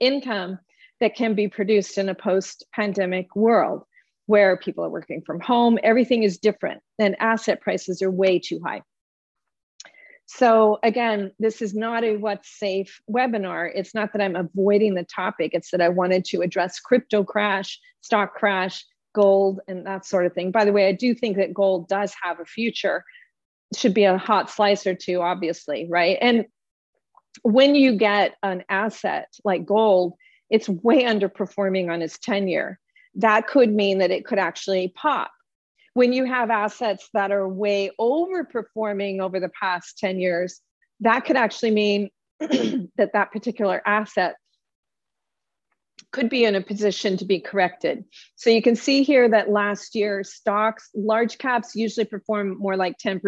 income 0.00 0.58
that 0.98 1.14
can 1.14 1.34
be 1.34 1.46
produced 1.46 1.98
in 1.98 2.08
a 2.08 2.16
post 2.16 2.64
pandemic 2.74 3.36
world 3.36 3.84
where 4.26 4.56
people 4.56 4.84
are 4.84 4.90
working 4.90 5.22
from 5.24 5.40
home 5.40 5.78
everything 5.82 6.22
is 6.22 6.38
different 6.38 6.80
and 6.98 7.16
asset 7.20 7.60
prices 7.60 8.02
are 8.02 8.10
way 8.10 8.38
too 8.38 8.60
high. 8.64 8.82
So 10.26 10.78
again 10.82 11.32
this 11.38 11.60
is 11.60 11.74
not 11.74 12.04
a 12.04 12.16
what's 12.16 12.58
safe 12.58 13.00
webinar. 13.10 13.70
It's 13.74 13.94
not 13.94 14.12
that 14.12 14.22
i'm 14.22 14.36
avoiding 14.36 14.94
the 14.94 15.04
topic. 15.04 15.50
It's 15.54 15.70
that 15.70 15.80
i 15.80 15.88
wanted 15.88 16.24
to 16.26 16.40
address 16.40 16.80
crypto 16.80 17.24
crash 17.24 17.78
stock 18.00 18.34
crash 18.34 18.84
gold 19.14 19.60
and 19.68 19.86
that 19.86 20.04
sort 20.04 20.26
of 20.26 20.32
thing. 20.32 20.50
By 20.50 20.64
the 20.64 20.72
way 20.72 20.88
i 20.88 20.92
do 20.92 21.14
think 21.14 21.36
that 21.36 21.54
gold 21.54 21.88
does 21.88 22.14
have 22.22 22.40
a 22.40 22.44
future. 22.44 23.04
Should 23.76 23.94
be 23.94 24.04
a 24.04 24.18
hot 24.18 24.50
slice 24.50 24.86
or 24.86 24.94
two, 24.94 25.20
obviously, 25.20 25.86
right? 25.90 26.16
And 26.20 26.46
when 27.42 27.74
you 27.74 27.96
get 27.96 28.36
an 28.42 28.64
asset 28.68 29.28
like 29.44 29.66
gold, 29.66 30.14
it's 30.50 30.68
way 30.68 31.04
underperforming 31.04 31.90
on 31.90 32.02
its 32.02 32.18
tenure. 32.18 32.78
That 33.16 33.46
could 33.46 33.72
mean 33.72 33.98
that 33.98 34.10
it 34.10 34.24
could 34.24 34.38
actually 34.38 34.92
pop. 34.96 35.30
When 35.94 36.12
you 36.12 36.24
have 36.24 36.50
assets 36.50 37.08
that 37.14 37.30
are 37.30 37.48
way 37.48 37.90
overperforming 38.00 39.20
over 39.20 39.38
the 39.38 39.50
past 39.60 39.98
10 39.98 40.18
years, 40.18 40.60
that 41.00 41.24
could 41.24 41.36
actually 41.36 41.70
mean 41.70 42.10
that 42.40 43.12
that 43.12 43.30
particular 43.30 43.80
asset 43.86 44.36
could 46.14 46.28
be 46.28 46.44
in 46.44 46.54
a 46.54 46.60
position 46.60 47.16
to 47.16 47.24
be 47.24 47.40
corrected. 47.40 48.04
So 48.36 48.48
you 48.50 48.62
can 48.62 48.76
see 48.76 49.02
here 49.02 49.28
that 49.28 49.50
last 49.50 49.94
year 49.94 50.22
stocks, 50.22 50.88
large 50.94 51.38
caps 51.38 51.74
usually 51.74 52.06
perform 52.06 52.56
more 52.58 52.76
like 52.76 52.96
10%. 53.04 53.20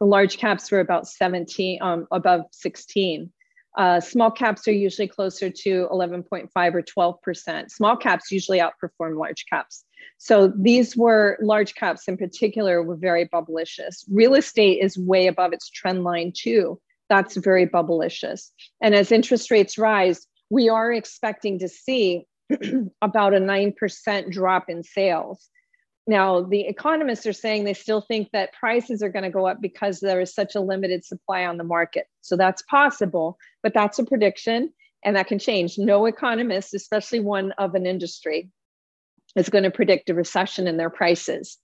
The 0.00 0.06
large 0.06 0.38
caps 0.38 0.70
were 0.70 0.80
about 0.80 1.06
17, 1.06 1.80
um, 1.82 2.06
above 2.10 2.42
16. 2.52 3.30
Uh, 3.76 4.00
small 4.00 4.30
caps 4.30 4.66
are 4.66 4.72
usually 4.72 5.08
closer 5.08 5.50
to 5.50 5.86
11.5 5.92 6.48
or 6.56 6.82
12%. 6.82 7.70
Small 7.70 7.96
caps 7.96 8.32
usually 8.32 8.58
outperform 8.58 9.18
large 9.18 9.44
caps. 9.50 9.84
So 10.18 10.52
these 10.56 10.96
were 10.96 11.36
large 11.42 11.74
caps 11.74 12.08
in 12.08 12.16
particular 12.16 12.82
were 12.82 12.96
very 12.96 13.28
bubblicious. 13.28 14.04
Real 14.10 14.34
estate 14.34 14.78
is 14.82 14.96
way 14.96 15.26
above 15.26 15.52
its 15.52 15.68
trend 15.68 16.04
line 16.04 16.32
too. 16.34 16.80
That's 17.08 17.36
very 17.36 17.66
bubblicious. 17.66 18.50
And 18.80 18.94
as 18.94 19.12
interest 19.12 19.50
rates 19.50 19.76
rise, 19.76 20.26
we 20.48 20.68
are 20.68 20.92
expecting 20.92 21.58
to 21.58 21.68
see 21.68 22.24
about 23.02 23.34
a 23.34 23.38
9% 23.38 24.32
drop 24.32 24.70
in 24.70 24.82
sales. 24.82 25.50
Now, 26.06 26.42
the 26.42 26.60
economists 26.60 27.26
are 27.26 27.32
saying 27.32 27.64
they 27.64 27.74
still 27.74 28.00
think 28.00 28.30
that 28.32 28.52
prices 28.52 29.02
are 29.02 29.08
going 29.08 29.24
to 29.24 29.30
go 29.30 29.46
up 29.46 29.60
because 29.60 29.98
there 29.98 30.20
is 30.20 30.32
such 30.32 30.54
a 30.54 30.60
limited 30.60 31.04
supply 31.04 31.44
on 31.46 31.56
the 31.56 31.64
market. 31.64 32.06
So 32.20 32.36
that's 32.36 32.62
possible, 32.62 33.38
but 33.62 33.74
that's 33.74 33.98
a 33.98 34.04
prediction 34.04 34.72
and 35.04 35.16
that 35.16 35.26
can 35.26 35.38
change. 35.38 35.78
No 35.78 36.06
economist, 36.06 36.74
especially 36.74 37.20
one 37.20 37.52
of 37.52 37.74
an 37.74 37.86
industry, 37.86 38.50
is 39.34 39.48
going 39.48 39.64
to 39.64 39.70
predict 39.70 40.08
a 40.10 40.14
recession 40.14 40.66
in 40.66 40.76
their 40.76 40.90
prices. 40.90 41.58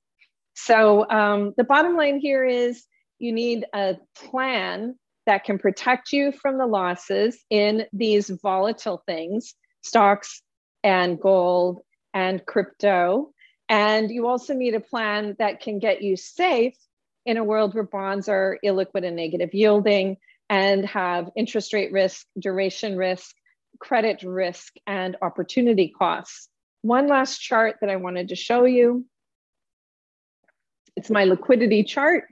So 0.54 1.08
um, 1.08 1.54
the 1.56 1.64
bottom 1.64 1.96
line 1.96 2.18
here 2.18 2.44
is 2.44 2.84
you 3.18 3.32
need 3.32 3.64
a 3.74 3.96
plan 4.16 4.96
that 5.26 5.44
can 5.44 5.58
protect 5.58 6.12
you 6.12 6.32
from 6.32 6.58
the 6.58 6.66
losses 6.66 7.38
in 7.48 7.86
these 7.92 8.28
volatile 8.28 9.02
things, 9.06 9.54
stocks 9.82 10.42
and 10.82 11.20
gold 11.20 11.80
and 12.12 12.44
crypto. 12.44 13.32
And 13.72 14.10
you 14.10 14.26
also 14.26 14.52
need 14.52 14.74
a 14.74 14.80
plan 14.80 15.34
that 15.38 15.62
can 15.62 15.78
get 15.78 16.02
you 16.02 16.14
safe 16.14 16.76
in 17.24 17.38
a 17.38 17.44
world 17.44 17.74
where 17.74 17.84
bonds 17.84 18.28
are 18.28 18.58
illiquid 18.62 19.06
and 19.06 19.16
negative 19.16 19.54
yielding 19.54 20.18
and 20.50 20.84
have 20.84 21.30
interest 21.36 21.72
rate 21.72 21.90
risk, 21.90 22.26
duration 22.38 22.98
risk, 22.98 23.34
credit 23.80 24.24
risk, 24.24 24.74
and 24.86 25.16
opportunity 25.22 25.88
costs. 25.88 26.50
One 26.82 27.06
last 27.06 27.38
chart 27.38 27.76
that 27.80 27.88
I 27.88 27.96
wanted 27.96 28.28
to 28.28 28.36
show 28.36 28.66
you. 28.66 29.06
It's 30.94 31.08
my 31.08 31.24
liquidity 31.24 31.82
chart. 31.82 32.24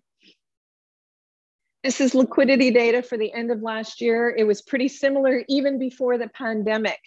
This 1.82 2.02
is 2.02 2.14
liquidity 2.14 2.70
data 2.70 3.02
for 3.02 3.16
the 3.16 3.32
end 3.32 3.50
of 3.50 3.62
last 3.62 4.02
year. 4.02 4.28
It 4.28 4.44
was 4.44 4.60
pretty 4.60 4.88
similar 4.88 5.42
even 5.48 5.78
before 5.78 6.18
the 6.18 6.28
pandemic. 6.28 6.98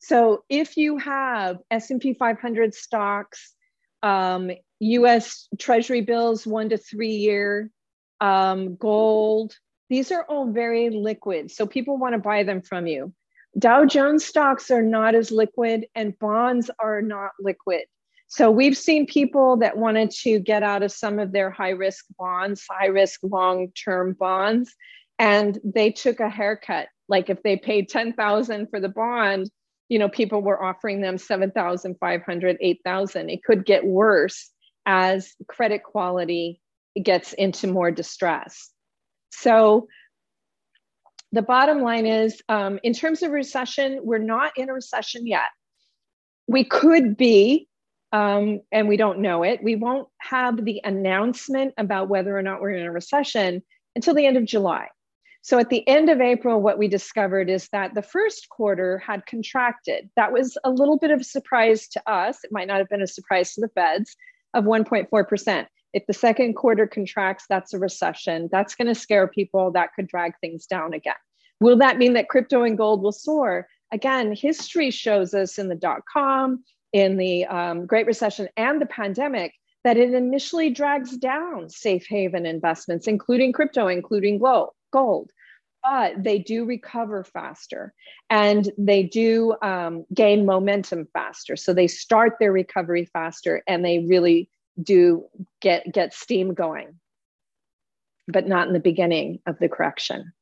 So 0.00 0.44
if 0.50 0.76
you 0.76 0.98
have 0.98 1.60
S&P 1.70 2.12
500 2.12 2.74
stocks, 2.74 3.54
um, 4.02 4.50
U.S. 4.80 5.48
Treasury 5.58 6.00
bills, 6.00 6.46
one 6.46 6.70
to 6.70 6.78
three 6.78 7.16
year, 7.16 7.70
um, 8.20 8.76
gold, 8.76 9.54
these 9.88 10.12
are 10.12 10.24
all 10.24 10.50
very 10.50 10.90
liquid. 10.90 11.50
So 11.50 11.66
people 11.66 11.98
want 11.98 12.14
to 12.14 12.20
buy 12.20 12.44
them 12.44 12.62
from 12.62 12.86
you. 12.86 13.12
Dow 13.58 13.84
Jones 13.84 14.24
stocks 14.24 14.70
are 14.70 14.82
not 14.82 15.14
as 15.14 15.32
liquid, 15.32 15.86
and 15.94 16.16
bonds 16.18 16.70
are 16.78 17.02
not 17.02 17.32
liquid. 17.40 17.82
So 18.28 18.48
we've 18.48 18.76
seen 18.76 19.06
people 19.06 19.56
that 19.56 19.76
wanted 19.76 20.12
to 20.22 20.38
get 20.38 20.62
out 20.62 20.84
of 20.84 20.92
some 20.92 21.18
of 21.18 21.32
their 21.32 21.50
high 21.50 21.70
risk 21.70 22.04
bonds, 22.16 22.64
high 22.70 22.86
risk 22.86 23.18
long 23.24 23.72
term 23.72 24.12
bonds, 24.12 24.72
and 25.18 25.58
they 25.64 25.90
took 25.90 26.20
a 26.20 26.30
haircut. 26.30 26.86
Like 27.08 27.28
if 27.28 27.42
they 27.42 27.56
paid 27.56 27.88
10,000 27.88 28.68
for 28.70 28.78
the 28.78 28.88
bond, 28.88 29.50
you 29.90 29.98
know, 29.98 30.08
people 30.08 30.40
were 30.40 30.62
offering 30.62 31.02
them 31.02 31.18
7,500, 31.18 32.56
8,000. 32.60 33.28
It 33.28 33.42
could 33.44 33.66
get 33.66 33.84
worse 33.84 34.48
as 34.86 35.34
credit 35.48 35.82
quality 35.82 36.60
gets 37.02 37.32
into 37.32 37.66
more 37.66 37.90
distress. 37.90 38.70
So 39.32 39.88
the 41.32 41.42
bottom 41.42 41.82
line 41.82 42.06
is 42.06 42.40
um, 42.48 42.78
in 42.84 42.94
terms 42.94 43.22
of 43.22 43.32
recession, 43.32 44.00
we're 44.02 44.18
not 44.18 44.52
in 44.56 44.70
a 44.70 44.72
recession 44.72 45.26
yet. 45.26 45.50
We 46.46 46.64
could 46.64 47.16
be 47.16 47.68
um, 48.12 48.60
and 48.72 48.88
we 48.88 48.96
don't 48.96 49.20
know 49.20 49.42
it. 49.42 49.62
We 49.62 49.76
won't 49.76 50.08
have 50.18 50.64
the 50.64 50.80
announcement 50.84 51.74
about 51.78 52.08
whether 52.08 52.36
or 52.36 52.42
not 52.42 52.60
we're 52.60 52.70
in 52.70 52.86
a 52.86 52.92
recession 52.92 53.62
until 53.96 54.14
the 54.14 54.26
end 54.26 54.36
of 54.36 54.44
July. 54.44 54.88
So 55.42 55.58
at 55.58 55.70
the 55.70 55.86
end 55.88 56.10
of 56.10 56.20
April, 56.20 56.60
what 56.60 56.78
we 56.78 56.86
discovered 56.86 57.48
is 57.48 57.68
that 57.72 57.94
the 57.94 58.02
first 58.02 58.48
quarter 58.50 58.98
had 58.98 59.24
contracted. 59.26 60.10
That 60.16 60.32
was 60.32 60.58
a 60.64 60.70
little 60.70 60.98
bit 60.98 61.10
of 61.10 61.20
a 61.20 61.24
surprise 61.24 61.88
to 61.88 62.10
us. 62.10 62.44
It 62.44 62.52
might 62.52 62.68
not 62.68 62.78
have 62.78 62.88
been 62.88 63.02
a 63.02 63.06
surprise 63.06 63.54
to 63.54 63.62
the 63.62 63.68
feds 63.68 64.16
of 64.52 64.64
1.4%. 64.64 65.66
If 65.92 66.06
the 66.06 66.12
second 66.12 66.54
quarter 66.54 66.86
contracts, 66.86 67.46
that's 67.48 67.72
a 67.72 67.78
recession. 67.78 68.48
That's 68.52 68.74
going 68.74 68.88
to 68.88 68.94
scare 68.94 69.26
people. 69.26 69.72
That 69.72 69.90
could 69.94 70.08
drag 70.08 70.34
things 70.40 70.66
down 70.66 70.92
again. 70.92 71.14
Will 71.60 71.76
that 71.78 71.98
mean 71.98 72.12
that 72.14 72.28
crypto 72.28 72.62
and 72.62 72.76
gold 72.76 73.02
will 73.02 73.12
soar? 73.12 73.66
Again, 73.92 74.34
history 74.34 74.90
shows 74.90 75.34
us 75.34 75.58
in 75.58 75.68
the 75.68 75.74
dot 75.74 76.02
com, 76.12 76.64
in 76.92 77.16
the 77.16 77.46
um, 77.46 77.86
Great 77.86 78.06
Recession, 78.06 78.48
and 78.56 78.80
the 78.80 78.86
pandemic 78.86 79.52
that 79.84 79.96
it 79.96 80.14
initially 80.14 80.70
drags 80.70 81.16
down 81.16 81.68
safe 81.68 82.06
haven 82.06 82.46
investments, 82.46 83.08
including 83.08 83.52
crypto, 83.52 83.88
including 83.88 84.38
gold. 84.38 84.70
Gold, 84.90 85.30
but 85.82 86.22
they 86.22 86.38
do 86.38 86.64
recover 86.64 87.24
faster 87.24 87.94
and 88.28 88.70
they 88.76 89.02
do 89.02 89.54
um, 89.62 90.04
gain 90.12 90.44
momentum 90.44 91.08
faster. 91.12 91.56
So 91.56 91.72
they 91.72 91.86
start 91.86 92.34
their 92.38 92.52
recovery 92.52 93.06
faster 93.06 93.62
and 93.66 93.84
they 93.84 94.00
really 94.08 94.48
do 94.82 95.26
get, 95.60 95.92
get 95.92 96.14
steam 96.14 96.54
going, 96.54 96.98
but 98.28 98.46
not 98.46 98.66
in 98.66 98.72
the 98.72 98.80
beginning 98.80 99.40
of 99.46 99.58
the 99.58 99.68
correction. 99.68 100.32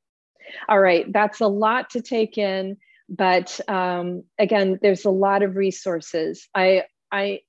All 0.68 0.80
right, 0.80 1.10
that's 1.12 1.40
a 1.40 1.46
lot 1.46 1.90
to 1.90 2.00
take 2.00 2.38
in, 2.38 2.78
but 3.08 3.60
um, 3.68 4.24
again, 4.38 4.78
there's 4.82 5.04
a 5.04 5.10
lot 5.10 5.42
of 5.42 5.56
resources. 5.56 6.48
I, 6.54 6.84
I 7.12 7.40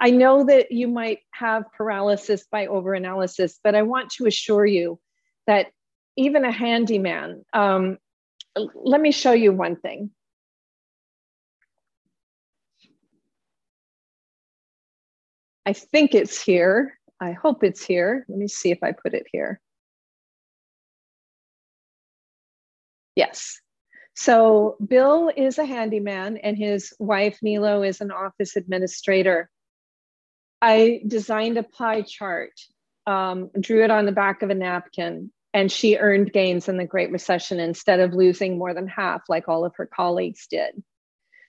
I 0.00 0.10
know 0.10 0.44
that 0.44 0.72
you 0.72 0.88
might 0.88 1.18
have 1.32 1.70
paralysis 1.76 2.46
by 2.50 2.66
overanalysis, 2.66 3.58
but 3.62 3.74
I 3.74 3.82
want 3.82 4.10
to 4.12 4.26
assure 4.26 4.64
you 4.64 4.98
that 5.46 5.66
even 6.20 6.44
a 6.44 6.52
handyman, 6.52 7.42
um, 7.54 7.96
let 8.74 9.00
me 9.00 9.10
show 9.10 9.32
you 9.32 9.52
one 9.52 9.76
thing. 9.76 10.10
I 15.64 15.72
think 15.72 16.14
it's 16.14 16.42
here. 16.42 16.98
I 17.20 17.32
hope 17.32 17.64
it's 17.64 17.82
here. 17.82 18.26
Let 18.28 18.38
me 18.38 18.48
see 18.48 18.70
if 18.70 18.82
I 18.82 18.92
put 18.92 19.14
it 19.14 19.26
here. 19.32 19.60
Yes. 23.16 23.58
So 24.14 24.76
Bill 24.86 25.30
is 25.34 25.56
a 25.56 25.64
handyman 25.64 26.36
and 26.36 26.58
his 26.58 26.92
wife 26.98 27.38
Nilo 27.40 27.82
is 27.82 28.02
an 28.02 28.10
office 28.10 28.56
administrator. 28.56 29.48
I 30.60 31.00
designed 31.06 31.56
a 31.56 31.62
pie 31.62 32.02
chart, 32.02 32.52
um, 33.06 33.50
drew 33.58 33.82
it 33.82 33.90
on 33.90 34.04
the 34.04 34.12
back 34.12 34.42
of 34.42 34.50
a 34.50 34.54
napkin, 34.54 35.30
and 35.52 35.70
she 35.70 35.96
earned 35.96 36.32
gains 36.32 36.68
in 36.68 36.76
the 36.76 36.84
Great 36.84 37.10
Recession 37.10 37.58
instead 37.58 38.00
of 38.00 38.14
losing 38.14 38.58
more 38.58 38.74
than 38.74 38.86
half, 38.86 39.22
like 39.28 39.48
all 39.48 39.64
of 39.64 39.74
her 39.76 39.86
colleagues 39.86 40.46
did. 40.48 40.82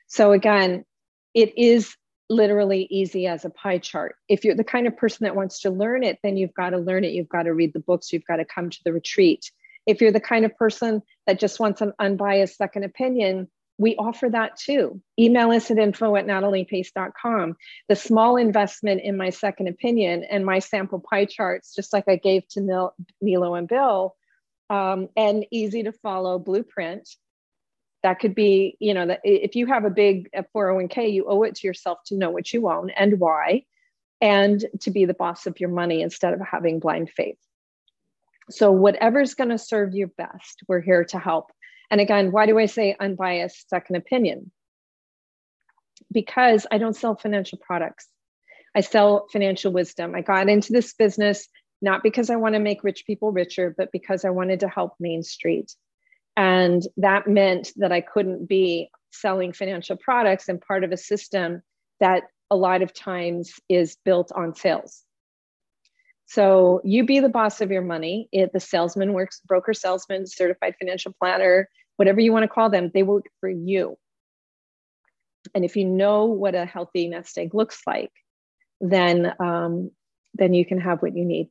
So, 0.07 0.31
again, 0.31 0.85
it 1.33 1.57
is 1.57 1.95
literally 2.29 2.87
easy 2.89 3.27
as 3.27 3.45
a 3.45 3.49
pie 3.49 3.77
chart. 3.77 4.15
If 4.27 4.43
you're 4.43 4.55
the 4.55 4.63
kind 4.63 4.87
of 4.87 4.97
person 4.97 5.25
that 5.25 5.35
wants 5.35 5.61
to 5.61 5.69
learn 5.69 6.03
it, 6.03 6.17
then 6.23 6.37
you've 6.37 6.53
got 6.53 6.71
to 6.71 6.77
learn 6.77 7.03
it. 7.03 7.13
You've 7.13 7.29
got 7.29 7.43
to 7.43 7.53
read 7.53 7.73
the 7.73 7.79
books, 7.79 8.11
you've 8.11 8.25
got 8.25 8.37
to 8.37 8.45
come 8.45 8.69
to 8.69 8.79
the 8.83 8.93
retreat. 8.93 9.51
If 9.85 10.01
you're 10.01 10.11
the 10.11 10.19
kind 10.19 10.45
of 10.45 10.55
person 10.57 11.01
that 11.27 11.39
just 11.39 11.59
wants 11.59 11.81
an 11.81 11.93
unbiased 11.99 12.57
second 12.57 12.83
opinion, 12.83 13.49
we 13.81 13.95
offer 13.95 14.29
that 14.29 14.57
too. 14.57 15.01
Email 15.17 15.49
us 15.49 15.71
at 15.71 15.79
info 15.79 16.15
at 16.15 16.27
nataliepace.com. 16.27 17.55
The 17.89 17.95
small 17.95 18.37
investment 18.37 19.01
in 19.01 19.17
my 19.17 19.31
second 19.31 19.69
opinion 19.69 20.23
and 20.23 20.45
my 20.45 20.59
sample 20.59 20.99
pie 20.99 21.25
charts, 21.25 21.73
just 21.73 21.91
like 21.91 22.03
I 22.07 22.17
gave 22.17 22.47
to 22.49 22.61
Nil, 22.61 22.93
Nilo 23.21 23.55
and 23.55 23.67
Bill, 23.67 24.15
um, 24.69 25.09
and 25.17 25.47
easy 25.49 25.81
to 25.83 25.91
follow 25.91 26.37
blueprint. 26.37 27.09
That 28.03 28.19
could 28.19 28.35
be, 28.35 28.77
you 28.79 28.93
know, 28.93 29.07
that 29.07 29.21
if 29.23 29.55
you 29.55 29.65
have 29.65 29.83
a 29.83 29.89
big 29.89 30.29
401k, 30.55 31.11
you 31.11 31.25
owe 31.27 31.41
it 31.41 31.55
to 31.55 31.67
yourself 31.67 31.97
to 32.05 32.15
know 32.15 32.29
what 32.29 32.53
you 32.53 32.69
own 32.69 32.91
and 32.91 33.19
why, 33.19 33.65
and 34.21 34.63
to 34.81 34.91
be 34.91 35.05
the 35.05 35.15
boss 35.15 35.47
of 35.47 35.59
your 35.59 35.69
money 35.69 36.03
instead 36.03 36.33
of 36.33 36.39
having 36.39 36.79
blind 36.79 37.09
faith. 37.09 37.37
So, 38.51 38.71
whatever's 38.71 39.33
going 39.33 39.49
to 39.49 39.57
serve 39.57 39.95
you 39.95 40.07
best, 40.07 40.61
we're 40.67 40.81
here 40.81 41.05
to 41.05 41.19
help. 41.19 41.51
And 41.91 42.01
again, 42.01 42.31
why 42.31 42.47
do 42.47 42.57
I 42.57 42.65
say 42.65 42.95
unbiased 42.99 43.69
second 43.69 43.97
opinion? 43.97 44.51
Because 46.11 46.65
I 46.71 46.77
don't 46.77 46.95
sell 46.95 47.15
financial 47.15 47.59
products. 47.59 48.07
I 48.75 48.81
sell 48.81 49.27
financial 49.31 49.71
wisdom. 49.71 50.15
I 50.15 50.21
got 50.21 50.49
into 50.49 50.73
this 50.73 50.93
business 50.93 51.47
not 51.81 52.03
because 52.03 52.29
I 52.29 52.35
want 52.35 52.53
to 52.53 52.59
make 52.59 52.83
rich 52.83 53.03
people 53.05 53.31
richer, 53.31 53.73
but 53.75 53.91
because 53.91 54.23
I 54.23 54.29
wanted 54.29 54.59
to 54.61 54.69
help 54.69 54.93
Main 54.99 55.23
Street. 55.23 55.73
And 56.37 56.81
that 56.97 57.27
meant 57.27 57.71
that 57.77 57.91
I 57.91 58.01
couldn't 58.01 58.47
be 58.47 58.89
selling 59.11 59.51
financial 59.51 59.97
products 59.97 60.47
and 60.47 60.61
part 60.61 60.83
of 60.83 60.91
a 60.91 60.97
system 60.97 61.61
that 61.99 62.23
a 62.49 62.55
lot 62.55 62.81
of 62.81 62.93
times 62.93 63.53
is 63.67 63.97
built 64.05 64.31
on 64.33 64.55
sales. 64.55 65.03
So 66.27 66.79
you 66.85 67.05
be 67.05 67.19
the 67.19 67.29
boss 67.29 67.59
of 67.59 67.71
your 67.71 67.81
money. 67.81 68.29
It, 68.31 68.53
the 68.53 68.59
salesman 68.59 69.11
works, 69.11 69.41
broker 69.45 69.73
salesman, 69.73 70.27
certified 70.27 70.75
financial 70.79 71.13
planner, 71.19 71.67
whatever 72.01 72.19
you 72.19 72.31
want 72.31 72.41
to 72.41 72.47
call 72.47 72.67
them, 72.71 72.89
they 72.91 73.03
work 73.03 73.27
for 73.39 73.47
you. 73.47 73.95
And 75.53 75.63
if 75.63 75.75
you 75.75 75.85
know 75.85 76.25
what 76.25 76.55
a 76.55 76.65
healthy 76.65 77.07
nest 77.07 77.37
egg 77.37 77.53
looks 77.53 77.81
like, 77.85 78.11
then 78.79 79.31
um, 79.39 79.91
then 80.33 80.55
you 80.55 80.65
can 80.65 80.79
have 80.79 81.03
what 81.03 81.15
you 81.15 81.23
need. 81.23 81.47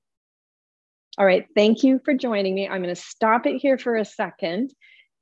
All 1.18 1.24
right, 1.24 1.46
thank 1.55 1.84
you 1.84 2.01
for 2.05 2.14
joining 2.14 2.57
me. 2.57 2.68
I'm 2.68 2.82
going 2.82 2.92
to 2.92 3.01
stop 3.01 3.46
it 3.46 3.59
here 3.61 3.78
for 3.78 3.94
a 3.94 4.05
second. 4.05 4.74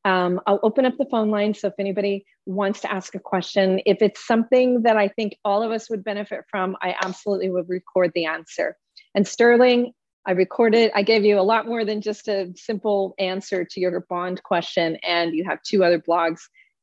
Um, 0.06 0.40
I'll 0.46 0.60
open 0.62 0.86
up 0.86 0.96
the 0.96 1.04
phone 1.10 1.30
line. 1.30 1.52
So 1.52 1.68
if 1.68 1.74
anybody 1.78 2.24
wants 2.46 2.80
to 2.80 2.90
ask 2.90 3.14
a 3.14 3.20
question, 3.20 3.82
if 3.84 4.00
it's 4.00 4.26
something 4.26 4.84
that 4.84 4.96
I 4.96 5.08
think 5.08 5.36
all 5.44 5.62
of 5.62 5.72
us 5.72 5.90
would 5.90 6.04
benefit 6.04 6.44
from, 6.50 6.74
I 6.80 6.94
absolutely 7.02 7.50
would 7.50 7.68
record 7.68 8.12
the 8.14 8.24
answer. 8.24 8.78
And 9.14 9.28
Sterling, 9.28 9.92
I 10.28 10.32
recorded, 10.32 10.90
I 10.94 11.04
gave 11.04 11.24
you 11.24 11.40
a 11.40 11.42
lot 11.42 11.66
more 11.66 11.86
than 11.86 12.02
just 12.02 12.28
a 12.28 12.52
simple 12.54 13.14
answer 13.18 13.64
to 13.64 13.80
your 13.80 14.04
bond 14.10 14.42
question. 14.42 14.98
And 15.02 15.34
you 15.34 15.46
have 15.48 15.62
two 15.62 15.82
other 15.82 15.98
blogs 15.98 16.40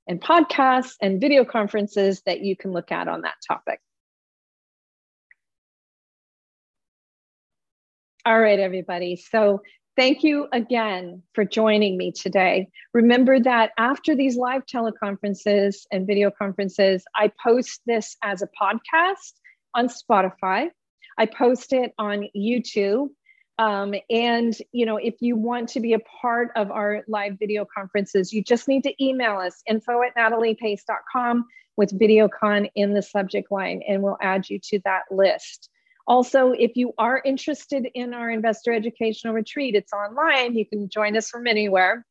and 0.07 0.19
podcasts 0.19 0.93
and 0.99 1.21
video 1.21 1.45
conferences 1.45 2.23
that 2.25 2.41
you 2.41 2.57
can 2.57 2.71
look 2.71 2.91
at 2.91 3.07
on 3.07 3.21
that 3.21 3.35
topic. 3.47 3.79
All 8.25 8.39
right, 8.39 8.59
everybody. 8.59 9.15
So 9.15 9.61
thank 9.95 10.23
you 10.23 10.47
again 10.51 11.21
for 11.35 11.45
joining 11.45 11.97
me 11.99 12.13
today. 12.13 12.67
Remember 12.95 13.39
that 13.39 13.73
after 13.77 14.15
these 14.15 14.37
live 14.37 14.63
teleconferences 14.65 15.81
and 15.91 16.07
video 16.07 16.31
conferences, 16.31 17.03
I 17.13 17.31
post 17.43 17.81
this 17.85 18.17
as 18.23 18.41
a 18.41 18.49
podcast 18.59 19.33
on 19.75 19.87
Spotify. 19.87 20.69
I 21.19 21.27
post 21.27 21.73
it 21.73 21.93
on 21.99 22.27
YouTube 22.35 23.09
um, 23.57 23.95
and 24.09 24.55
you 24.71 24.85
know, 24.85 24.97
if 24.97 25.15
you 25.21 25.35
want 25.35 25.69
to 25.69 25.79
be 25.79 25.93
a 25.93 25.99
part 25.99 26.49
of 26.55 26.71
our 26.71 27.03
live 27.07 27.39
video 27.39 27.65
conferences, 27.65 28.33
you 28.33 28.43
just 28.43 28.67
need 28.67 28.83
to 28.83 29.03
email 29.03 29.37
us 29.37 29.61
info 29.67 30.01
at 30.03 30.15
nataliepace.com 30.15 31.45
with 31.77 31.97
VideoCon 31.97 32.69
in 32.75 32.93
the 32.93 33.01
subject 33.01 33.51
line, 33.51 33.81
and 33.87 34.01
we'll 34.01 34.17
add 34.21 34.49
you 34.49 34.59
to 34.59 34.79
that 34.85 35.03
list. 35.11 35.69
Also, 36.07 36.51
if 36.51 36.75
you 36.75 36.93
are 36.97 37.21
interested 37.25 37.87
in 37.95 38.13
our 38.13 38.29
investor 38.29 38.71
educational 38.71 39.33
retreat, 39.33 39.73
it's 39.73 39.91
online. 39.91 40.55
You 40.55 40.65
can 40.65 40.87
join 40.87 41.17
us 41.17 41.29
from 41.29 41.47
anywhere. 41.47 42.05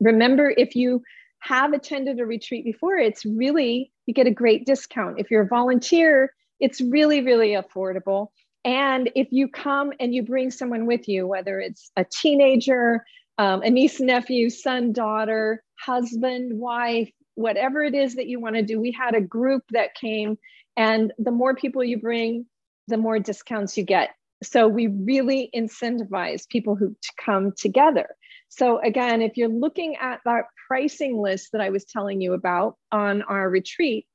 Remember, 0.00 0.52
if 0.56 0.74
you 0.74 1.02
have 1.38 1.72
attended 1.72 2.18
a 2.18 2.26
retreat 2.26 2.64
before, 2.64 2.96
it's 2.96 3.24
really, 3.24 3.92
you 4.06 4.14
get 4.14 4.26
a 4.26 4.32
great 4.32 4.66
discount. 4.66 5.20
If 5.20 5.30
you're 5.30 5.42
a 5.42 5.48
volunteer, 5.48 6.32
it's 6.58 6.80
really, 6.80 7.22
really 7.22 7.50
affordable. 7.50 8.28
And 8.64 9.10
if 9.14 9.28
you 9.30 9.48
come 9.48 9.92
and 10.00 10.14
you 10.14 10.22
bring 10.22 10.50
someone 10.50 10.86
with 10.86 11.08
you, 11.08 11.26
whether 11.26 11.60
it's 11.60 11.90
a 11.96 12.04
teenager, 12.04 13.04
um, 13.38 13.62
a 13.62 13.70
niece, 13.70 14.00
nephew, 14.00 14.50
son, 14.50 14.92
daughter, 14.92 15.62
husband, 15.78 16.58
wife, 16.58 17.10
whatever 17.36 17.82
it 17.82 17.94
is 17.94 18.16
that 18.16 18.26
you 18.26 18.38
want 18.38 18.56
to 18.56 18.62
do, 18.62 18.78
we 18.78 18.92
had 18.92 19.14
a 19.14 19.20
group 19.20 19.62
that 19.70 19.94
came, 19.94 20.36
and 20.76 21.12
the 21.18 21.30
more 21.30 21.54
people 21.54 21.82
you 21.82 21.98
bring, 21.98 22.44
the 22.88 22.98
more 22.98 23.18
discounts 23.18 23.78
you 23.78 23.84
get. 23.84 24.10
So 24.42 24.68
we 24.68 24.88
really 24.88 25.50
incentivize 25.54 26.48
people 26.48 26.74
who 26.74 26.90
to 26.90 27.12
come 27.24 27.52
together. 27.56 28.08
So 28.48 28.80
again, 28.80 29.22
if 29.22 29.36
you're 29.36 29.48
looking 29.48 29.96
at 29.96 30.20
that 30.24 30.44
pricing 30.66 31.20
list 31.20 31.50
that 31.52 31.60
I 31.60 31.70
was 31.70 31.84
telling 31.84 32.20
you 32.20 32.34
about 32.34 32.76
on 32.90 33.22
our 33.22 33.48
retreat, 33.48 34.06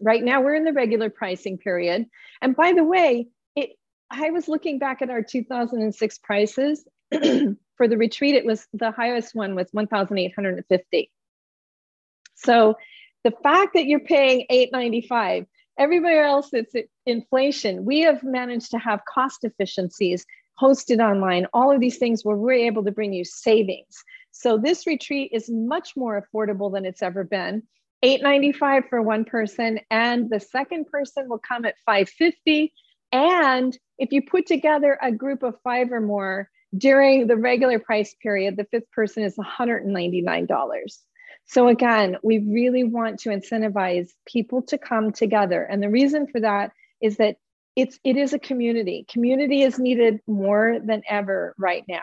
Right 0.00 0.22
now, 0.22 0.40
we're 0.40 0.54
in 0.54 0.64
the 0.64 0.72
regular 0.72 1.10
pricing 1.10 1.58
period. 1.58 2.06
And 2.40 2.56
by 2.56 2.72
the 2.72 2.84
way, 2.84 3.28
it, 3.54 3.70
I 4.10 4.30
was 4.30 4.48
looking 4.48 4.78
back 4.78 5.02
at 5.02 5.10
our 5.10 5.22
2006 5.22 6.18
prices 6.18 6.84
for 7.12 7.88
the 7.88 7.96
retreat. 7.96 8.34
It 8.34 8.46
was 8.46 8.66
the 8.72 8.90
highest 8.90 9.34
one 9.34 9.54
was 9.54 9.68
1,850. 9.72 11.10
So 12.34 12.76
the 13.24 13.32
fact 13.42 13.74
that 13.74 13.86
you're 13.86 14.00
paying 14.00 14.46
895, 14.50 15.46
everywhere 15.78 16.24
else 16.24 16.50
it's 16.52 16.74
inflation. 17.06 17.84
We 17.84 18.00
have 18.00 18.22
managed 18.22 18.70
to 18.72 18.78
have 18.78 19.00
cost 19.04 19.44
efficiencies 19.44 20.26
hosted 20.60 21.00
online, 21.00 21.46
all 21.52 21.72
of 21.72 21.80
these 21.80 21.98
things 21.98 22.24
where 22.24 22.36
we're 22.36 22.52
able 22.52 22.84
to 22.84 22.92
bring 22.92 23.12
you 23.12 23.24
savings. 23.24 24.04
So 24.30 24.58
this 24.58 24.86
retreat 24.86 25.30
is 25.32 25.50
much 25.50 25.96
more 25.96 26.22
affordable 26.22 26.72
than 26.72 26.84
it's 26.84 27.02
ever 27.02 27.24
been. 27.24 27.62
895 28.02 28.84
for 28.88 29.00
one 29.02 29.24
person 29.24 29.80
and 29.90 30.28
the 30.28 30.40
second 30.40 30.86
person 30.86 31.28
will 31.28 31.38
come 31.38 31.64
at 31.64 31.76
550 31.86 32.72
And 33.12 33.76
if 33.98 34.12
you 34.12 34.22
put 34.22 34.46
together 34.46 34.98
a 35.00 35.12
group 35.12 35.42
of 35.42 35.54
five 35.62 35.92
or 35.92 36.00
more 36.00 36.48
during 36.76 37.26
the 37.26 37.36
regular 37.36 37.78
price 37.78 38.14
period, 38.22 38.56
the 38.56 38.64
fifth 38.64 38.90
person 38.90 39.22
is 39.22 39.36
$199. 39.36 40.98
So 41.44 41.68
again, 41.68 42.16
we 42.22 42.38
really 42.38 42.84
want 42.84 43.20
to 43.20 43.28
incentivize 43.28 44.08
people 44.26 44.62
to 44.62 44.78
come 44.78 45.12
together. 45.12 45.62
And 45.62 45.82
the 45.82 45.90
reason 45.90 46.26
for 46.26 46.40
that 46.40 46.72
is 47.00 47.18
that 47.18 47.36
it's 47.76 47.98
it 48.04 48.16
is 48.16 48.32
a 48.32 48.38
community. 48.38 49.06
Community 49.08 49.62
is 49.62 49.78
needed 49.78 50.20
more 50.26 50.78
than 50.84 51.02
ever 51.08 51.54
right 51.58 51.84
now. 51.88 52.02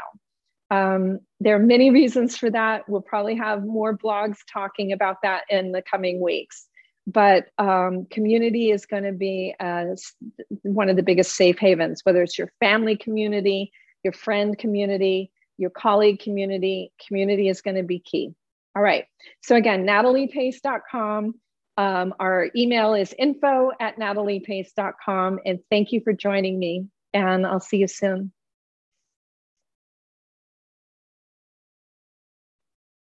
Um, 0.72 1.20
there 1.40 1.56
are 1.56 1.66
many 1.66 1.90
reasons 1.90 2.38
for 2.38 2.50
that. 2.52 2.88
We'll 2.88 3.02
probably 3.02 3.36
have 3.36 3.66
more 3.66 3.98
blogs 3.98 4.38
talking 4.52 4.92
about 4.92 5.18
that 5.24 5.44
in 5.50 5.72
the 5.72 5.82
coming 5.82 6.22
weeks. 6.22 6.68
But 7.08 7.48
um, 7.58 8.06
community 8.06 8.70
is 8.70 8.86
going 8.86 9.04
to 9.04 9.12
be 9.12 9.56
uh, 9.60 9.86
one 10.62 10.90
of 10.90 10.96
the 10.96 11.04
biggest 11.04 11.36
safe 11.36 11.58
havens, 11.58 12.02
whether 12.04 12.22
it's 12.22 12.38
your 12.38 12.52
family 12.60 12.96
community, 12.96 13.72
your 14.04 14.14
friend 14.14 14.58
community, 14.58 15.32
your 15.58 15.72
colleague 15.72 16.20
community. 16.20 16.92
Community 17.08 17.50
is 17.50 17.62
going 17.62 17.78
to 17.78 17.84
be 17.84 18.00
key. 18.00 18.36
All 18.76 18.84
right. 18.84 19.06
So 19.42 19.56
again, 19.56 19.86
nataliepace.com. 19.86 21.34
Um, 21.78 22.14
our 22.20 22.50
email 22.56 22.94
is 22.94 23.16
info 23.18 23.72
at 23.80 23.98
nataliepace.com. 23.98 25.40
And 25.46 25.60
thank 25.72 25.92
you 25.92 26.02
for 26.02 26.14
joining 26.14 26.60
me. 26.60 26.88
And 27.14 27.48
I'll 27.48 27.60
see 27.60 27.78
you 27.78 27.88
soon. 27.88 28.32